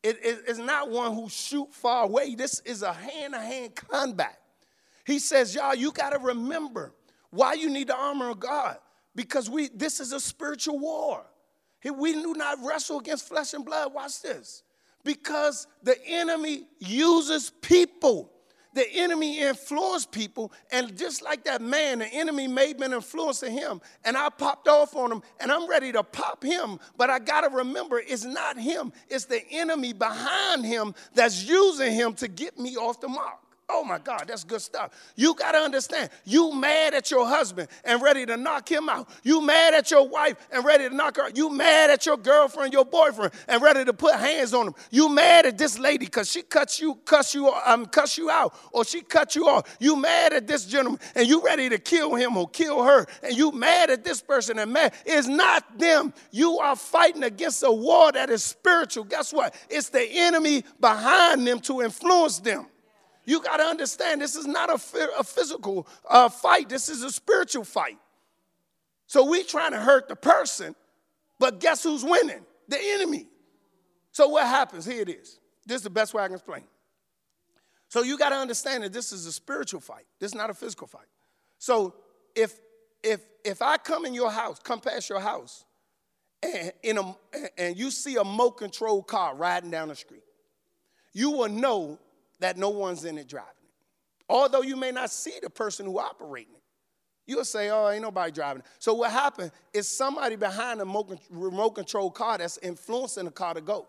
It 0.04 0.20
is 0.24 0.60
not 0.60 0.92
one 0.92 1.16
who 1.16 1.30
shoot 1.30 1.74
far 1.74 2.04
away. 2.04 2.36
This 2.36 2.60
is 2.60 2.84
a 2.84 2.94
hand-to-hand 2.94 3.76
combat. 3.76 4.40
He 5.06 5.18
says, 5.18 5.56
y'all, 5.56 5.74
you 5.74 5.92
got 5.92 6.12
to 6.12 6.20
remember 6.20 6.94
why 7.32 7.54
you 7.54 7.70
need 7.70 7.88
the 7.88 7.96
armor 7.96 8.30
of 8.30 8.40
God 8.40 8.78
because 9.16 9.50
we 9.50 9.70
this 9.70 10.00
is 10.00 10.14
a 10.14 10.20
spiritual 10.20 10.80
war. 10.80 11.26
We 11.84 12.14
do 12.14 12.34
not 12.34 12.58
wrestle 12.64 13.00
against 13.00 13.28
flesh 13.28 13.54
and 13.54 13.64
blood. 13.64 13.94
Watch 13.94 14.22
this. 14.22 14.64
Because 15.04 15.68
the 15.84 15.96
enemy 16.08 16.68
uses 16.80 17.52
people 17.62 18.32
the 18.76 18.88
enemy 18.94 19.40
influenced 19.40 20.12
people, 20.12 20.52
and 20.72 20.96
just 20.96 21.24
like 21.24 21.46
that 21.46 21.62
man, 21.62 22.00
the 22.00 22.08
enemy 22.08 22.48
may 22.48 22.68
have 22.68 22.78
been 22.78 22.94
influencing 22.94 23.54
him, 23.54 23.82
and 24.04 24.16
I 24.16 24.30
popped 24.30 24.68
off 24.68 24.96
on 24.96 25.12
him, 25.12 25.24
and 25.40 25.52
I'm 25.52 25.68
ready 25.68 25.92
to 25.94 26.04
pop 26.04 26.44
him, 26.44 26.80
but 26.98 27.10
I 27.10 27.20
gotta 27.20 27.50
remember 27.50 28.00
it's 28.00 28.26
not 28.26 28.60
him, 28.60 28.94
it's 29.10 29.26
the 29.26 29.42
enemy 29.50 29.94
behind 29.94 30.66
him 30.66 30.94
that's 31.14 31.44
using 31.44 31.94
him 31.94 32.14
to 32.16 32.28
get 32.28 32.60
me 32.60 32.76
off 32.78 33.02
the 33.02 33.08
mark. 33.08 33.40
Oh 33.68 33.84
my 33.84 33.98
God, 33.98 34.26
that's 34.28 34.44
good 34.44 34.62
stuff. 34.62 34.92
You 35.16 35.34
got 35.34 35.54
to 35.54 35.58
understand, 35.58 36.12
you 36.24 36.54
mad 36.54 36.94
at 36.94 37.10
your 37.10 37.28
husband 37.28 37.68
and 37.84 38.00
ready 38.00 38.24
to 38.28 38.38
knock 38.38 38.70
him 38.70 38.88
out. 38.88 39.10
You 39.24 39.42
mad 39.42 39.74
at 39.74 39.90
your 39.90 40.08
wife 40.08 40.38
and 40.52 40.64
ready 40.64 40.88
to 40.88 40.96
knock 40.96 41.18
her 41.18 41.24
out. 41.24 41.36
You 41.36 41.50
mad 41.50 41.90
at 41.90 42.06
your 42.06 42.16
girlfriend, 42.16 42.74
your 42.74 42.86
boyfriend, 42.86 43.34
and 43.48 43.64
ready 43.64 43.84
to 43.84 43.92
put 43.92 44.16
hands 44.16 44.54
on 44.54 44.66
them. 44.66 44.76
You 44.92 45.10
mad 45.10 45.48
at 45.48 45.58
this 45.58 45.80
lady 45.80 46.06
because 46.06 46.30
she 46.30 46.44
cuts 46.44 46.80
you, 46.80 46.94
cuss 47.06 47.34
you, 47.34 47.52
um, 47.66 47.88
cuss 47.88 48.20
you 48.20 48.30
out, 48.30 48.56
or 48.72 48.86
she 48.86 49.02
cut 49.02 49.36
you 49.36 49.48
off. 49.48 49.78
You 49.80 49.96
mad 49.96 50.34
at 50.34 50.46
this 50.46 50.66
gentleman 50.66 51.00
and 51.16 51.28
you 51.28 51.42
ready 51.42 51.68
to 51.70 51.80
kill 51.80 52.14
him 52.14 52.38
or 52.38 52.48
kill 52.48 52.84
her. 52.84 53.08
And 53.24 53.36
you 53.36 53.52
mad 53.52 53.90
at 53.90 54.04
this 54.04 54.22
person 54.22 54.60
and 54.60 54.72
mad. 54.72 54.94
It's 55.08 55.28
not 55.28 55.80
them. 55.80 56.14
You 56.30 56.60
are 56.60 56.76
fighting 56.76 57.24
against 57.24 57.64
a 57.64 57.72
war 57.72 58.12
that 58.12 58.30
is 58.30 58.44
spiritual. 58.44 59.06
Guess 59.06 59.34
what? 59.34 59.56
It's 59.72 59.90
the 59.90 60.08
enemy 60.08 60.64
behind 60.80 61.48
them 61.48 61.60
to 61.62 61.82
influence 61.82 62.38
them. 62.38 62.68
You 63.26 63.42
got 63.42 63.58
to 63.58 63.64
understand 63.64 64.22
this 64.22 64.36
is 64.36 64.46
not 64.46 64.70
a, 64.70 65.20
a 65.20 65.24
physical 65.24 65.88
uh, 66.10 66.30
fight, 66.30 66.70
this 66.70 66.90
is 66.90 67.04
a 67.04 67.12
spiritual 67.12 67.64
fight. 67.64 67.98
So 69.08 69.26
we 69.26 69.44
trying 69.44 69.72
to 69.72 69.80
hurt 69.80 70.08
the 70.08 70.16
person, 70.16 70.76
but 71.40 71.60
guess 71.60 71.84
who's 71.84 72.04
winning? 72.04 72.46
The 72.68 72.78
enemy. 72.80 73.28
So 74.12 74.30
what 74.30 74.48
happens? 74.48 74.86
Here 74.86 75.02
it 75.02 75.10
is. 75.10 75.40
This 75.66 75.78
is 75.78 75.84
the 75.84 75.90
best 75.90 76.14
way 76.14 76.24
I 76.24 76.28
can 76.28 76.36
explain. 76.36 76.64
So 77.90 78.02
you 78.02 78.18
got 78.18 78.30
to 78.30 78.36
understand 78.36 78.84
that 78.84 78.94
this 78.94 79.12
is 79.12 79.26
a 79.26 79.32
spiritual 79.32 79.80
fight. 79.80 80.06
This 80.20 80.32
is 80.32 80.36
not 80.36 80.50
a 80.50 80.54
physical 80.54 80.88
fight. 80.88 81.08
So 81.60 81.96
if 82.36 82.60
if 83.04 83.22
if 83.44 83.62
I 83.62 83.78
come 83.78 84.06
in 84.06 84.14
your 84.14 84.32
house, 84.32 84.60
come 84.60 84.80
past 84.80 85.10
your 85.10 85.20
house, 85.20 85.66
and 86.42 86.74
in 86.84 86.98
a 86.98 87.16
and 87.58 87.78
you 87.78 87.92
see 87.92 88.16
a 88.16 88.24
motor 88.24 88.56
controlled 88.56 89.08
car 89.08 89.36
riding 89.36 89.70
down 89.72 89.90
the 89.90 89.96
street, 89.96 90.24
you 91.14 91.32
will 91.32 91.50
know 91.50 92.00
that 92.40 92.58
no 92.58 92.70
one's 92.70 93.06
in 93.06 93.18
it 93.18 93.28
driving 93.28 93.50
it. 93.64 93.72
Although 94.28 94.62
you 94.62 94.76
may 94.76 94.92
not 94.92 95.12
see 95.12 95.34
the 95.42 95.50
person 95.50 95.86
who 95.86 96.00
operating 96.00 96.56
it. 96.56 96.62
You'll 97.28 97.46
say, 97.46 97.70
oh, 97.70 97.90
ain't 97.90 98.04
nobody 98.04 98.32
driving 98.32 98.62
it. 98.62 98.68
So 98.78 98.94
what 98.94 99.12
happened 99.12 99.52
is 99.74 99.88
somebody 99.88 100.36
behind 100.36 100.80
the 100.80 101.18
remote 101.32 101.72
control 101.72 102.12
car 102.12 102.38
that's 102.38 102.60
influencing 102.60 103.26
the 103.26 103.32
car 103.32 103.56
to 103.56 103.62
go. 103.62 103.88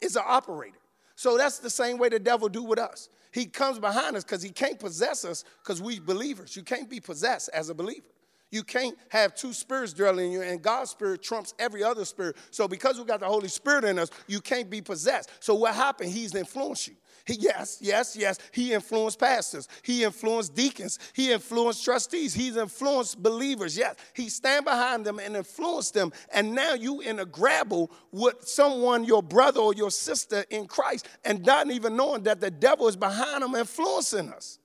It's 0.00 0.16
an 0.16 0.22
operator. 0.24 0.78
So 1.16 1.36
that's 1.36 1.58
the 1.58 1.70
same 1.70 1.98
way 1.98 2.08
the 2.08 2.18
devil 2.18 2.48
do 2.48 2.62
with 2.62 2.78
us. 2.78 3.08
He 3.32 3.46
comes 3.46 3.78
behind 3.78 4.16
us 4.16 4.24
because 4.24 4.42
he 4.42 4.50
can't 4.50 4.78
possess 4.78 5.24
us 5.24 5.44
because 5.62 5.82
we 5.82 5.98
believers. 5.98 6.56
You 6.56 6.62
can't 6.62 6.88
be 6.88 7.00
possessed 7.00 7.50
as 7.52 7.68
a 7.68 7.74
believer. 7.74 8.06
You 8.52 8.62
can't 8.62 8.96
have 9.08 9.34
two 9.34 9.54
spirits 9.54 9.94
dwelling 9.94 10.26
in 10.26 10.32
you, 10.32 10.42
and 10.42 10.60
God's 10.62 10.90
spirit 10.90 11.22
trumps 11.22 11.54
every 11.58 11.82
other 11.82 12.04
spirit. 12.04 12.36
So 12.50 12.68
because 12.68 12.98
we 12.98 13.04
got 13.04 13.20
the 13.20 13.26
Holy 13.26 13.48
Spirit 13.48 13.84
in 13.84 13.98
us, 13.98 14.10
you 14.28 14.40
can't 14.42 14.68
be 14.68 14.82
possessed. 14.82 15.30
So 15.40 15.54
what 15.54 15.74
happened? 15.74 16.12
He's 16.12 16.34
influenced 16.34 16.88
you. 16.88 16.94
He, 17.24 17.34
yes, 17.34 17.78
yes, 17.80 18.14
yes. 18.14 18.38
He 18.52 18.74
influenced 18.74 19.18
pastors. 19.18 19.68
He 19.82 20.04
influenced 20.04 20.54
deacons. 20.54 20.98
He 21.14 21.32
influenced 21.32 21.82
trustees. 21.82 22.34
He's 22.34 22.56
influenced 22.56 23.22
believers. 23.22 23.76
Yes, 23.76 23.94
he 24.12 24.28
stand 24.28 24.66
behind 24.66 25.06
them 25.06 25.18
and 25.18 25.34
influence 25.34 25.90
them. 25.90 26.12
And 26.34 26.54
now 26.54 26.74
you 26.74 27.00
in 27.00 27.20
a 27.20 27.24
grapple 27.24 27.90
with 28.10 28.46
someone, 28.46 29.04
your 29.04 29.22
brother 29.22 29.60
or 29.60 29.72
your 29.72 29.90
sister 29.90 30.44
in 30.50 30.66
Christ, 30.66 31.08
and 31.24 31.42
not 31.42 31.70
even 31.70 31.96
knowing 31.96 32.24
that 32.24 32.40
the 32.40 32.50
devil 32.50 32.86
is 32.86 32.96
behind 32.96 33.42
them 33.42 33.54
influencing 33.54 34.28
us. 34.28 34.58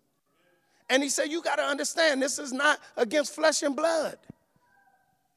And 0.89 1.03
he 1.03 1.09
said, 1.09 1.25
You 1.25 1.41
got 1.41 1.57
to 1.57 1.63
understand, 1.63 2.21
this 2.21 2.39
is 2.39 2.53
not 2.53 2.79
against 2.95 3.35
flesh 3.35 3.63
and 3.63 3.75
blood. 3.75 4.17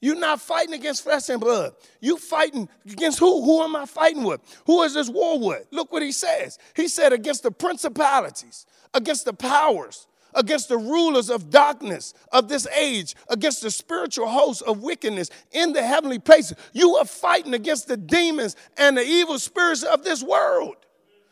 You're 0.02 0.18
not 0.18 0.40
fighting 0.40 0.74
against 0.74 1.04
flesh 1.04 1.28
and 1.28 1.40
blood. 1.40 1.74
You're 2.00 2.16
fighting 2.16 2.68
against 2.90 3.18
who? 3.18 3.44
Who 3.44 3.62
am 3.62 3.76
I 3.76 3.84
fighting 3.84 4.24
with? 4.24 4.40
Who 4.66 4.82
is 4.82 4.94
this 4.94 5.10
war 5.10 5.38
with? 5.38 5.66
Look 5.70 5.92
what 5.92 6.02
he 6.02 6.12
says. 6.12 6.58
He 6.74 6.88
said 6.88 7.12
against 7.12 7.42
the 7.42 7.50
principalities, 7.50 8.64
against 8.94 9.26
the 9.26 9.34
powers, 9.34 10.06
against 10.34 10.70
the 10.70 10.78
rulers 10.78 11.28
of 11.28 11.50
darkness 11.50 12.14
of 12.32 12.48
this 12.48 12.66
age, 12.68 13.14
against 13.28 13.62
the 13.62 13.70
spiritual 13.70 14.28
hosts 14.28 14.62
of 14.62 14.82
wickedness 14.82 15.28
in 15.52 15.74
the 15.74 15.82
heavenly 15.82 16.18
places. 16.18 16.56
You 16.72 16.96
are 16.96 17.04
fighting 17.04 17.52
against 17.52 17.86
the 17.86 17.98
demons 17.98 18.56
and 18.78 18.96
the 18.96 19.04
evil 19.04 19.38
spirits 19.38 19.82
of 19.82 20.02
this 20.02 20.22
world. 20.22 20.76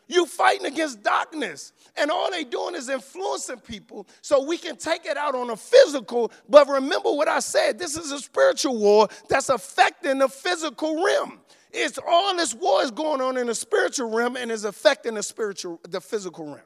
You 0.07 0.25
fighting 0.25 0.65
against 0.65 1.01
darkness. 1.01 1.71
And 1.97 2.11
all 2.11 2.31
they 2.31 2.43
doing 2.43 2.75
is 2.75 2.89
influencing 2.89 3.59
people 3.59 4.07
so 4.21 4.43
we 4.43 4.57
can 4.57 4.75
take 4.75 5.05
it 5.05 5.17
out 5.17 5.35
on 5.35 5.49
a 5.49 5.55
physical. 5.55 6.31
But 6.47 6.67
remember 6.67 7.11
what 7.11 7.27
I 7.27 7.39
said, 7.39 7.77
this 7.79 7.97
is 7.97 8.11
a 8.11 8.19
spiritual 8.19 8.77
war 8.77 9.07
that's 9.27 9.49
affecting 9.49 10.19
the 10.19 10.27
physical 10.27 11.03
realm. 11.03 11.39
It's 11.71 11.99
all 12.07 12.35
this 12.35 12.55
war 12.55 12.81
is 12.81 12.91
going 12.91 13.21
on 13.21 13.37
in 13.37 13.47
the 13.47 13.55
spiritual 13.55 14.09
realm 14.09 14.35
and 14.35 14.51
is 14.51 14.63
affecting 14.63 15.15
the 15.15 15.23
spiritual, 15.23 15.79
the 15.87 16.01
physical 16.01 16.45
realm. 16.45 16.61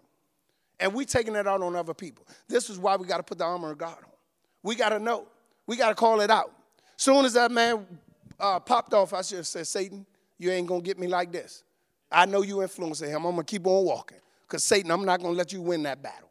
And 0.80 0.93
we 0.93 1.05
taking 1.05 1.36
it 1.36 1.47
out 1.47 1.61
on 1.61 1.76
other 1.76 1.93
people. 1.93 2.26
This 2.47 2.69
is 2.69 2.80
why 2.80 2.95
we 2.95 3.07
got 3.07 3.17
to 3.17 3.24
put 3.24 3.38
the 3.38 3.43
armor 3.43 3.71
of 3.71 3.78
God 3.78 3.97
on. 3.97 4.11
We 4.63 4.76
got 4.76 4.89
to 4.89 4.99
know. 4.99 5.28
We 5.67 5.78
got 5.78 5.89
to 5.89 5.95
call 5.95 6.21
it 6.21 6.32
out. 6.32 6.51
Soon 6.95 7.26
as 7.26 7.34
that 7.34 7.51
man 7.51 7.86
uh, 8.39 8.59
popped 8.59 8.93
off, 8.93 9.13
I 9.13 9.21
should 9.21 9.38
have 9.38 9.47
said, 9.47 9.67
Satan, 9.67 10.05
you 10.38 10.51
ain't 10.51 10.67
gonna 10.67 10.82
get 10.82 10.99
me 10.99 11.07
like 11.07 11.32
this. 11.32 11.63
I 12.13 12.26
know 12.26 12.43
you 12.43 12.61
influencing 12.61 13.09
him. 13.09 13.26
I'm 13.26 13.34
going 13.34 13.38
to 13.38 13.43
keep 13.43 13.65
on 13.65 13.86
walking. 13.86 14.19
Because 14.54 14.66
Satan, 14.66 14.91
I'm 14.91 15.04
not 15.04 15.20
going 15.20 15.34
to 15.34 15.38
let 15.38 15.51
you 15.51 15.64
win 15.64 15.82
that 15.82 16.04
battle. 16.04 16.30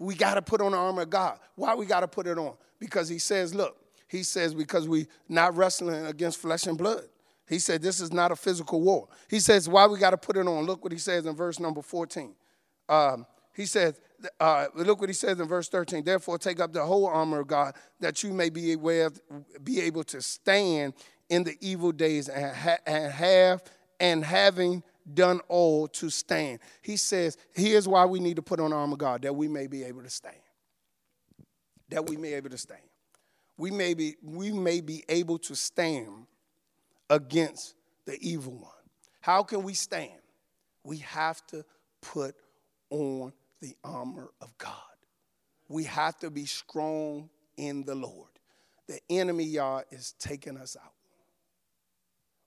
We 0.00 0.16
got 0.16 0.34
to 0.34 0.42
put 0.42 0.60
on 0.60 0.72
the 0.72 0.76
armor 0.76 1.02
of 1.02 1.10
God. 1.10 1.38
Why 1.54 1.76
we 1.76 1.86
got 1.86 2.00
to 2.00 2.08
put 2.08 2.26
it 2.26 2.36
on? 2.36 2.54
Because 2.80 3.08
he 3.08 3.20
says, 3.20 3.54
look, 3.54 3.76
he 4.08 4.24
says, 4.24 4.54
because 4.54 4.88
we 4.88 5.06
not 5.28 5.56
wrestling 5.56 6.06
against 6.06 6.38
flesh 6.38 6.66
and 6.66 6.76
blood. 6.76 7.04
He 7.48 7.60
said, 7.60 7.80
this 7.80 8.00
is 8.00 8.12
not 8.12 8.32
a 8.32 8.36
physical 8.36 8.80
war. 8.80 9.06
He 9.28 9.38
says, 9.38 9.68
why 9.68 9.86
we 9.86 10.00
got 10.00 10.10
to 10.10 10.16
put 10.16 10.36
it 10.36 10.48
on? 10.48 10.66
Look 10.66 10.82
what 10.82 10.90
he 10.92 10.98
says 10.98 11.26
in 11.26 11.36
verse 11.36 11.60
number 11.60 11.80
14. 11.80 12.34
Um, 12.88 13.24
he 13.54 13.66
says, 13.66 14.00
uh, 14.40 14.66
look 14.74 14.98
what 14.98 15.10
he 15.10 15.14
says 15.14 15.38
in 15.38 15.46
verse 15.46 15.68
13. 15.68 16.02
Therefore, 16.02 16.38
take 16.38 16.58
up 16.58 16.72
the 16.72 16.84
whole 16.84 17.06
armor 17.06 17.38
of 17.38 17.46
God 17.46 17.76
that 18.00 18.24
you 18.24 18.32
may 18.32 18.50
be, 18.50 18.72
aware, 18.72 19.10
be 19.62 19.80
able 19.80 20.02
to 20.02 20.20
stand 20.20 20.94
in 21.28 21.44
the 21.44 21.56
evil 21.60 21.92
days 21.92 22.28
and, 22.28 22.52
ha- 22.52 22.78
and 22.84 23.12
have 23.12 23.62
and 24.00 24.24
having 24.24 24.82
done 25.14 25.40
all 25.48 25.88
to 25.88 26.10
stand. 26.10 26.60
He 26.82 26.96
says, 26.96 27.36
here's 27.52 27.86
why 27.88 28.04
we 28.04 28.20
need 28.20 28.36
to 28.36 28.42
put 28.42 28.60
on 28.60 28.72
armor 28.72 28.96
God, 28.96 29.22
that 29.22 29.34
we 29.34 29.48
may 29.48 29.66
be 29.66 29.84
able 29.84 30.02
to 30.02 30.10
stand. 30.10 30.36
That 31.88 32.08
we 32.08 32.16
may 32.16 32.30
be 32.30 32.34
able 32.34 32.50
to 32.50 32.58
stand. 32.58 32.80
We 33.56 33.70
may 33.70 33.94
be, 33.94 34.16
we 34.22 34.52
may 34.52 34.80
be 34.80 35.04
able 35.08 35.38
to 35.40 35.54
stand 35.54 36.26
against 37.10 37.74
the 38.06 38.16
evil 38.20 38.54
one. 38.54 38.70
How 39.20 39.42
can 39.42 39.62
we 39.62 39.74
stand? 39.74 40.12
We 40.84 40.98
have 40.98 41.46
to 41.48 41.64
put 42.00 42.34
on 42.88 43.32
the 43.60 43.74
armor 43.84 44.30
of 44.40 44.56
God. 44.56 44.74
We 45.68 45.84
have 45.84 46.18
to 46.20 46.30
be 46.30 46.46
strong 46.46 47.28
in 47.56 47.84
the 47.84 47.94
Lord. 47.94 48.30
The 48.88 49.00
enemy, 49.10 49.44
y'all, 49.44 49.82
is 49.90 50.14
taking 50.18 50.56
us 50.56 50.76
out. 50.82 50.92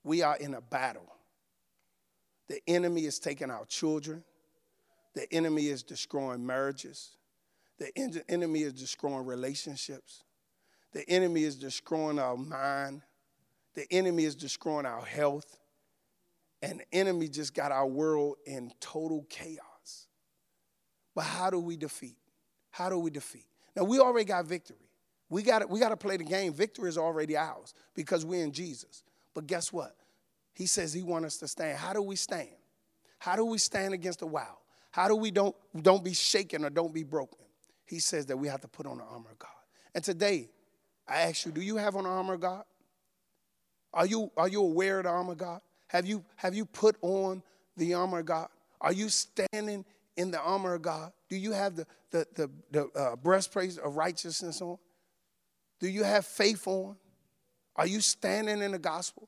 We 0.04 0.24
are 0.24 0.36
in 0.38 0.56
a 0.56 0.62
battle. 0.62 1.14
The 2.50 2.60
enemy 2.68 3.06
is 3.06 3.20
taking 3.20 3.50
our 3.50 3.66
children. 3.66 4.24
The 5.16 5.32
enemy 5.34 5.68
is 5.68 5.84
destroying 5.84 6.46
marriages. 6.46 7.18
The 7.80 7.92
enemy 8.30 8.64
is 8.64 8.74
destroying 8.74 9.26
relationships. 9.26 10.24
The 10.94 11.08
enemy 11.10 11.44
is 11.44 11.56
destroying 11.56 12.20
our 12.20 12.38
mind. 12.38 13.02
The 13.76 13.86
enemy 13.92 14.26
is 14.26 14.36
destroying 14.36 14.86
our 14.86 15.04
health. 15.04 15.58
And 16.62 16.80
the 16.80 16.98
enemy 16.98 17.28
just 17.28 17.54
got 17.54 17.72
our 17.72 17.88
world 17.88 18.38
in 18.46 18.72
total 18.80 19.26
chaos. 19.30 20.08
But 21.16 21.24
how 21.24 21.50
do 21.50 21.60
we 21.60 21.78
defeat? 21.78 22.18
How 22.72 22.90
do 22.90 22.98
we 22.98 23.12
defeat? 23.12 23.46
Now, 23.76 23.84
we 23.84 24.00
already 24.00 24.26
got 24.26 24.46
victory. 24.46 24.78
We 25.30 25.42
got 25.42 25.68
we 25.70 25.80
to 25.80 25.98
play 25.98 26.18
the 26.18 26.24
game. 26.24 26.54
Victory 26.54 26.90
is 26.90 26.98
already 26.98 27.36
ours 27.36 27.74
because 27.96 28.24
we're 28.24 28.44
in 28.44 28.52
Jesus. 28.52 29.04
But 29.34 29.48
guess 29.48 29.74
what? 29.74 29.96
He 30.54 30.66
says 30.68 30.94
he 30.94 31.04
wants 31.04 31.28
us 31.28 31.38
to 31.38 31.48
stand. 31.48 31.78
How 31.78 31.94
do 31.94 32.02
we 32.02 32.16
stand? 32.16 32.50
How 33.20 33.36
do 33.36 33.46
we 33.46 33.58
stand 33.58 33.94
against 33.94 34.20
the 34.20 34.28
wiles? 34.28 34.58
How 34.92 35.08
do 35.08 35.16
we 35.16 35.32
don't, 35.32 35.56
don't 35.82 36.04
be 36.04 36.14
shaken 36.14 36.64
or 36.64 36.70
don't 36.70 36.94
be 36.94 37.04
broken? 37.04 37.40
He 37.86 38.00
says 38.00 38.28
that 38.28 38.38
we 38.38 38.48
have 38.48 38.62
to 38.62 38.68
put 38.68 38.86
on 38.86 38.98
the 38.98 39.04
armor 39.04 39.32
of 39.32 39.40
God. 39.40 39.50
And 39.96 40.04
today, 40.04 40.50
I 41.08 41.22
ask 41.22 41.46
you, 41.46 41.52
do 41.52 41.62
you 41.62 41.78
have 41.78 41.96
on 41.96 42.04
the 42.04 42.10
armor 42.10 42.36
of 42.36 42.42
God? 42.42 42.64
Are 43.94 44.06
you, 44.06 44.32
are 44.38 44.48
you 44.48 44.62
aware 44.62 45.00
of 45.00 45.06
the 45.06 45.10
armor 45.10 45.34
of 45.34 45.38
God? 45.38 45.62
Have 45.88 46.06
you, 46.06 46.24
have 46.36 46.56
you 46.56 46.66
put 46.66 46.96
on 47.02 47.44
the 47.78 47.94
armor 47.94 48.20
of 48.20 48.26
God? 48.26 48.50
Are 48.82 48.94
you 48.94 49.10
standing 49.10 49.86
in 50.18 50.32
the 50.32 50.40
armor 50.40 50.74
of 50.74 50.82
God? 50.82 51.12
Do 51.30 51.36
you 51.36 51.52
have 51.52 51.76
the, 51.76 51.88
the, 52.12 52.28
the, 52.36 52.50
the 52.72 53.00
uh, 53.00 53.16
breastplate 53.16 53.78
of 53.78 53.96
righteousness 53.96 54.62
on? 54.62 54.78
Do 55.80 55.88
you 55.88 56.04
have 56.04 56.26
faith 56.26 56.68
on? 56.68 56.96
Are 57.76 57.88
you 57.88 58.02
standing 58.02 58.62
in 58.62 58.72
the 58.72 58.80
gospel? 58.80 59.28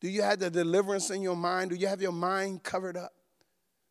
Do 0.00 0.08
you 0.08 0.22
have 0.22 0.38
the 0.38 0.50
deliverance 0.50 1.10
in 1.10 1.22
your 1.22 1.36
mind? 1.36 1.70
Do 1.70 1.76
you 1.76 1.86
have 1.86 2.00
your 2.00 2.12
mind 2.12 2.62
covered 2.62 2.96
up? 2.96 3.12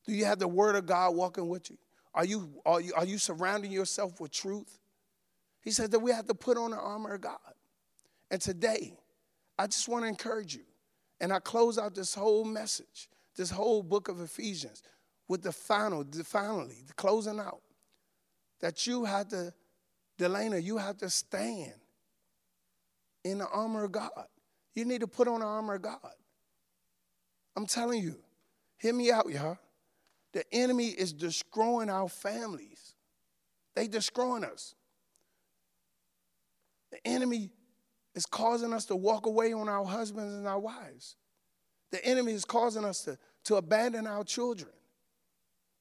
Do 0.06 0.14
you 0.14 0.26
have 0.26 0.40
the 0.40 0.48
word 0.48 0.76
of 0.76 0.86
God 0.86 1.16
walking 1.16 1.48
with 1.48 1.70
you? 1.70 1.78
Are 2.14 2.26
you, 2.26 2.50
are 2.66 2.82
you, 2.82 2.94
are 2.96 3.06
you 3.06 3.18
surrounding 3.18 3.72
yourself 3.72 4.20
with 4.20 4.32
truth? 4.32 4.80
He 5.62 5.72
said 5.72 5.92
that 5.92 6.00
we 6.00 6.12
have 6.12 6.26
to 6.28 6.34
put 6.34 6.58
on 6.58 6.72
the 6.72 6.78
armor 6.78 7.14
of 7.14 7.22
God. 7.22 7.38
And 8.32 8.42
today, 8.42 8.98
I 9.58 9.68
just 9.68 9.88
want 9.88 10.04
to 10.04 10.08
encourage 10.08 10.56
you. 10.56 10.64
And 11.22 11.32
I 11.34 11.40
close 11.40 11.78
out 11.78 11.94
this 11.94 12.16
whole 12.16 12.46
message, 12.46 13.10
this 13.36 13.52
whole 13.52 13.84
book 13.84 14.08
of 14.08 14.22
Ephesians, 14.22 14.82
with 15.28 15.44
the 15.44 15.52
final, 15.52 16.04
the 16.04 16.24
finally, 16.24 16.78
the 16.88 16.94
closing 16.94 17.40
out, 17.40 17.62
that 18.62 18.88
you 18.88 19.06
have 19.06 19.28
to, 19.30 19.54
Delana, 20.18 20.64
you 20.64 20.78
have 20.78 20.98
to 20.98 21.10
stand 21.10 21.74
in 23.24 23.38
the 23.38 23.48
armor 23.48 23.84
of 23.84 23.92
God. 23.92 24.28
You 24.80 24.86
need 24.86 25.02
to 25.02 25.08
put 25.08 25.28
on 25.28 25.42
the 25.42 25.46
armor 25.46 25.74
of 25.74 25.82
God. 25.82 26.14
I'm 27.58 27.66
telling 27.66 28.02
you, 28.02 28.16
hear 28.78 28.94
me 28.94 29.12
out, 29.12 29.30
y'all. 29.30 29.58
The 30.32 30.46
enemy 30.54 30.88
is 30.88 31.12
destroying 31.12 31.90
our 31.90 32.08
families. 32.08 32.96
They 33.76 33.90
destroying 33.90 34.46
us. 34.46 34.76
The 36.92 37.06
enemy 37.06 37.50
is 38.16 38.26
causing 38.26 38.72
us 38.72 38.86
to 38.86 38.96
walk 38.96 39.26
away 39.26 39.52
on 39.52 39.68
our 39.68 39.84
husbands 39.84 40.34
and 40.34 40.48
our 40.48 40.60
wives. 40.60 41.18
The 41.92 42.04
enemy 42.06 42.32
is 42.32 42.46
causing 42.46 42.86
us 42.86 43.04
to, 43.04 43.18
to 43.46 43.56
abandon 43.58 44.08
our 44.08 44.24
children. 44.24 44.72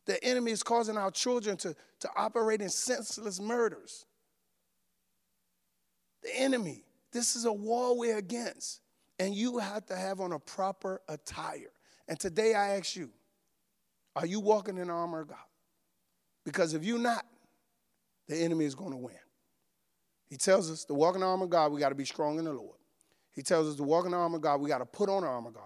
The 0.06 0.22
enemy 0.24 0.50
is 0.50 0.64
causing 0.64 0.96
our 0.96 1.12
children 1.12 1.56
to, 1.58 1.76
to 2.00 2.10
operate 2.16 2.62
in 2.62 2.68
senseless 2.68 3.40
murders. 3.40 4.06
The 6.24 6.36
enemy, 6.36 6.82
this 7.12 7.36
is 7.36 7.44
a 7.44 7.52
war 7.52 7.96
we're 7.96 8.18
against. 8.18 8.80
And 9.18 9.34
you 9.34 9.58
have 9.58 9.86
to 9.86 9.96
have 9.96 10.20
on 10.20 10.32
a 10.32 10.38
proper 10.38 11.00
attire. 11.08 11.72
And 12.06 12.18
today 12.18 12.54
I 12.54 12.76
ask 12.76 12.96
you, 12.96 13.10
are 14.16 14.26
you 14.26 14.40
walking 14.40 14.78
in 14.78 14.88
the 14.88 14.92
armor 14.92 15.20
of 15.20 15.28
God? 15.28 15.38
Because 16.44 16.74
if 16.74 16.84
you're 16.84 16.98
not, 16.98 17.26
the 18.28 18.36
enemy 18.36 18.64
is 18.64 18.74
going 18.74 18.90
to 18.90 18.96
win. 18.96 19.14
He 20.28 20.36
tells 20.36 20.70
us 20.70 20.84
to 20.84 20.94
walk 20.94 21.14
in 21.14 21.20
the 21.22 21.26
armor 21.26 21.44
of 21.44 21.50
God, 21.50 21.72
we 21.72 21.80
got 21.80 21.88
to 21.88 21.94
be 21.94 22.04
strong 22.04 22.38
in 22.38 22.44
the 22.44 22.52
Lord. 22.52 22.76
He 23.32 23.42
tells 23.42 23.68
us 23.68 23.76
to 23.76 23.82
walk 23.82 24.04
in 24.04 24.12
the 24.12 24.16
armor 24.16 24.36
of 24.36 24.42
God, 24.42 24.60
we 24.60 24.68
got 24.68 24.78
to 24.78 24.86
put 24.86 25.08
on 25.08 25.22
the 25.22 25.28
armor 25.28 25.48
of 25.48 25.54
God. 25.54 25.64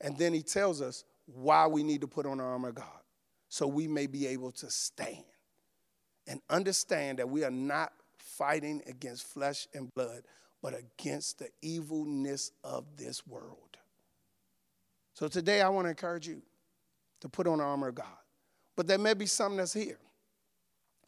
And 0.00 0.18
then 0.18 0.32
he 0.32 0.42
tells 0.42 0.82
us 0.82 1.04
why 1.26 1.66
we 1.66 1.82
need 1.82 2.00
to 2.02 2.06
put 2.06 2.26
on 2.26 2.38
the 2.38 2.44
armor 2.44 2.68
of 2.68 2.74
God 2.74 3.00
so 3.48 3.66
we 3.66 3.86
may 3.86 4.06
be 4.06 4.26
able 4.26 4.52
to 4.52 4.70
stand 4.70 5.24
and 6.26 6.40
understand 6.50 7.18
that 7.18 7.28
we 7.28 7.44
are 7.44 7.50
not 7.50 7.92
fighting 8.18 8.82
against 8.86 9.26
flesh 9.26 9.68
and 9.74 9.94
blood, 9.94 10.22
but 10.64 10.72
against 10.72 11.40
the 11.40 11.48
evilness 11.60 12.50
of 12.64 12.86
this 12.96 13.26
world. 13.26 13.76
So 15.12 15.28
today 15.28 15.60
I 15.60 15.68
want 15.68 15.84
to 15.84 15.90
encourage 15.90 16.26
you 16.26 16.40
to 17.20 17.28
put 17.28 17.46
on 17.46 17.58
the 17.58 17.64
armor 17.64 17.88
of 17.88 17.96
God. 17.96 18.06
But 18.74 18.86
there 18.86 18.96
may 18.96 19.12
be 19.12 19.26
some 19.26 19.58
that's 19.58 19.74
here 19.74 19.98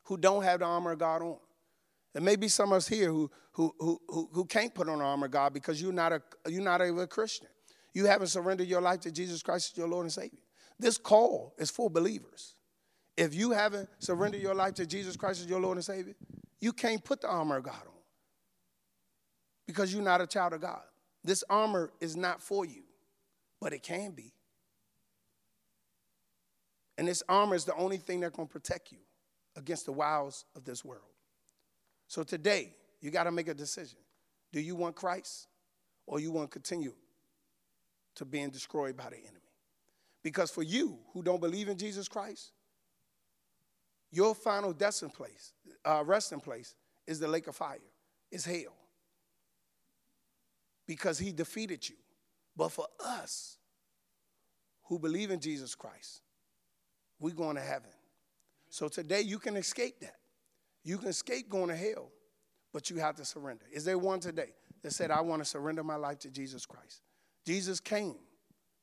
who 0.03 0.19
don't 0.19 0.43
have 0.43 0.61
the 0.61 0.67
armor 0.67 0.93
of 0.93 0.99
God 0.99 1.23
on. 1.23 1.39
There 2.13 2.21
may 2.21 2.37
be 2.37 2.49
some 2.49 2.73
of 2.73 2.77
us 2.77 2.87
here 2.87 3.11
who, 3.11 3.31
who, 3.53 3.75
who, 3.79 4.29
who, 4.31 4.45
can't 4.45 4.75
put 4.75 4.91
on 4.91 4.99
the 4.99 5.05
armor 5.05 5.25
of 5.25 5.33
God 5.33 5.55
because 5.55 5.81
you're 5.81 5.91
not, 5.91 6.13
a, 6.13 6.21
you're 6.47 6.63
not 6.63 6.83
a, 6.83 6.95
a 6.95 7.07
Christian. 7.07 7.49
You 7.95 8.05
haven't 8.05 8.29
surrendered 8.29 8.69
your 8.69 8.83
life 8.83 9.01
to 9.01 9.11
Jesus 9.11 9.43
Christ 9.43 9.73
as 9.73 9.79
your 9.79 9.89
Lord 9.89 10.05
and 10.05 10.13
Savior. 10.13 10.39
This 10.79 10.99
call 10.99 11.55
is 11.57 11.71
for 11.71 11.89
believers. 11.89 12.57
If 13.17 13.35
you 13.35 13.53
haven't 13.53 13.89
surrendered 14.01 14.43
your 14.43 14.55
life 14.55 14.75
to 14.75 14.87
Jesus 14.87 15.17
Christ 15.17 15.41
as 15.41 15.47
your 15.47 15.61
Lord 15.61 15.79
and 15.79 15.85
Savior, 15.85 16.15
you 16.61 16.75
can't 16.75 17.03
put 17.03 17.23
the 17.23 17.29
armor 17.29 17.57
of 17.57 17.65
God 17.65 17.81
on 17.87 17.96
because 19.67 19.93
you're 19.93 20.03
not 20.03 20.21
a 20.21 20.27
child 20.27 20.53
of 20.53 20.61
God. 20.61 20.83
This 21.25 21.43
armor 21.51 21.91
is 22.01 22.17
not 22.17 22.41
for 22.41 22.65
you, 22.65 22.83
but 23.61 23.73
it 23.73 23.83
can 23.83 24.13
be. 24.13 24.33
And 26.99 27.09
this 27.09 27.23
armor 27.29 27.55
is 27.55 27.65
the 27.65 27.75
only 27.75 27.99
thing 27.99 28.21
that's 28.21 28.35
going 28.35 28.49
to 28.49 28.53
protect 28.53 28.93
you 28.93 28.99
against 29.57 29.87
the 29.87 29.93
wiles 29.93 30.45
of 30.55 30.65
this 30.65 30.85
world. 30.85 31.03
So 32.09 32.23
today, 32.23 32.75
you 33.01 33.11
got 33.11 33.25
to 33.25 33.33
make 33.33 33.49
a 33.49 33.55
decision. 33.55 33.99
Do 34.53 34.61
you 34.61 34.77
want 34.77 34.95
Christ 34.95 35.49
or 36.07 36.21
you 36.21 36.31
want 36.31 36.51
to 36.51 36.53
continue 36.53 36.95
to 38.15 38.25
being 38.25 38.51
destroyed 38.51 38.97
by 38.97 39.11
the 39.11 39.17
enemy? 39.17 39.41
Because 40.23 40.51
for 40.51 40.63
you 40.63 40.99
who 41.13 41.23
don't 41.23 41.41
believe 41.41 41.69
in 41.69 41.77
Jesus 41.77 42.09
Christ, 42.09 42.53
your 44.11 44.35
final 44.35 44.73
destined 44.73 45.13
place, 45.13 45.53
uh, 45.85 46.03
resting 46.05 46.41
place, 46.41 46.75
is 47.07 47.21
the 47.21 47.29
lake 47.29 47.47
of 47.49 47.57
fire. 47.57 47.79
It's 48.31 48.45
hell. 48.45 48.75
Because 50.87 51.19
he 51.19 51.33
defeated 51.33 51.89
you. 51.89 51.97
But 52.57 52.71
for 52.71 52.87
us 53.05 53.59
who 54.85 54.99
believe 54.99 55.31
in 55.31 55.41
Jesus 55.41 55.75
Christ, 55.75 56.23
we're 57.19 57.35
going 57.35 57.57
to 57.57 57.63
heaven. 57.63 57.91
So 58.71 58.89
today 58.89 59.21
you 59.23 59.39
can 59.39 59.57
escape 59.57 60.01
that. 60.01 60.17
You 60.85 60.99
can 60.99 61.09
escape 61.09 61.49
going 61.49 61.69
to 61.69 61.77
hell, 61.77 62.11
but 62.73 62.91
you 62.91 62.97
have 62.97 63.17
to 63.17 63.25
surrender. 63.25 63.65
Is 63.73 63.85
there 63.85 63.99
one 63.99 64.21
today 64.21 64.51
that 64.83 64.93
said, 64.93 65.11
I 65.11 65.21
want 65.21 65.43
to 65.43 65.45
surrender 65.45 65.83
my 65.83 65.97
life 65.97 66.21
to 66.21 66.31
Jesus 66.31 66.65
Christ? 66.65 67.01
Jesus 67.45 67.81
came 67.81 68.17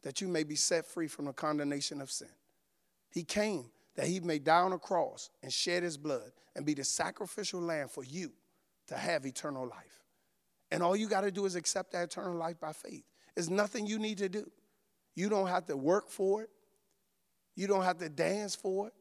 that 0.04 0.20
you 0.20 0.28
may 0.28 0.44
be 0.44 0.56
set 0.56 0.86
free 0.86 1.08
from 1.08 1.26
the 1.26 1.34
condemnation 1.34 2.02
of 2.02 2.12
sin. 2.12 2.28
He 3.10 3.24
came 3.24 3.72
that 3.96 4.08
he 4.08 4.20
may 4.20 4.40
die 4.40 4.62
on 4.62 4.74
a 4.74 4.80
cross 4.80 5.30
and 5.42 5.52
shed 5.52 5.84
his 5.84 5.98
blood 5.98 6.32
and 6.56 6.66
be 6.66 6.74
the 6.74 6.84
sacrificial 6.84 7.62
lamb 7.62 7.88
for 7.88 8.04
you 8.04 8.32
to 8.88 8.98
have 8.98 9.26
eternal 9.26 9.66
life. 9.66 10.03
And 10.74 10.82
all 10.82 10.96
you 10.96 11.08
got 11.08 11.22
to 11.22 11.30
do 11.30 11.46
is 11.46 11.56
accept 11.56 11.92
that 11.92 12.06
eternal 12.06 12.36
life 12.36 12.60
by 12.60 12.74
faith. 12.74 13.04
There's 13.36 13.48
nothing 13.48 13.86
you 13.86 14.00
need 14.00 14.18
to 14.18 14.28
do. 14.28 14.50
You 15.16 15.30
don't 15.30 15.46
have 15.46 15.68
to 15.68 15.78
work 15.78 16.10
for 16.10 16.42
it. 16.42 16.50
You 17.56 17.68
don't 17.68 17.84
have 17.84 18.00
to 18.00 18.10
dance 18.10 18.56
for 18.56 18.88
it. 18.88 18.94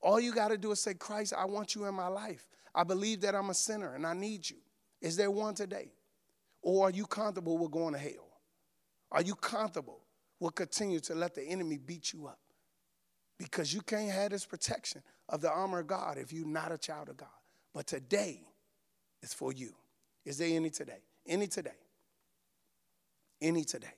All 0.00 0.20
you 0.20 0.32
got 0.32 0.48
to 0.48 0.56
do 0.56 0.70
is 0.70 0.80
say, 0.80 0.94
Christ, 0.94 1.34
I 1.36 1.44
want 1.46 1.74
you 1.74 1.86
in 1.86 1.94
my 1.96 2.06
life. 2.06 2.46
I 2.72 2.84
believe 2.84 3.22
that 3.22 3.34
I'm 3.34 3.50
a 3.50 3.54
sinner 3.54 3.96
and 3.96 4.06
I 4.06 4.14
need 4.14 4.48
you. 4.48 4.58
Is 5.00 5.16
there 5.16 5.28
one 5.28 5.54
today? 5.54 5.90
Or 6.62 6.86
are 6.86 6.90
you 6.90 7.04
comfortable 7.06 7.58
with 7.58 7.72
going 7.72 7.94
to 7.94 7.98
hell? 7.98 8.38
Are 9.10 9.22
you 9.22 9.34
comfortable 9.34 10.04
with 10.38 10.54
continue 10.54 11.00
to 11.00 11.16
let 11.16 11.34
the 11.34 11.42
enemy 11.42 11.78
beat 11.78 12.12
you 12.12 12.28
up? 12.28 12.38
Because 13.40 13.74
you 13.74 13.80
can't 13.80 14.12
have 14.12 14.30
this 14.30 14.46
protection 14.46 15.02
of 15.28 15.40
the 15.40 15.50
armor 15.50 15.80
of 15.80 15.88
God 15.88 16.16
if 16.16 16.32
you're 16.32 16.46
not 16.46 16.70
a 16.70 16.78
child 16.78 17.08
of 17.08 17.16
God. 17.16 17.28
But 17.74 17.88
today 17.88 18.44
is 19.20 19.34
for 19.34 19.52
you. 19.52 19.74
Is 20.24 20.38
there 20.38 20.48
any 20.54 20.70
today? 20.70 20.98
Any 21.26 21.46
today? 21.46 21.70
Any 23.40 23.64
today? 23.64 23.94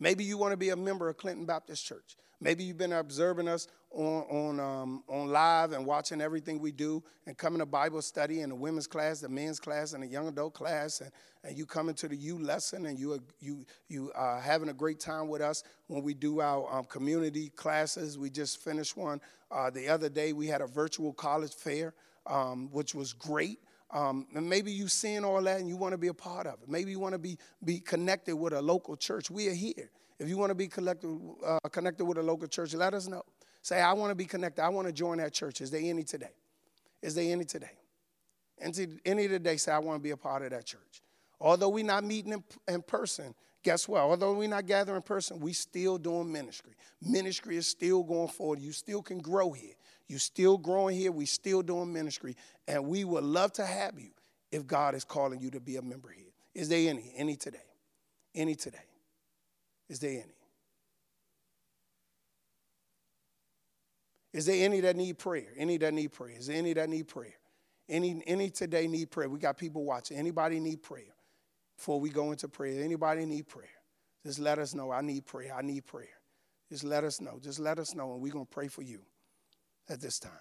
Maybe 0.00 0.24
you 0.24 0.38
want 0.38 0.52
to 0.52 0.56
be 0.56 0.70
a 0.70 0.76
member 0.76 1.08
of 1.08 1.16
Clinton 1.16 1.44
Baptist 1.44 1.84
Church. 1.84 2.16
Maybe 2.40 2.62
you've 2.62 2.78
been 2.78 2.92
observing 2.92 3.48
us 3.48 3.66
on, 3.90 4.22
on, 4.30 4.60
um, 4.60 5.02
on 5.08 5.28
live 5.28 5.72
and 5.72 5.84
watching 5.84 6.20
everything 6.20 6.60
we 6.60 6.70
do 6.70 7.02
and 7.26 7.36
coming 7.36 7.58
to 7.58 7.66
Bible 7.66 8.00
study 8.00 8.42
and 8.42 8.52
the 8.52 8.56
women's 8.56 8.86
class, 8.86 9.20
the 9.20 9.28
men's 9.28 9.58
class, 9.58 9.92
and 9.92 10.04
the 10.04 10.06
young 10.06 10.28
adult 10.28 10.54
class. 10.54 11.00
And, 11.00 11.10
and 11.42 11.58
you 11.58 11.66
coming 11.66 11.96
to 11.96 12.06
the 12.06 12.16
U 12.16 12.38
lesson 12.38 12.86
and 12.86 12.96
you, 12.96 13.20
you, 13.40 13.64
you 13.88 14.12
are 14.14 14.40
having 14.40 14.68
a 14.68 14.72
great 14.72 15.00
time 15.00 15.26
with 15.26 15.40
us 15.40 15.64
when 15.88 16.04
we 16.04 16.14
do 16.14 16.40
our 16.40 16.72
um, 16.72 16.84
community 16.84 17.48
classes. 17.48 18.18
We 18.18 18.30
just 18.30 18.62
finished 18.62 18.96
one 18.96 19.20
uh, 19.50 19.70
the 19.70 19.88
other 19.88 20.08
day. 20.08 20.32
We 20.32 20.46
had 20.46 20.60
a 20.60 20.66
virtual 20.66 21.12
college 21.12 21.54
fair, 21.54 21.92
um, 22.26 22.68
which 22.70 22.94
was 22.94 23.12
great. 23.12 23.58
Um, 23.90 24.26
and 24.34 24.48
maybe 24.48 24.70
you've 24.70 24.92
seen 24.92 25.24
all 25.24 25.40
that 25.42 25.60
and 25.60 25.68
you 25.68 25.76
want 25.76 25.92
to 25.92 25.98
be 25.98 26.08
a 26.08 26.14
part 26.14 26.46
of 26.46 26.62
it. 26.62 26.68
Maybe 26.68 26.90
you 26.90 27.00
want 27.00 27.14
to 27.14 27.18
be, 27.18 27.38
be 27.64 27.80
connected 27.80 28.36
with 28.36 28.52
a 28.52 28.60
local 28.60 28.96
church. 28.96 29.30
We 29.30 29.48
are 29.48 29.54
here. 29.54 29.90
If 30.18 30.28
you 30.28 30.36
want 30.36 30.50
to 30.50 30.54
be 30.54 30.68
connected, 30.68 31.18
uh, 31.46 31.58
connected 31.70 32.04
with 32.04 32.18
a 32.18 32.22
local 32.22 32.48
church, 32.48 32.74
let 32.74 32.92
us 32.92 33.06
know. 33.06 33.22
Say, 33.62 33.80
I 33.80 33.92
want 33.92 34.10
to 34.10 34.14
be 34.14 34.24
connected. 34.24 34.62
I 34.62 34.68
want 34.68 34.86
to 34.88 34.92
join 34.92 35.18
that 35.18 35.32
church. 35.32 35.60
Is 35.60 35.70
there 35.70 35.80
any 35.82 36.02
today? 36.02 36.32
Is 37.02 37.14
there 37.14 37.32
any 37.32 37.44
today? 37.44 37.70
And 38.60 39.00
any 39.04 39.28
today 39.28 39.56
say, 39.56 39.72
I 39.72 39.78
want 39.78 40.00
to 40.00 40.02
be 40.02 40.10
a 40.10 40.16
part 40.16 40.42
of 40.42 40.50
that 40.50 40.66
church. 40.66 41.02
Although 41.40 41.68
we're 41.68 41.84
not 41.84 42.04
meeting 42.04 42.32
in, 42.32 42.44
in 42.66 42.82
person, 42.82 43.34
guess 43.62 43.88
what? 43.88 44.00
Although 44.00 44.34
we're 44.34 44.48
not 44.48 44.66
gathering 44.66 44.96
in 44.96 45.02
person, 45.02 45.38
we 45.38 45.52
still 45.52 45.96
doing 45.96 46.30
ministry. 46.30 46.72
Ministry 47.00 47.56
is 47.56 47.68
still 47.68 48.02
going 48.02 48.28
forward. 48.28 48.60
You 48.60 48.72
still 48.72 49.02
can 49.02 49.18
grow 49.18 49.52
here. 49.52 49.74
You 50.08 50.18
still 50.18 50.56
growing 50.56 50.96
here. 50.96 51.12
We 51.12 51.26
still 51.26 51.62
doing 51.62 51.92
ministry. 51.92 52.36
And 52.66 52.86
we 52.86 53.04
would 53.04 53.24
love 53.24 53.52
to 53.54 53.66
have 53.66 53.98
you 53.98 54.10
if 54.50 54.66
God 54.66 54.94
is 54.94 55.04
calling 55.04 55.40
you 55.40 55.50
to 55.50 55.60
be 55.60 55.76
a 55.76 55.82
member 55.82 56.10
here. 56.10 56.32
Is 56.54 56.68
there 56.68 56.88
any? 56.88 57.12
Any 57.16 57.36
today? 57.36 57.58
Any 58.34 58.54
today? 58.54 58.78
Is 59.88 60.00
there 60.00 60.12
any? 60.12 60.34
Is 64.32 64.46
there 64.46 64.64
any 64.64 64.80
that 64.80 64.96
need 64.96 65.18
prayer? 65.18 65.48
Any 65.56 65.76
that 65.78 65.92
need 65.92 66.12
prayer? 66.12 66.36
Is 66.38 66.46
there 66.46 66.56
any 66.56 66.72
that 66.74 66.88
need 66.88 67.08
prayer? 67.08 67.34
Any, 67.88 68.22
any 68.26 68.50
today 68.50 68.86
need 68.86 69.10
prayer? 69.10 69.28
We 69.28 69.38
got 69.38 69.56
people 69.56 69.84
watching. 69.84 70.18
Anybody 70.18 70.60
need 70.60 70.82
prayer? 70.82 71.14
Before 71.76 72.00
we 72.00 72.10
go 72.10 72.32
into 72.32 72.48
prayer, 72.48 72.82
anybody 72.82 73.24
need 73.24 73.48
prayer? 73.48 73.68
Just 74.26 74.38
let 74.38 74.58
us 74.58 74.74
know. 74.74 74.90
I 74.90 75.00
need 75.00 75.26
prayer. 75.26 75.54
I 75.56 75.62
need 75.62 75.86
prayer. 75.86 76.08
Just 76.70 76.84
let 76.84 77.04
us 77.04 77.20
know. 77.20 77.38
Just 77.42 77.58
let 77.58 77.78
us 77.78 77.94
know, 77.94 78.12
and 78.12 78.20
we're 78.20 78.32
going 78.32 78.44
to 78.44 78.50
pray 78.50 78.68
for 78.68 78.82
you 78.82 79.00
at 79.88 80.00
this 80.00 80.18
time. 80.18 80.32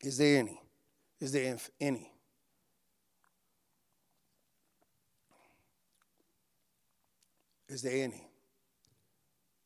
Is 0.00 0.18
there 0.18 0.38
any? 0.38 0.60
Is 1.20 1.32
there 1.32 1.56
any? 1.80 2.12
Is 7.68 7.82
there 7.82 8.04
any? 8.04 8.26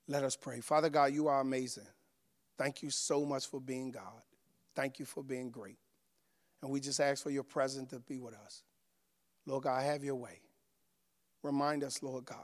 Let 0.07 0.23
us 0.23 0.37
pray. 0.37 0.61
Father 0.61 0.89
God, 0.89 1.13
you 1.13 1.27
are 1.27 1.41
amazing. 1.41 1.87
Thank 2.57 2.83
you 2.83 2.91
so 2.91 3.25
much 3.25 3.47
for 3.47 3.61
being 3.61 3.91
God. 3.91 4.23
Thank 4.75 4.99
you 4.99 5.05
for 5.05 5.23
being 5.23 5.51
great. 5.51 5.79
And 6.63 6.71
we 6.71 6.81
just 6.81 7.01
ask 7.01 7.23
for 7.23 7.31
your 7.31 7.43
presence 7.43 7.91
to 7.91 8.01
be 8.01 8.21
with 8.21 8.35
us. 8.35 8.63
Lord 9.47 9.65
God, 9.65 9.83
have 9.83 10.05
your 10.05 10.15
way. 10.15 10.41
Remind 11.43 11.83
us, 11.85 12.03
Lord 12.03 12.25
God, 12.25 12.39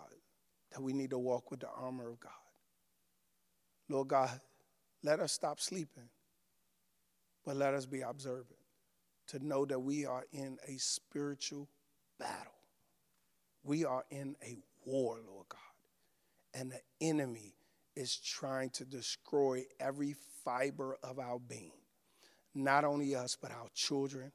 that 0.72 0.82
we 0.82 0.92
need 0.92 1.10
to 1.10 1.18
walk 1.18 1.50
with 1.50 1.60
the 1.60 1.68
armor 1.68 2.08
of 2.08 2.18
God. 2.20 2.32
Lord 3.88 4.08
God, 4.08 4.30
let 5.02 5.20
us 5.20 5.32
stop 5.32 5.60
sleeping, 5.60 6.08
but 7.44 7.56
let 7.56 7.74
us 7.74 7.86
be 7.86 8.02
observant 8.02 8.58
to 9.28 9.44
know 9.44 9.64
that 9.64 9.78
we 9.78 10.06
are 10.06 10.24
in 10.32 10.58
a 10.66 10.76
spiritual 10.78 11.68
battle. 12.18 12.52
We 13.64 13.84
are 13.84 14.04
in 14.10 14.36
a 14.42 14.58
war, 14.84 15.18
Lord 15.26 15.46
God. 15.48 15.60
And 16.54 16.70
the 16.72 16.80
enemy 17.00 17.54
is 17.96 18.16
trying 18.16 18.70
to 18.70 18.84
destroy 18.84 19.64
every 19.80 20.14
fiber 20.44 20.96
of 21.02 21.18
our 21.18 21.38
being. 21.38 21.72
Not 22.54 22.84
only 22.84 23.14
us, 23.14 23.36
but 23.40 23.50
our 23.50 23.68
children, 23.74 24.32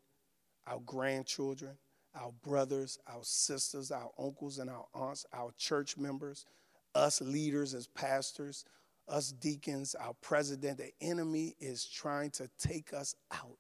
our 0.66 0.80
grandchildren, 0.86 1.78
our 2.16 2.32
brothers, 2.44 2.98
our 3.08 3.24
sisters, 3.24 3.92
our 3.92 4.10
uncles, 4.18 4.58
and 4.58 4.70
our 4.70 4.86
aunts, 4.94 5.26
our 5.34 5.52
church 5.58 5.98
members, 5.98 6.46
us 6.96 7.22
leaders 7.22 7.74
as 7.74 7.88
pastors, 7.88 8.66
us 9.08 9.32
deacons, 9.32 9.96
our 9.96 10.14
president. 10.22 10.78
The 10.78 10.92
enemy 11.02 11.56
is 11.60 11.86
trying 11.86 12.32
to 12.32 12.50
take 12.60 12.94
us 12.94 13.16
out 13.32 13.58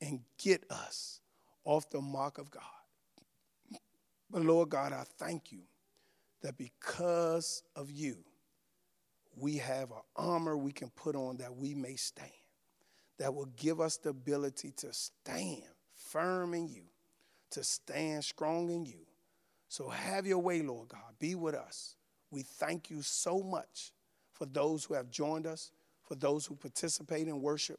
and 0.00 0.20
get 0.38 0.64
us 0.70 1.20
off 1.64 1.88
the 1.90 2.00
mark 2.00 2.38
of 2.38 2.50
God. 2.50 2.62
But 4.30 4.42
Lord 4.42 4.70
God, 4.70 4.92
I 4.92 5.04
thank 5.18 5.52
you 5.52 5.60
that 6.42 6.56
because 6.56 7.62
of 7.76 7.90
you, 7.90 8.16
we 9.36 9.56
have 9.58 9.90
an 9.90 10.02
armor 10.16 10.56
we 10.56 10.72
can 10.72 10.90
put 10.90 11.14
on 11.14 11.36
that 11.38 11.54
we 11.54 11.74
may 11.74 11.96
stand, 11.96 12.30
that 13.18 13.34
will 13.34 13.48
give 13.56 13.80
us 13.80 13.96
the 13.96 14.10
ability 14.10 14.72
to 14.78 14.92
stand 14.92 15.62
firm 15.94 16.54
in 16.54 16.68
you, 16.68 16.84
to 17.50 17.62
stand 17.62 18.24
strong 18.24 18.70
in 18.70 18.84
you. 18.84 19.06
So 19.68 19.88
have 19.88 20.26
your 20.26 20.38
way, 20.38 20.62
Lord 20.62 20.88
God. 20.88 21.00
Be 21.18 21.34
with 21.34 21.54
us. 21.54 21.96
We 22.32 22.42
thank 22.42 22.90
you 22.90 23.02
so 23.02 23.40
much 23.40 23.92
for 24.32 24.46
those 24.46 24.84
who 24.84 24.94
have 24.94 25.10
joined 25.10 25.46
us, 25.46 25.70
for 26.02 26.14
those 26.16 26.46
who 26.46 26.56
participate 26.56 27.28
in 27.28 27.40
worship. 27.40 27.78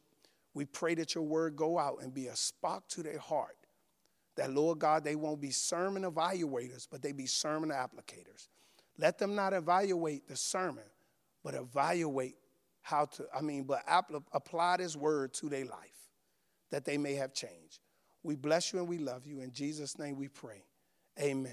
We 0.54 0.64
pray 0.64 0.94
that 0.94 1.14
your 1.14 1.24
word 1.24 1.56
go 1.56 1.78
out 1.78 1.98
and 2.00 2.14
be 2.14 2.28
a 2.28 2.36
spark 2.36 2.86
to 2.90 3.02
their 3.02 3.18
heart. 3.18 3.56
That, 4.36 4.52
Lord 4.52 4.78
God, 4.78 5.04
they 5.04 5.16
won't 5.16 5.40
be 5.40 5.50
sermon 5.50 6.04
evaluators, 6.04 6.86
but 6.90 7.02
they 7.02 7.12
be 7.12 7.26
sermon 7.26 7.70
applicators. 7.70 8.48
Let 8.96 9.18
them 9.18 9.34
not 9.34 9.52
evaluate 9.52 10.28
the 10.28 10.36
sermon, 10.36 10.84
but 11.42 11.54
evaluate 11.54 12.36
how 12.80 13.06
to, 13.06 13.26
I 13.36 13.40
mean, 13.40 13.64
but 13.64 13.82
apply 14.32 14.76
this 14.76 14.94
word 14.94 15.32
to 15.34 15.48
their 15.48 15.64
life 15.64 16.10
that 16.70 16.84
they 16.84 16.98
may 16.98 17.14
have 17.14 17.32
changed. 17.32 17.80
We 18.22 18.36
bless 18.36 18.72
you 18.72 18.78
and 18.78 18.88
we 18.88 18.98
love 18.98 19.26
you. 19.26 19.40
In 19.40 19.52
Jesus' 19.52 19.98
name 19.98 20.16
we 20.16 20.28
pray. 20.28 20.64
Amen. 21.20 21.52